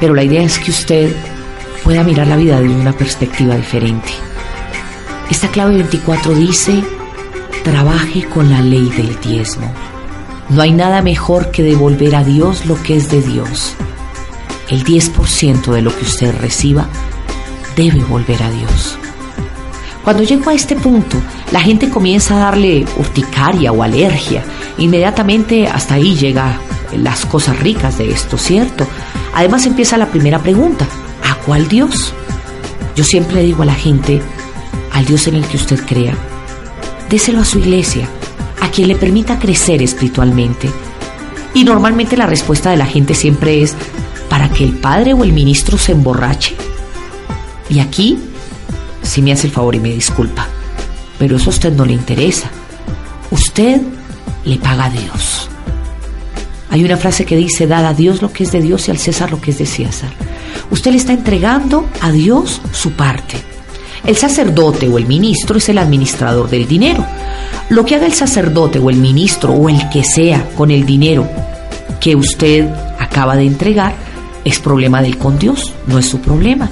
pero 0.00 0.14
la 0.14 0.24
idea 0.24 0.42
es 0.42 0.58
que 0.58 0.70
usted 0.70 1.14
pueda 1.84 2.04
mirar 2.04 2.26
la 2.26 2.36
vida 2.36 2.60
desde 2.60 2.74
una 2.74 2.92
perspectiva 2.92 3.56
diferente. 3.56 4.10
Esta 5.30 5.48
clave 5.48 5.74
24 5.76 6.34
dice, 6.34 6.82
trabaje 7.64 8.24
con 8.24 8.50
la 8.50 8.60
ley 8.60 8.88
del 8.96 9.20
diezmo. 9.20 9.72
No 10.48 10.62
hay 10.62 10.72
nada 10.72 11.02
mejor 11.02 11.50
que 11.50 11.62
devolver 11.62 12.16
a 12.16 12.24
Dios 12.24 12.64
lo 12.66 12.82
que 12.82 12.96
es 12.96 13.10
de 13.10 13.20
Dios 13.20 13.76
el 14.70 14.84
10% 14.84 15.72
de 15.72 15.82
lo 15.82 15.96
que 15.96 16.04
usted 16.04 16.34
reciba 16.40 16.86
debe 17.76 18.02
volver 18.04 18.42
a 18.42 18.50
Dios. 18.50 18.98
Cuando 20.04 20.22
llego 20.22 20.50
a 20.50 20.54
este 20.54 20.76
punto, 20.76 21.16
la 21.52 21.60
gente 21.60 21.88
comienza 21.88 22.36
a 22.36 22.40
darle 22.40 22.84
urticaria 22.96 23.72
o 23.72 23.82
alergia. 23.82 24.44
Inmediatamente 24.78 25.66
hasta 25.66 25.94
ahí 25.94 26.14
llega 26.14 26.60
las 26.96 27.24
cosas 27.26 27.58
ricas 27.58 27.98
de 27.98 28.10
esto, 28.10 28.36
¿cierto? 28.36 28.86
Además 29.34 29.66
empieza 29.66 29.96
la 29.96 30.06
primera 30.06 30.38
pregunta, 30.40 30.86
¿a 31.24 31.34
cuál 31.46 31.68
Dios? 31.68 32.12
Yo 32.96 33.04
siempre 33.04 33.42
digo 33.42 33.62
a 33.62 33.66
la 33.66 33.74
gente, 33.74 34.20
al 34.92 35.04
Dios 35.04 35.26
en 35.26 35.36
el 35.36 35.46
que 35.46 35.56
usted 35.56 35.80
crea, 35.86 36.14
déselo 37.08 37.40
a 37.40 37.44
su 37.44 37.58
iglesia, 37.58 38.08
a 38.60 38.68
quien 38.70 38.88
le 38.88 38.96
permita 38.96 39.38
crecer 39.38 39.82
espiritualmente. 39.82 40.70
Y 41.54 41.64
normalmente 41.64 42.16
la 42.16 42.26
respuesta 42.26 42.70
de 42.70 42.76
la 42.76 42.86
gente 42.86 43.14
siempre 43.14 43.62
es, 43.62 43.74
para 44.28 44.50
que 44.50 44.64
el 44.64 44.72
padre 44.72 45.14
o 45.14 45.24
el 45.24 45.32
ministro 45.32 45.78
se 45.78 45.92
emborrache. 45.92 46.54
Y 47.70 47.80
aquí, 47.80 48.18
si 49.02 49.22
me 49.22 49.32
hace 49.32 49.46
el 49.46 49.52
favor 49.52 49.74
y 49.74 49.80
me 49.80 49.90
disculpa, 49.90 50.48
pero 51.18 51.36
eso 51.36 51.50
a 51.50 51.54
usted 51.54 51.72
no 51.72 51.84
le 51.84 51.92
interesa. 51.92 52.50
Usted 53.30 53.80
le 54.44 54.56
paga 54.56 54.86
a 54.86 54.90
Dios. 54.90 55.48
Hay 56.70 56.84
una 56.84 56.96
frase 56.96 57.24
que 57.24 57.36
dice, 57.36 57.66
dad 57.66 57.86
a 57.86 57.94
Dios 57.94 58.22
lo 58.22 58.32
que 58.32 58.44
es 58.44 58.52
de 58.52 58.60
Dios 58.60 58.88
y 58.88 58.90
al 58.90 58.98
César 58.98 59.30
lo 59.30 59.40
que 59.40 59.50
es 59.50 59.58
de 59.58 59.66
César. 59.66 60.10
Usted 60.70 60.92
le 60.92 60.98
está 60.98 61.12
entregando 61.12 61.88
a 62.00 62.10
Dios 62.10 62.60
su 62.72 62.92
parte. 62.92 63.36
El 64.06 64.16
sacerdote 64.16 64.88
o 64.88 64.98
el 64.98 65.06
ministro 65.06 65.58
es 65.58 65.68
el 65.68 65.78
administrador 65.78 66.48
del 66.48 66.68
dinero. 66.68 67.04
Lo 67.70 67.84
que 67.84 67.96
haga 67.96 68.06
el 68.06 68.14
sacerdote 68.14 68.78
o 68.78 68.90
el 68.90 68.96
ministro 68.96 69.52
o 69.52 69.68
el 69.68 69.88
que 69.88 70.04
sea 70.04 70.48
con 70.56 70.70
el 70.70 70.86
dinero 70.86 71.28
que 72.00 72.16
usted 72.16 72.68
acaba 72.98 73.36
de 73.36 73.44
entregar 73.44 73.94
es 74.44 74.58
problema 74.60 75.02
del 75.02 75.18
con 75.18 75.38
Dios, 75.38 75.74
no 75.86 75.98
es 75.98 76.06
su 76.06 76.20
problema. 76.20 76.70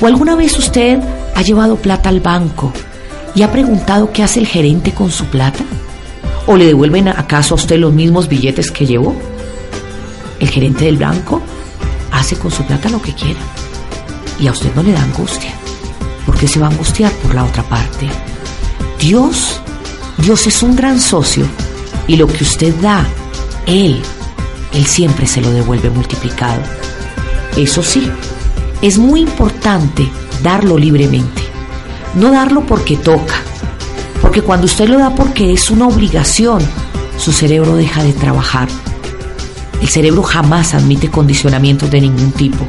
¿O 0.00 0.06
alguna 0.06 0.34
vez 0.34 0.58
usted 0.58 0.98
ha 1.34 1.42
llevado 1.42 1.76
plata 1.76 2.08
al 2.08 2.20
banco 2.20 2.72
y 3.34 3.42
ha 3.42 3.50
preguntado 3.50 4.12
qué 4.12 4.22
hace 4.22 4.40
el 4.40 4.46
gerente 4.46 4.92
con 4.92 5.10
su 5.10 5.26
plata? 5.26 5.64
¿O 6.46 6.56
le 6.56 6.66
devuelven 6.66 7.08
acaso 7.08 7.54
a 7.54 7.56
usted 7.56 7.78
los 7.78 7.92
mismos 7.92 8.28
billetes 8.28 8.70
que 8.70 8.86
llevó? 8.86 9.16
El 10.40 10.48
gerente 10.48 10.84
del 10.84 10.96
banco 10.96 11.42
hace 12.12 12.36
con 12.36 12.50
su 12.50 12.64
plata 12.64 12.88
lo 12.88 13.00
que 13.00 13.14
quiera 13.14 13.40
y 14.38 14.46
a 14.46 14.52
usted 14.52 14.74
no 14.74 14.82
le 14.82 14.92
da 14.92 15.02
angustia, 15.02 15.52
porque 16.26 16.48
se 16.48 16.58
va 16.58 16.66
a 16.66 16.70
angustiar 16.70 17.12
por 17.12 17.34
la 17.34 17.44
otra 17.44 17.62
parte. 17.64 18.08
Dios, 18.98 19.60
Dios 20.18 20.46
es 20.46 20.62
un 20.62 20.76
gran 20.76 21.00
socio 21.00 21.46
y 22.06 22.16
lo 22.16 22.26
que 22.26 22.44
usted 22.44 22.74
da, 22.80 23.06
Él, 23.66 24.00
Él 24.72 24.86
siempre 24.86 25.26
se 25.26 25.40
lo 25.40 25.50
devuelve 25.50 25.90
multiplicado. 25.90 26.62
Eso 27.56 27.82
sí, 27.82 28.10
es 28.82 28.98
muy 28.98 29.20
importante 29.20 30.08
darlo 30.42 30.76
libremente, 30.76 31.42
no 32.14 32.30
darlo 32.30 32.66
porque 32.66 32.96
toca, 32.96 33.36
porque 34.22 34.42
cuando 34.42 34.66
usted 34.66 34.88
lo 34.88 34.98
da 34.98 35.14
porque 35.14 35.52
es 35.52 35.70
una 35.70 35.86
obligación, 35.86 36.62
su 37.18 37.32
cerebro 37.32 37.76
deja 37.76 38.02
de 38.02 38.12
trabajar. 38.12 38.68
El 39.80 39.88
cerebro 39.88 40.22
jamás 40.22 40.74
admite 40.74 41.10
condicionamientos 41.10 41.90
de 41.90 42.00
ningún 42.00 42.32
tipo. 42.32 42.64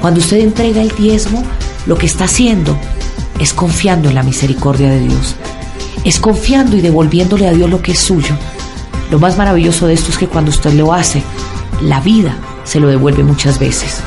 Cuando 0.00 0.20
usted 0.20 0.38
entrega 0.38 0.80
el 0.80 0.90
diezmo, 0.96 1.44
lo 1.86 1.96
que 1.96 2.06
está 2.06 2.24
haciendo 2.24 2.76
es 3.38 3.52
confiando 3.52 4.08
en 4.08 4.14
la 4.14 4.22
misericordia 4.22 4.90
de 4.90 5.00
Dios, 5.00 5.34
es 6.04 6.18
confiando 6.18 6.76
y 6.76 6.80
devolviéndole 6.80 7.48
a 7.48 7.52
Dios 7.52 7.68
lo 7.68 7.82
que 7.82 7.92
es 7.92 7.98
suyo. 7.98 8.34
Lo 9.10 9.18
más 9.18 9.36
maravilloso 9.38 9.86
de 9.86 9.94
esto 9.94 10.10
es 10.10 10.18
que 10.18 10.26
cuando 10.26 10.50
usted 10.50 10.72
lo 10.74 10.92
hace, 10.92 11.22
la 11.82 12.00
vida 12.00 12.36
se 12.64 12.80
lo 12.80 12.88
devuelve 12.88 13.24
muchas 13.24 13.58
veces. 13.58 14.00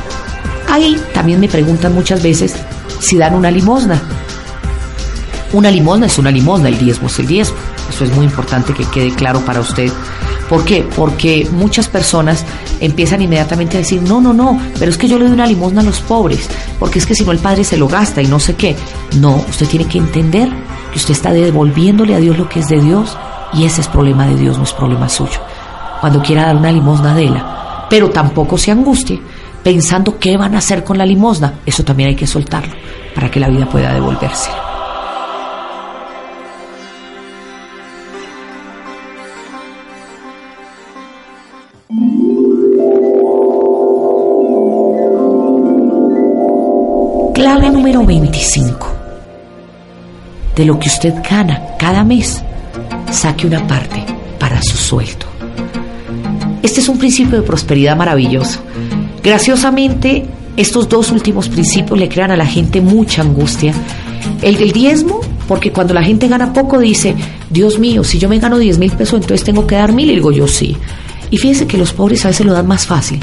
Ahí 0.70 1.00
también 1.14 1.40
me 1.40 1.50
preguntan 1.50 1.94
muchas 1.94 2.24
veces 2.24 2.56
si 3.00 3.18
dan 3.18 3.36
una 3.36 3.52
limosna. 3.52 4.02
Una 5.54 5.70
limosna 5.70 6.06
es 6.06 6.18
una 6.18 6.32
limosna, 6.32 6.70
el 6.70 6.78
diezmo 6.78 7.08
es 7.08 7.20
el 7.20 7.28
diezmo. 7.28 7.56
Eso 7.90 8.06
es 8.06 8.16
muy 8.16 8.26
importante 8.26 8.74
que 8.74 8.86
quede 8.86 9.14
claro 9.14 9.42
para 9.42 9.60
usted. 9.60 9.92
¿Por 10.50 10.66
qué? 10.66 10.88
Porque 10.96 11.48
muchas 11.52 11.88
personas 11.88 12.46
empiezan 12.80 13.22
inmediatamente 13.22 13.78
a 13.78 13.82
decir, 13.82 14.02
no, 14.02 14.20
no, 14.20 14.34
no, 14.34 14.60
pero 14.80 14.92
es 14.92 14.98
que 14.98 15.08
yo 15.08 15.18
le 15.18 15.26
doy 15.26 15.34
una 15.34 15.46
limosna 15.46 15.82
a 15.82 15.84
los 15.86 16.02
pobres, 16.02 16.50
porque 16.78 17.00
es 17.00 17.06
que 17.06 17.16
si 17.16 17.24
no 17.24 17.32
el 17.32 17.40
padre 17.40 17.64
se 17.64 17.78
lo 17.78 17.88
gasta 17.88 18.22
y 18.22 18.28
no 18.28 18.40
sé 18.40 18.56
qué. 18.56 18.76
No, 19.18 19.36
usted 19.50 19.68
tiene 19.68 19.88
que 19.88 19.98
entender 19.98 20.50
que 20.92 20.98
usted 20.98 21.14
está 21.14 21.32
devolviéndole 21.32 22.16
a 22.16 22.20
Dios 22.20 22.38
lo 22.38 22.50
que 22.50 22.60
es 22.60 22.68
de 22.68 22.82
Dios 22.82 23.18
y 23.54 23.66
ese 23.66 23.82
es 23.82 23.88
problema 23.88 24.28
de 24.28 24.36
Dios, 24.36 24.58
no 24.58 24.64
es 24.64 24.74
problema 24.74 25.08
suyo. 25.08 25.40
Cuando 26.02 26.22
quiera 26.22 26.48
dar 26.48 26.56
una 26.58 26.72
limosna, 26.72 27.14
déla 27.16 27.62
pero 27.92 28.10
tampoco 28.10 28.58
se 28.58 28.72
angustie 28.72 29.20
pensando 29.62 30.18
qué 30.18 30.38
van 30.38 30.56
a 30.56 30.60
hacer 30.60 30.82
con 30.82 30.98
la 30.98 31.06
limosna. 31.06 31.56
Eso 31.66 31.84
también 31.84 32.08
hay 32.08 32.16
que 32.16 32.26
soltarlo 32.26 32.74
para 33.14 33.30
que 33.30 33.42
la 33.42 33.50
vida 33.50 33.70
pueda 33.70 33.94
devolverse. 33.94 34.50
Clave 47.34 47.70
número 47.70 48.06
25. 48.06 48.88
De 50.56 50.64
lo 50.64 50.80
que 50.80 50.88
usted 50.88 51.14
gana 51.30 51.76
cada 51.78 52.06
mes, 52.06 52.42
saque 53.12 53.46
una 53.46 53.68
parte 53.68 54.06
para 54.40 54.62
su 54.62 54.78
sueldo. 54.78 55.26
Este 56.64 56.80
es 56.80 56.88
un 56.88 56.98
principio 56.98 57.42
de 57.42 57.46
prosperidad 57.46 57.98
maravilloso. 57.98 58.62
Graciosamente, 59.22 60.26
estos 60.56 60.88
dos 60.88 61.12
últimos 61.12 61.50
principios 61.50 62.00
le 62.00 62.08
crean 62.08 62.32
a 62.32 62.38
la 62.38 62.46
gente 62.46 62.80
mucha 62.80 63.22
angustia. 63.22 63.74
El 64.42 64.56
del 64.56 64.72
diezmo, 64.72 65.20
porque 65.46 65.74
cuando 65.74 65.94
la 65.94 66.04
gente 66.04 66.30
gana 66.30 66.54
poco 66.54 66.80
dice, 66.80 67.16
Dios 67.50 67.80
mío, 67.80 68.06
si 68.06 68.18
yo 68.18 68.30
me 68.30 68.40
gano 68.40 68.58
10 68.60 68.78
mil 68.78 68.92
pesos, 68.92 69.16
entonces 69.16 69.44
tengo 69.44 69.68
que 69.68 69.76
dar 69.76 69.92
mil. 69.92 70.10
Y 70.10 70.16
digo 70.16 70.32
yo 70.32 70.48
sí. 70.48 70.78
Y 71.32 71.38
fíjense 71.38 71.66
que 71.66 71.78
los 71.78 71.94
pobres 71.94 72.26
a 72.26 72.28
veces 72.28 72.46
lo 72.46 72.54
dan 72.54 72.68
más 72.68 72.86
fácil. 72.86 73.20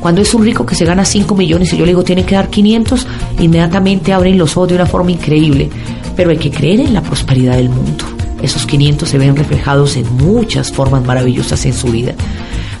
Cuando 0.00 0.20
es 0.20 0.34
un 0.34 0.44
rico 0.44 0.66
que 0.66 0.74
se 0.74 0.84
gana 0.84 1.04
5 1.04 1.34
millones 1.36 1.72
y 1.72 1.76
yo 1.76 1.86
le 1.86 1.92
digo 1.92 2.02
tiene 2.02 2.24
que 2.24 2.34
dar 2.34 2.50
500, 2.50 3.06
inmediatamente 3.38 4.12
abren 4.12 4.36
los 4.36 4.56
ojos 4.56 4.68
de 4.68 4.74
una 4.74 4.86
forma 4.86 5.12
increíble. 5.12 5.70
Pero 6.16 6.30
hay 6.30 6.38
que 6.38 6.50
creer 6.50 6.80
en 6.80 6.92
la 6.92 7.02
prosperidad 7.02 7.56
del 7.56 7.68
mundo. 7.68 8.04
Esos 8.42 8.66
500 8.66 9.08
se 9.08 9.16
ven 9.16 9.36
reflejados 9.36 9.96
en 9.96 10.12
muchas 10.16 10.72
formas 10.72 11.04
maravillosas 11.04 11.64
en 11.64 11.72
su 11.72 11.86
vida. 11.86 12.14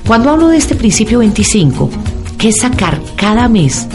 Cuando 0.06 0.30
hablo 0.30 0.48
de 0.48 0.56
este 0.56 0.74
principio 0.74 1.20
25, 1.20 1.88
que 2.36 2.48
es 2.48 2.56
sacar 2.60 3.00
cada 3.14 3.48
mes 3.48 3.86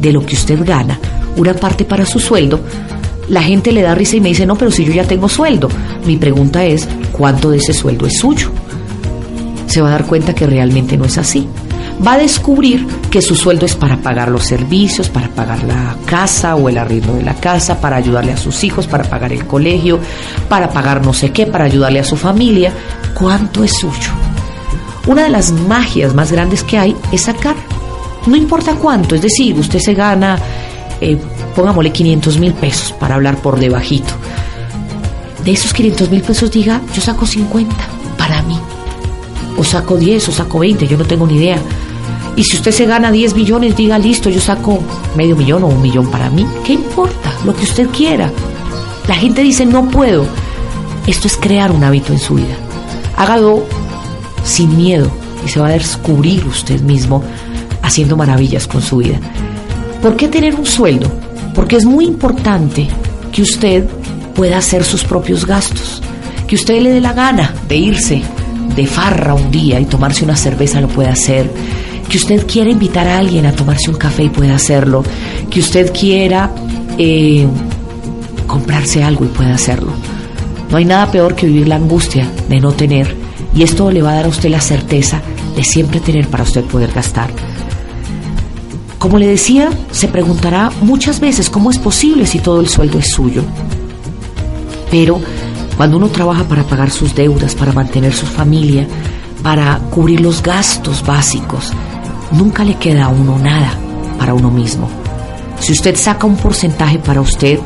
de 0.00 0.12
lo 0.12 0.24
que 0.24 0.36
usted 0.36 0.64
gana 0.64 0.98
una 1.36 1.54
parte 1.54 1.84
para 1.84 2.06
su 2.06 2.20
sueldo, 2.20 2.60
la 3.28 3.42
gente 3.42 3.72
le 3.72 3.82
da 3.82 3.94
risa 3.94 4.16
y 4.16 4.20
me 4.20 4.28
dice, 4.28 4.46
no, 4.46 4.56
pero 4.56 4.70
si 4.70 4.84
yo 4.84 4.92
ya 4.92 5.04
tengo 5.04 5.28
sueldo. 5.28 5.68
Mi 6.06 6.16
pregunta 6.16 6.64
es, 6.64 6.88
¿cuánto 7.10 7.50
de 7.50 7.58
ese 7.58 7.72
sueldo 7.72 8.06
es 8.06 8.18
suyo? 8.20 8.52
Se 9.66 9.80
va 9.80 9.88
a 9.88 9.92
dar 9.92 10.06
cuenta 10.06 10.34
que 10.34 10.46
realmente 10.46 10.96
no 10.96 11.04
es 11.04 11.18
así. 11.18 11.48
Va 12.06 12.14
a 12.14 12.18
descubrir 12.18 12.86
que 13.10 13.22
su 13.22 13.34
sueldo 13.34 13.64
es 13.64 13.74
para 13.74 13.96
pagar 13.96 14.28
los 14.28 14.44
servicios, 14.44 15.08
para 15.08 15.28
pagar 15.28 15.64
la 15.64 15.96
casa 16.04 16.54
o 16.54 16.68
el 16.68 16.76
arriendo 16.76 17.14
de 17.14 17.22
la 17.22 17.34
casa, 17.34 17.80
para 17.80 17.96
ayudarle 17.96 18.32
a 18.32 18.36
sus 18.36 18.64
hijos, 18.64 18.86
para 18.86 19.04
pagar 19.04 19.32
el 19.32 19.46
colegio, 19.46 19.98
para 20.48 20.68
pagar 20.68 21.04
no 21.04 21.14
sé 21.14 21.30
qué, 21.32 21.46
para 21.46 21.64
ayudarle 21.64 22.00
a 22.00 22.04
su 22.04 22.16
familia. 22.16 22.72
¿Cuánto 23.14 23.64
es 23.64 23.72
suyo? 23.78 24.10
Una 25.06 25.24
de 25.24 25.30
las 25.30 25.52
magias 25.52 26.14
más 26.14 26.32
grandes 26.32 26.62
que 26.64 26.78
hay 26.78 26.96
es 27.12 27.22
sacar. 27.22 27.56
No 28.26 28.36
importa 28.36 28.74
cuánto, 28.74 29.14
es 29.14 29.22
decir, 29.22 29.58
usted 29.58 29.78
se 29.78 29.94
gana, 29.94 30.38
eh, 31.00 31.16
pongámosle 31.54 31.92
500 31.92 32.38
mil 32.38 32.52
pesos 32.52 32.92
para 32.92 33.14
hablar 33.14 33.36
por 33.36 33.58
debajito. 33.58 34.12
De 35.44 35.52
esos 35.52 35.72
500 35.72 36.10
mil 36.10 36.22
pesos 36.22 36.50
diga, 36.50 36.80
yo 36.92 37.00
saco 37.00 37.24
50 37.24 37.74
para 38.18 38.42
mí. 38.42 38.58
O 39.56 39.64
saco 39.64 39.96
10 39.96 40.28
o 40.28 40.32
saco 40.32 40.58
20, 40.58 40.86
yo 40.86 40.96
no 40.96 41.04
tengo 41.04 41.26
ni 41.26 41.36
idea. 41.36 41.58
Y 42.36 42.44
si 42.44 42.56
usted 42.56 42.70
se 42.70 42.84
gana 42.84 43.10
10 43.10 43.34
millones, 43.34 43.76
diga, 43.76 43.98
listo, 43.98 44.28
yo 44.28 44.40
saco 44.40 44.78
medio 45.16 45.34
millón 45.36 45.64
o 45.64 45.68
un 45.68 45.80
millón 45.80 46.10
para 46.10 46.28
mí. 46.28 46.46
¿Qué 46.64 46.74
importa? 46.74 47.32
Lo 47.44 47.54
que 47.54 47.64
usted 47.64 47.88
quiera. 47.88 48.30
La 49.08 49.14
gente 49.14 49.42
dice, 49.42 49.64
no 49.64 49.88
puedo. 49.88 50.26
Esto 51.06 51.28
es 51.28 51.36
crear 51.36 51.70
un 51.72 51.82
hábito 51.82 52.12
en 52.12 52.18
su 52.18 52.34
vida. 52.34 52.54
Hágalo 53.16 53.64
sin 54.44 54.76
miedo 54.76 55.10
y 55.44 55.48
se 55.48 55.60
va 55.60 55.68
a 55.68 55.72
descubrir 55.72 56.44
usted 56.46 56.80
mismo 56.82 57.22
haciendo 57.82 58.16
maravillas 58.16 58.66
con 58.66 58.82
su 58.82 58.98
vida. 58.98 59.18
¿Por 60.02 60.16
qué 60.16 60.28
tener 60.28 60.54
un 60.56 60.66
sueldo? 60.66 61.10
Porque 61.54 61.76
es 61.76 61.86
muy 61.86 62.04
importante 62.04 62.88
que 63.32 63.42
usted 63.42 63.86
pueda 64.34 64.58
hacer 64.58 64.84
sus 64.84 65.04
propios 65.04 65.46
gastos, 65.46 66.02
que 66.46 66.56
usted 66.56 66.82
le 66.82 66.92
dé 66.92 67.00
la 67.00 67.14
gana 67.14 67.54
de 67.68 67.76
irse 67.76 68.22
de 68.74 68.86
farra 68.86 69.34
un 69.34 69.50
día 69.50 69.80
y 69.80 69.84
tomarse 69.84 70.24
una 70.24 70.36
cerveza 70.36 70.80
lo 70.80 70.88
puede 70.88 71.08
hacer, 71.08 71.50
que 72.08 72.16
usted 72.18 72.46
quiera 72.46 72.70
invitar 72.70 73.06
a 73.06 73.18
alguien 73.18 73.46
a 73.46 73.52
tomarse 73.52 73.90
un 73.90 73.96
café 73.96 74.24
y 74.24 74.28
puede 74.28 74.52
hacerlo, 74.52 75.02
que 75.50 75.60
usted 75.60 75.92
quiera 75.92 76.52
eh, 76.98 77.46
comprarse 78.46 79.02
algo 79.02 79.24
y 79.24 79.28
puede 79.28 79.52
hacerlo. 79.52 79.92
No 80.70 80.76
hay 80.76 80.84
nada 80.84 81.10
peor 81.10 81.34
que 81.34 81.46
vivir 81.46 81.68
la 81.68 81.76
angustia 81.76 82.28
de 82.48 82.60
no 82.60 82.72
tener 82.72 83.14
y 83.54 83.62
esto 83.62 83.90
le 83.90 84.02
va 84.02 84.12
a 84.12 84.16
dar 84.16 84.26
a 84.26 84.28
usted 84.28 84.50
la 84.50 84.60
certeza 84.60 85.22
de 85.54 85.64
siempre 85.64 86.00
tener 86.00 86.28
para 86.28 86.42
usted 86.42 86.64
poder 86.64 86.92
gastar. 86.92 87.30
Como 88.98 89.18
le 89.18 89.26
decía, 89.26 89.70
se 89.92 90.08
preguntará 90.08 90.70
muchas 90.80 91.20
veces 91.20 91.48
cómo 91.48 91.70
es 91.70 91.78
posible 91.78 92.26
si 92.26 92.38
todo 92.38 92.60
el 92.60 92.68
sueldo 92.68 92.98
es 92.98 93.10
suyo. 93.10 93.42
Pero 94.90 95.20
cuando 95.76 95.96
uno 95.98 96.08
trabaja 96.08 96.44
para 96.44 96.64
pagar 96.64 96.90
sus 96.90 97.14
deudas, 97.14 97.54
para 97.54 97.72
mantener 97.72 98.14
su 98.14 98.26
familia, 98.26 98.86
para 99.42 99.78
cubrir 99.90 100.20
los 100.20 100.42
gastos 100.42 101.04
básicos, 101.04 101.72
nunca 102.32 102.64
le 102.64 102.76
queda 102.76 103.04
a 103.04 103.08
uno 103.08 103.38
nada 103.38 103.72
para 104.18 104.34
uno 104.34 104.50
mismo. 104.50 104.88
Si 105.60 105.72
usted 105.72 105.96
saca 105.96 106.26
un 106.26 106.36
porcentaje 106.36 106.98
para 106.98 107.20
usted, 107.20 107.58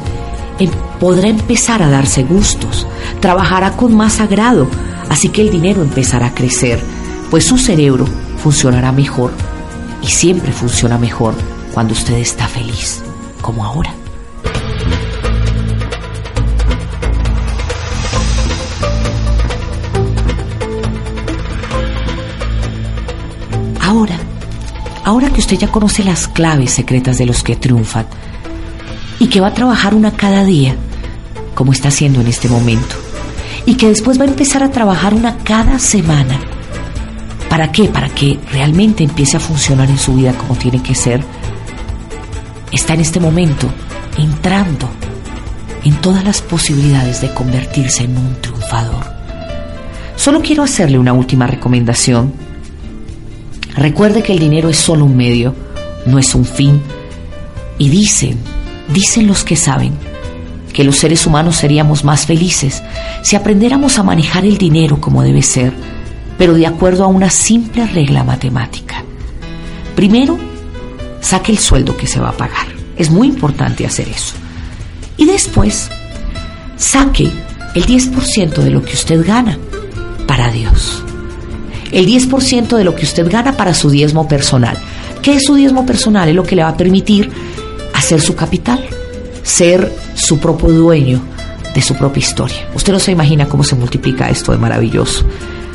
em, 0.58 0.70
podrá 0.98 1.28
empezar 1.28 1.82
a 1.82 1.90
darse 1.90 2.22
gustos, 2.24 2.86
trabajará 3.20 3.72
con 3.72 3.96
más 3.96 4.20
agrado, 4.20 4.68
así 5.08 5.28
que 5.28 5.42
el 5.42 5.50
dinero 5.50 5.82
empezará 5.82 6.26
a 6.26 6.34
crecer, 6.34 6.80
pues 7.30 7.44
su 7.44 7.58
cerebro 7.58 8.06
funcionará 8.42 8.92
mejor 8.92 9.32
y 10.02 10.08
siempre 10.08 10.52
funciona 10.52 10.98
mejor 10.98 11.34
cuando 11.72 11.92
usted 11.92 12.14
está 12.14 12.46
feliz, 12.48 13.02
como 13.40 13.64
ahora. 13.64 13.99
Ahora, 23.90 24.14
ahora 25.02 25.30
que 25.30 25.40
usted 25.40 25.58
ya 25.58 25.66
conoce 25.66 26.04
las 26.04 26.28
claves 26.28 26.70
secretas 26.70 27.18
de 27.18 27.26
los 27.26 27.42
que 27.42 27.56
triunfan 27.56 28.06
y 29.18 29.26
que 29.26 29.40
va 29.40 29.48
a 29.48 29.52
trabajar 29.54 29.96
una 29.96 30.12
cada 30.12 30.44
día, 30.44 30.76
como 31.56 31.72
está 31.72 31.88
haciendo 31.88 32.20
en 32.20 32.28
este 32.28 32.48
momento, 32.48 32.94
y 33.66 33.74
que 33.74 33.88
después 33.88 34.16
va 34.20 34.26
a 34.26 34.28
empezar 34.28 34.62
a 34.62 34.70
trabajar 34.70 35.12
una 35.12 35.38
cada 35.38 35.80
semana, 35.80 36.38
¿para 37.48 37.72
qué? 37.72 37.86
Para 37.86 38.08
que 38.10 38.38
realmente 38.52 39.02
empiece 39.02 39.38
a 39.38 39.40
funcionar 39.40 39.90
en 39.90 39.98
su 39.98 40.14
vida 40.14 40.34
como 40.34 40.54
tiene 40.54 40.80
que 40.80 40.94
ser, 40.94 41.24
está 42.70 42.94
en 42.94 43.00
este 43.00 43.18
momento 43.18 43.66
entrando 44.16 44.88
en 45.82 45.96
todas 45.96 46.22
las 46.22 46.42
posibilidades 46.42 47.22
de 47.22 47.34
convertirse 47.34 48.04
en 48.04 48.16
un 48.16 48.40
triunfador. 48.40 49.04
Solo 50.14 50.42
quiero 50.42 50.62
hacerle 50.62 50.96
una 50.96 51.12
última 51.12 51.48
recomendación 51.48 52.49
Recuerde 53.76 54.22
que 54.22 54.32
el 54.32 54.38
dinero 54.38 54.68
es 54.68 54.76
solo 54.76 55.04
un 55.04 55.16
medio, 55.16 55.54
no 56.06 56.18
es 56.18 56.34
un 56.34 56.44
fin. 56.44 56.80
Y 57.78 57.88
dicen, 57.88 58.38
dicen 58.92 59.26
los 59.26 59.44
que 59.44 59.56
saben, 59.56 59.92
que 60.72 60.84
los 60.84 60.96
seres 60.96 61.26
humanos 61.26 61.56
seríamos 61.56 62.04
más 62.04 62.26
felices 62.26 62.82
si 63.22 63.36
aprendiéramos 63.36 63.98
a 63.98 64.02
manejar 64.02 64.44
el 64.44 64.56
dinero 64.56 65.00
como 65.00 65.22
debe 65.22 65.42
ser, 65.42 65.72
pero 66.38 66.54
de 66.54 66.66
acuerdo 66.66 67.04
a 67.04 67.08
una 67.08 67.30
simple 67.30 67.86
regla 67.86 68.24
matemática. 68.24 69.04
Primero, 69.94 70.38
saque 71.20 71.52
el 71.52 71.58
sueldo 71.58 71.96
que 71.96 72.06
se 72.06 72.20
va 72.20 72.30
a 72.30 72.36
pagar. 72.36 72.66
Es 72.96 73.10
muy 73.10 73.28
importante 73.28 73.86
hacer 73.86 74.08
eso. 74.08 74.34
Y 75.16 75.26
después, 75.26 75.90
saque 76.76 77.30
el 77.74 77.86
10% 77.86 78.54
de 78.54 78.70
lo 78.70 78.82
que 78.82 78.94
usted 78.94 79.24
gana 79.26 79.58
para 80.26 80.50
Dios 80.50 81.02
el 81.92 82.06
10% 82.06 82.76
de 82.76 82.84
lo 82.84 82.94
que 82.94 83.04
usted 83.04 83.30
gana 83.30 83.56
para 83.56 83.74
su 83.74 83.90
diezmo 83.90 84.28
personal. 84.28 84.76
¿Qué 85.22 85.34
es 85.34 85.44
su 85.44 85.54
diezmo 85.54 85.84
personal? 85.84 86.28
Es 86.28 86.34
lo 86.34 86.44
que 86.44 86.56
le 86.56 86.62
va 86.62 86.70
a 86.70 86.76
permitir 86.76 87.30
hacer 87.94 88.20
su 88.20 88.34
capital, 88.34 88.84
ser 89.42 89.92
su 90.14 90.38
propio 90.38 90.70
dueño 90.70 91.20
de 91.74 91.82
su 91.82 91.94
propia 91.94 92.20
historia. 92.20 92.68
Usted 92.74 92.92
no 92.92 92.98
se 92.98 93.12
imagina 93.12 93.46
cómo 93.46 93.62
se 93.62 93.76
multiplica 93.76 94.28
esto 94.28 94.52
de 94.52 94.58
maravilloso. 94.58 95.24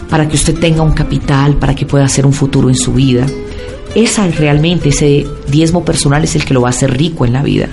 Para 0.10 0.28
que 0.28 0.36
usted 0.36 0.58
tenga 0.60 0.82
un 0.82 0.94
capital, 0.94 1.56
para 1.56 1.76
que 1.76 1.86
pueda 1.86 2.06
hacer 2.06 2.26
un 2.26 2.34
futuro 2.34 2.70
en 2.70 2.76
su 2.76 2.94
vida. 2.94 3.26
Esa 3.96 4.28
realmente, 4.28 4.90
ese 4.90 5.26
diezmo 5.48 5.86
personal 5.86 6.24
es 6.24 6.36
el 6.36 6.46
que 6.46 6.54
lo 6.54 6.62
va 6.62 6.70
a 6.70 6.72
hacer 6.72 6.96
rico 6.96 7.26
en 7.26 7.34
la 7.34 7.42
vida. 7.42 7.68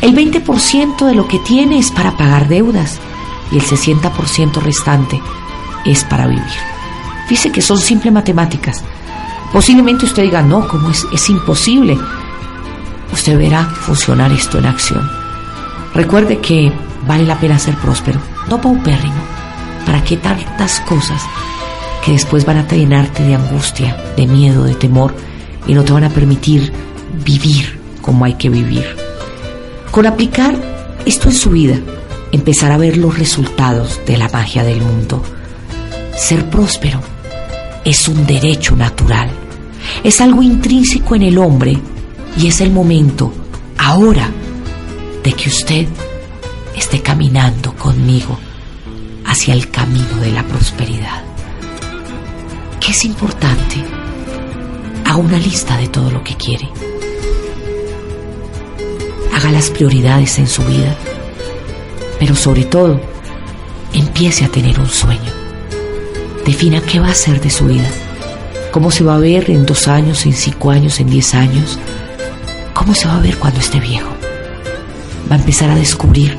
El 0.00 0.14
20% 0.14 1.06
de 1.06 1.14
lo 1.14 1.28
que 1.28 1.38
tiene 1.40 1.78
es 1.78 1.90
para 1.90 2.16
pagar 2.16 2.48
deudas 2.48 2.98
y 3.52 3.56
el 3.56 3.62
60% 3.62 4.54
restante 4.62 5.20
es 5.84 6.04
para 6.04 6.26
vivir. 6.26 6.73
Dice 7.28 7.50
que 7.50 7.62
son 7.62 7.78
simples 7.78 8.12
matemáticas. 8.12 8.82
Posiblemente 9.52 10.04
usted 10.04 10.24
diga, 10.24 10.42
no, 10.42 10.66
¿cómo 10.66 10.90
es? 10.90 11.06
Es 11.12 11.30
imposible. 11.30 11.96
Usted 13.12 13.38
verá 13.38 13.64
funcionar 13.64 14.32
esto 14.32 14.58
en 14.58 14.66
acción. 14.66 15.08
Recuerde 15.94 16.38
que 16.38 16.72
vale 17.06 17.24
la 17.24 17.38
pena 17.38 17.58
ser 17.58 17.76
próspero, 17.76 18.20
no 18.48 18.60
paupérrimo. 18.60 19.22
¿Para 19.86 20.02
qué 20.02 20.16
tantas 20.16 20.80
cosas 20.80 21.22
que 22.04 22.12
después 22.12 22.44
van 22.44 22.58
a 22.58 22.66
llenarte 22.66 23.22
de 23.22 23.36
angustia, 23.36 23.96
de 24.16 24.26
miedo, 24.26 24.64
de 24.64 24.74
temor 24.74 25.14
y 25.66 25.74
no 25.74 25.84
te 25.84 25.92
van 25.92 26.04
a 26.04 26.10
permitir 26.10 26.72
vivir 27.24 27.78
como 28.02 28.24
hay 28.24 28.34
que 28.34 28.48
vivir? 28.48 28.96
Con 29.92 30.06
aplicar 30.06 30.56
esto 31.06 31.28
en 31.28 31.34
su 31.34 31.50
vida, 31.50 31.78
empezar 32.32 32.72
a 32.72 32.76
ver 32.76 32.96
los 32.96 33.16
resultados 33.16 34.00
de 34.04 34.18
la 34.18 34.28
magia 34.28 34.64
del 34.64 34.80
mundo. 34.80 35.22
Ser 36.16 36.50
próspero 36.50 37.13
es 37.84 38.08
un 38.08 38.26
derecho 38.26 38.74
natural, 38.74 39.30
es 40.02 40.20
algo 40.20 40.42
intrínseco 40.42 41.14
en 41.14 41.22
el 41.22 41.38
hombre 41.38 41.78
y 42.36 42.46
es 42.46 42.60
el 42.60 42.70
momento, 42.70 43.32
ahora, 43.78 44.30
de 45.22 45.32
que 45.32 45.48
usted 45.48 45.86
esté 46.76 47.00
caminando 47.00 47.74
conmigo 47.74 48.38
hacia 49.26 49.54
el 49.54 49.70
camino 49.70 50.16
de 50.20 50.32
la 50.32 50.42
prosperidad. 50.44 51.22
¿Qué 52.80 52.92
es 52.92 53.04
importante? 53.04 53.76
Haga 55.04 55.16
una 55.16 55.38
lista 55.38 55.76
de 55.76 55.88
todo 55.88 56.10
lo 56.10 56.24
que 56.24 56.34
quiere. 56.36 56.68
Haga 59.34 59.50
las 59.50 59.70
prioridades 59.70 60.38
en 60.38 60.46
su 60.46 60.62
vida, 60.64 60.96
pero 62.18 62.34
sobre 62.34 62.64
todo, 62.64 63.00
empiece 63.92 64.44
a 64.44 64.48
tener 64.48 64.78
un 64.80 64.88
sueño 64.88 65.43
defina 66.44 66.80
qué 66.80 67.00
va 67.00 67.08
a 67.08 67.12
hacer 67.12 67.40
de 67.40 67.50
su 67.50 67.66
vida, 67.66 67.88
cómo 68.70 68.90
se 68.90 69.04
va 69.04 69.16
a 69.16 69.20
ver 69.20 69.50
en 69.50 69.66
dos 69.66 69.88
años, 69.88 70.26
en 70.26 70.32
cinco 70.32 70.70
años, 70.70 71.00
en 71.00 71.08
diez 71.08 71.34
años, 71.34 71.78
cómo 72.72 72.94
se 72.94 73.08
va 73.08 73.16
a 73.16 73.20
ver 73.20 73.38
cuando 73.38 73.60
esté 73.60 73.80
viejo. 73.80 74.10
Va 75.30 75.36
a 75.36 75.38
empezar 75.38 75.70
a 75.70 75.76
descubrir 75.76 76.36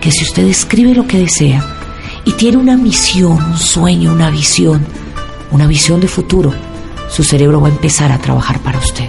que 0.00 0.10
si 0.10 0.24
usted 0.24 0.46
escribe 0.46 0.94
lo 0.94 1.06
que 1.06 1.18
desea 1.18 1.64
y 2.24 2.32
tiene 2.32 2.58
una 2.58 2.76
misión, 2.76 3.42
un 3.42 3.58
sueño, 3.58 4.12
una 4.12 4.30
visión, 4.30 4.86
una 5.50 5.66
visión 5.66 6.00
de 6.00 6.08
futuro, 6.08 6.52
su 7.10 7.24
cerebro 7.24 7.60
va 7.60 7.68
a 7.68 7.72
empezar 7.72 8.12
a 8.12 8.18
trabajar 8.18 8.60
para 8.60 8.78
usted. 8.78 9.08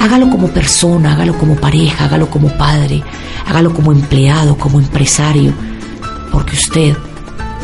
Hágalo 0.00 0.30
como 0.30 0.48
persona, 0.48 1.12
hágalo 1.12 1.38
como 1.38 1.56
pareja, 1.56 2.04
hágalo 2.04 2.28
como 2.30 2.48
padre, 2.56 3.02
hágalo 3.46 3.72
como 3.72 3.92
empleado, 3.92 4.56
como 4.56 4.80
empresario, 4.80 5.52
porque 6.32 6.56
usted 6.56 6.96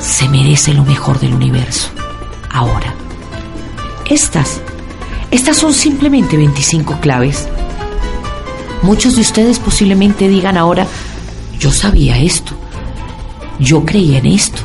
se 0.03 0.28
merece 0.28 0.74
lo 0.74 0.84
mejor 0.84 1.18
del 1.20 1.32
universo. 1.32 1.88
Ahora. 2.50 2.94
Estas, 4.05 4.61
estas 5.30 5.57
son 5.57 5.72
simplemente 5.72 6.36
25 6.36 7.00
claves. 7.00 7.48
Muchos 8.82 9.14
de 9.14 9.22
ustedes 9.22 9.59
posiblemente 9.61 10.28
digan 10.28 10.57
ahora, 10.57 10.86
yo 11.59 11.70
sabía 11.70 12.18
esto, 12.18 12.53
yo 13.61 13.84
creía 13.84 14.18
en 14.18 14.26
esto, 14.26 14.62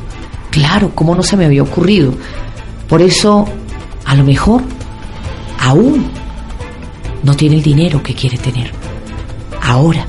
claro, 0.49 0.91
¿cómo 0.95 1.13
no 1.13 1.21
se 1.21 1.37
me 1.37 1.45
había 1.45 1.61
ocurrido? 1.61 2.13
Por 2.89 3.03
eso, 3.03 3.47
a 4.05 4.15
lo 4.15 4.23
mejor, 4.23 4.63
aún 5.59 6.09
no 7.21 7.35
tiene 7.35 7.57
el 7.57 7.63
dinero 7.63 8.01
que 8.01 8.15
quiere 8.15 8.37
tener. 8.39 8.71
Ahora 9.61 10.05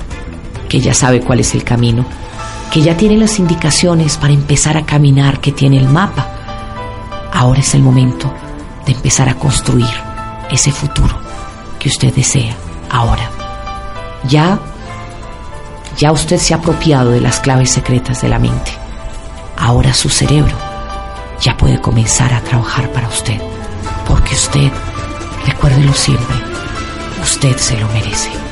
que 0.67 0.79
ya 0.79 0.93
sabe 0.93 1.21
cuál 1.21 1.39
es 1.39 1.53
el 1.53 1.63
camino, 1.63 2.05
que 2.71 2.81
ya 2.81 2.95
tiene 2.95 3.17
las 3.17 3.39
indicaciones 3.39 4.17
para 4.17 4.33
empezar 4.33 4.77
a 4.77 4.85
caminar, 4.85 5.39
que 5.39 5.51
tiene 5.51 5.77
el 5.77 5.87
mapa, 5.87 6.27
ahora 7.33 7.59
es 7.61 7.73
el 7.73 7.81
momento 7.81 8.31
de 8.85 8.93
empezar 8.93 9.27
a 9.29 9.35
construir 9.35 9.89
ese 10.51 10.71
futuro 10.71 11.15
que 11.79 11.89
usted 11.89 12.13
desea 12.13 12.55
ahora. 12.89 13.29
Ya, 14.27 14.59
ya 15.97 16.11
usted 16.11 16.37
se 16.37 16.53
ha 16.53 16.57
apropiado 16.57 17.11
de 17.11 17.21
las 17.21 17.39
claves 17.39 17.71
secretas 17.71 18.21
de 18.21 18.29
la 18.29 18.39
mente. 18.39 18.71
Ahora 19.57 19.93
su 19.93 20.09
cerebro 20.09 20.55
ya 21.41 21.57
puede 21.57 21.81
comenzar 21.81 22.33
a 22.33 22.41
trabajar 22.41 22.91
para 22.91 23.07
usted, 23.07 23.39
porque 24.07 24.35
usted, 24.35 24.71
recuérdelo 25.45 25.93
siempre, 25.93 26.35
usted 27.21 27.57
se 27.57 27.79
lo 27.79 27.87
merece. 27.89 28.48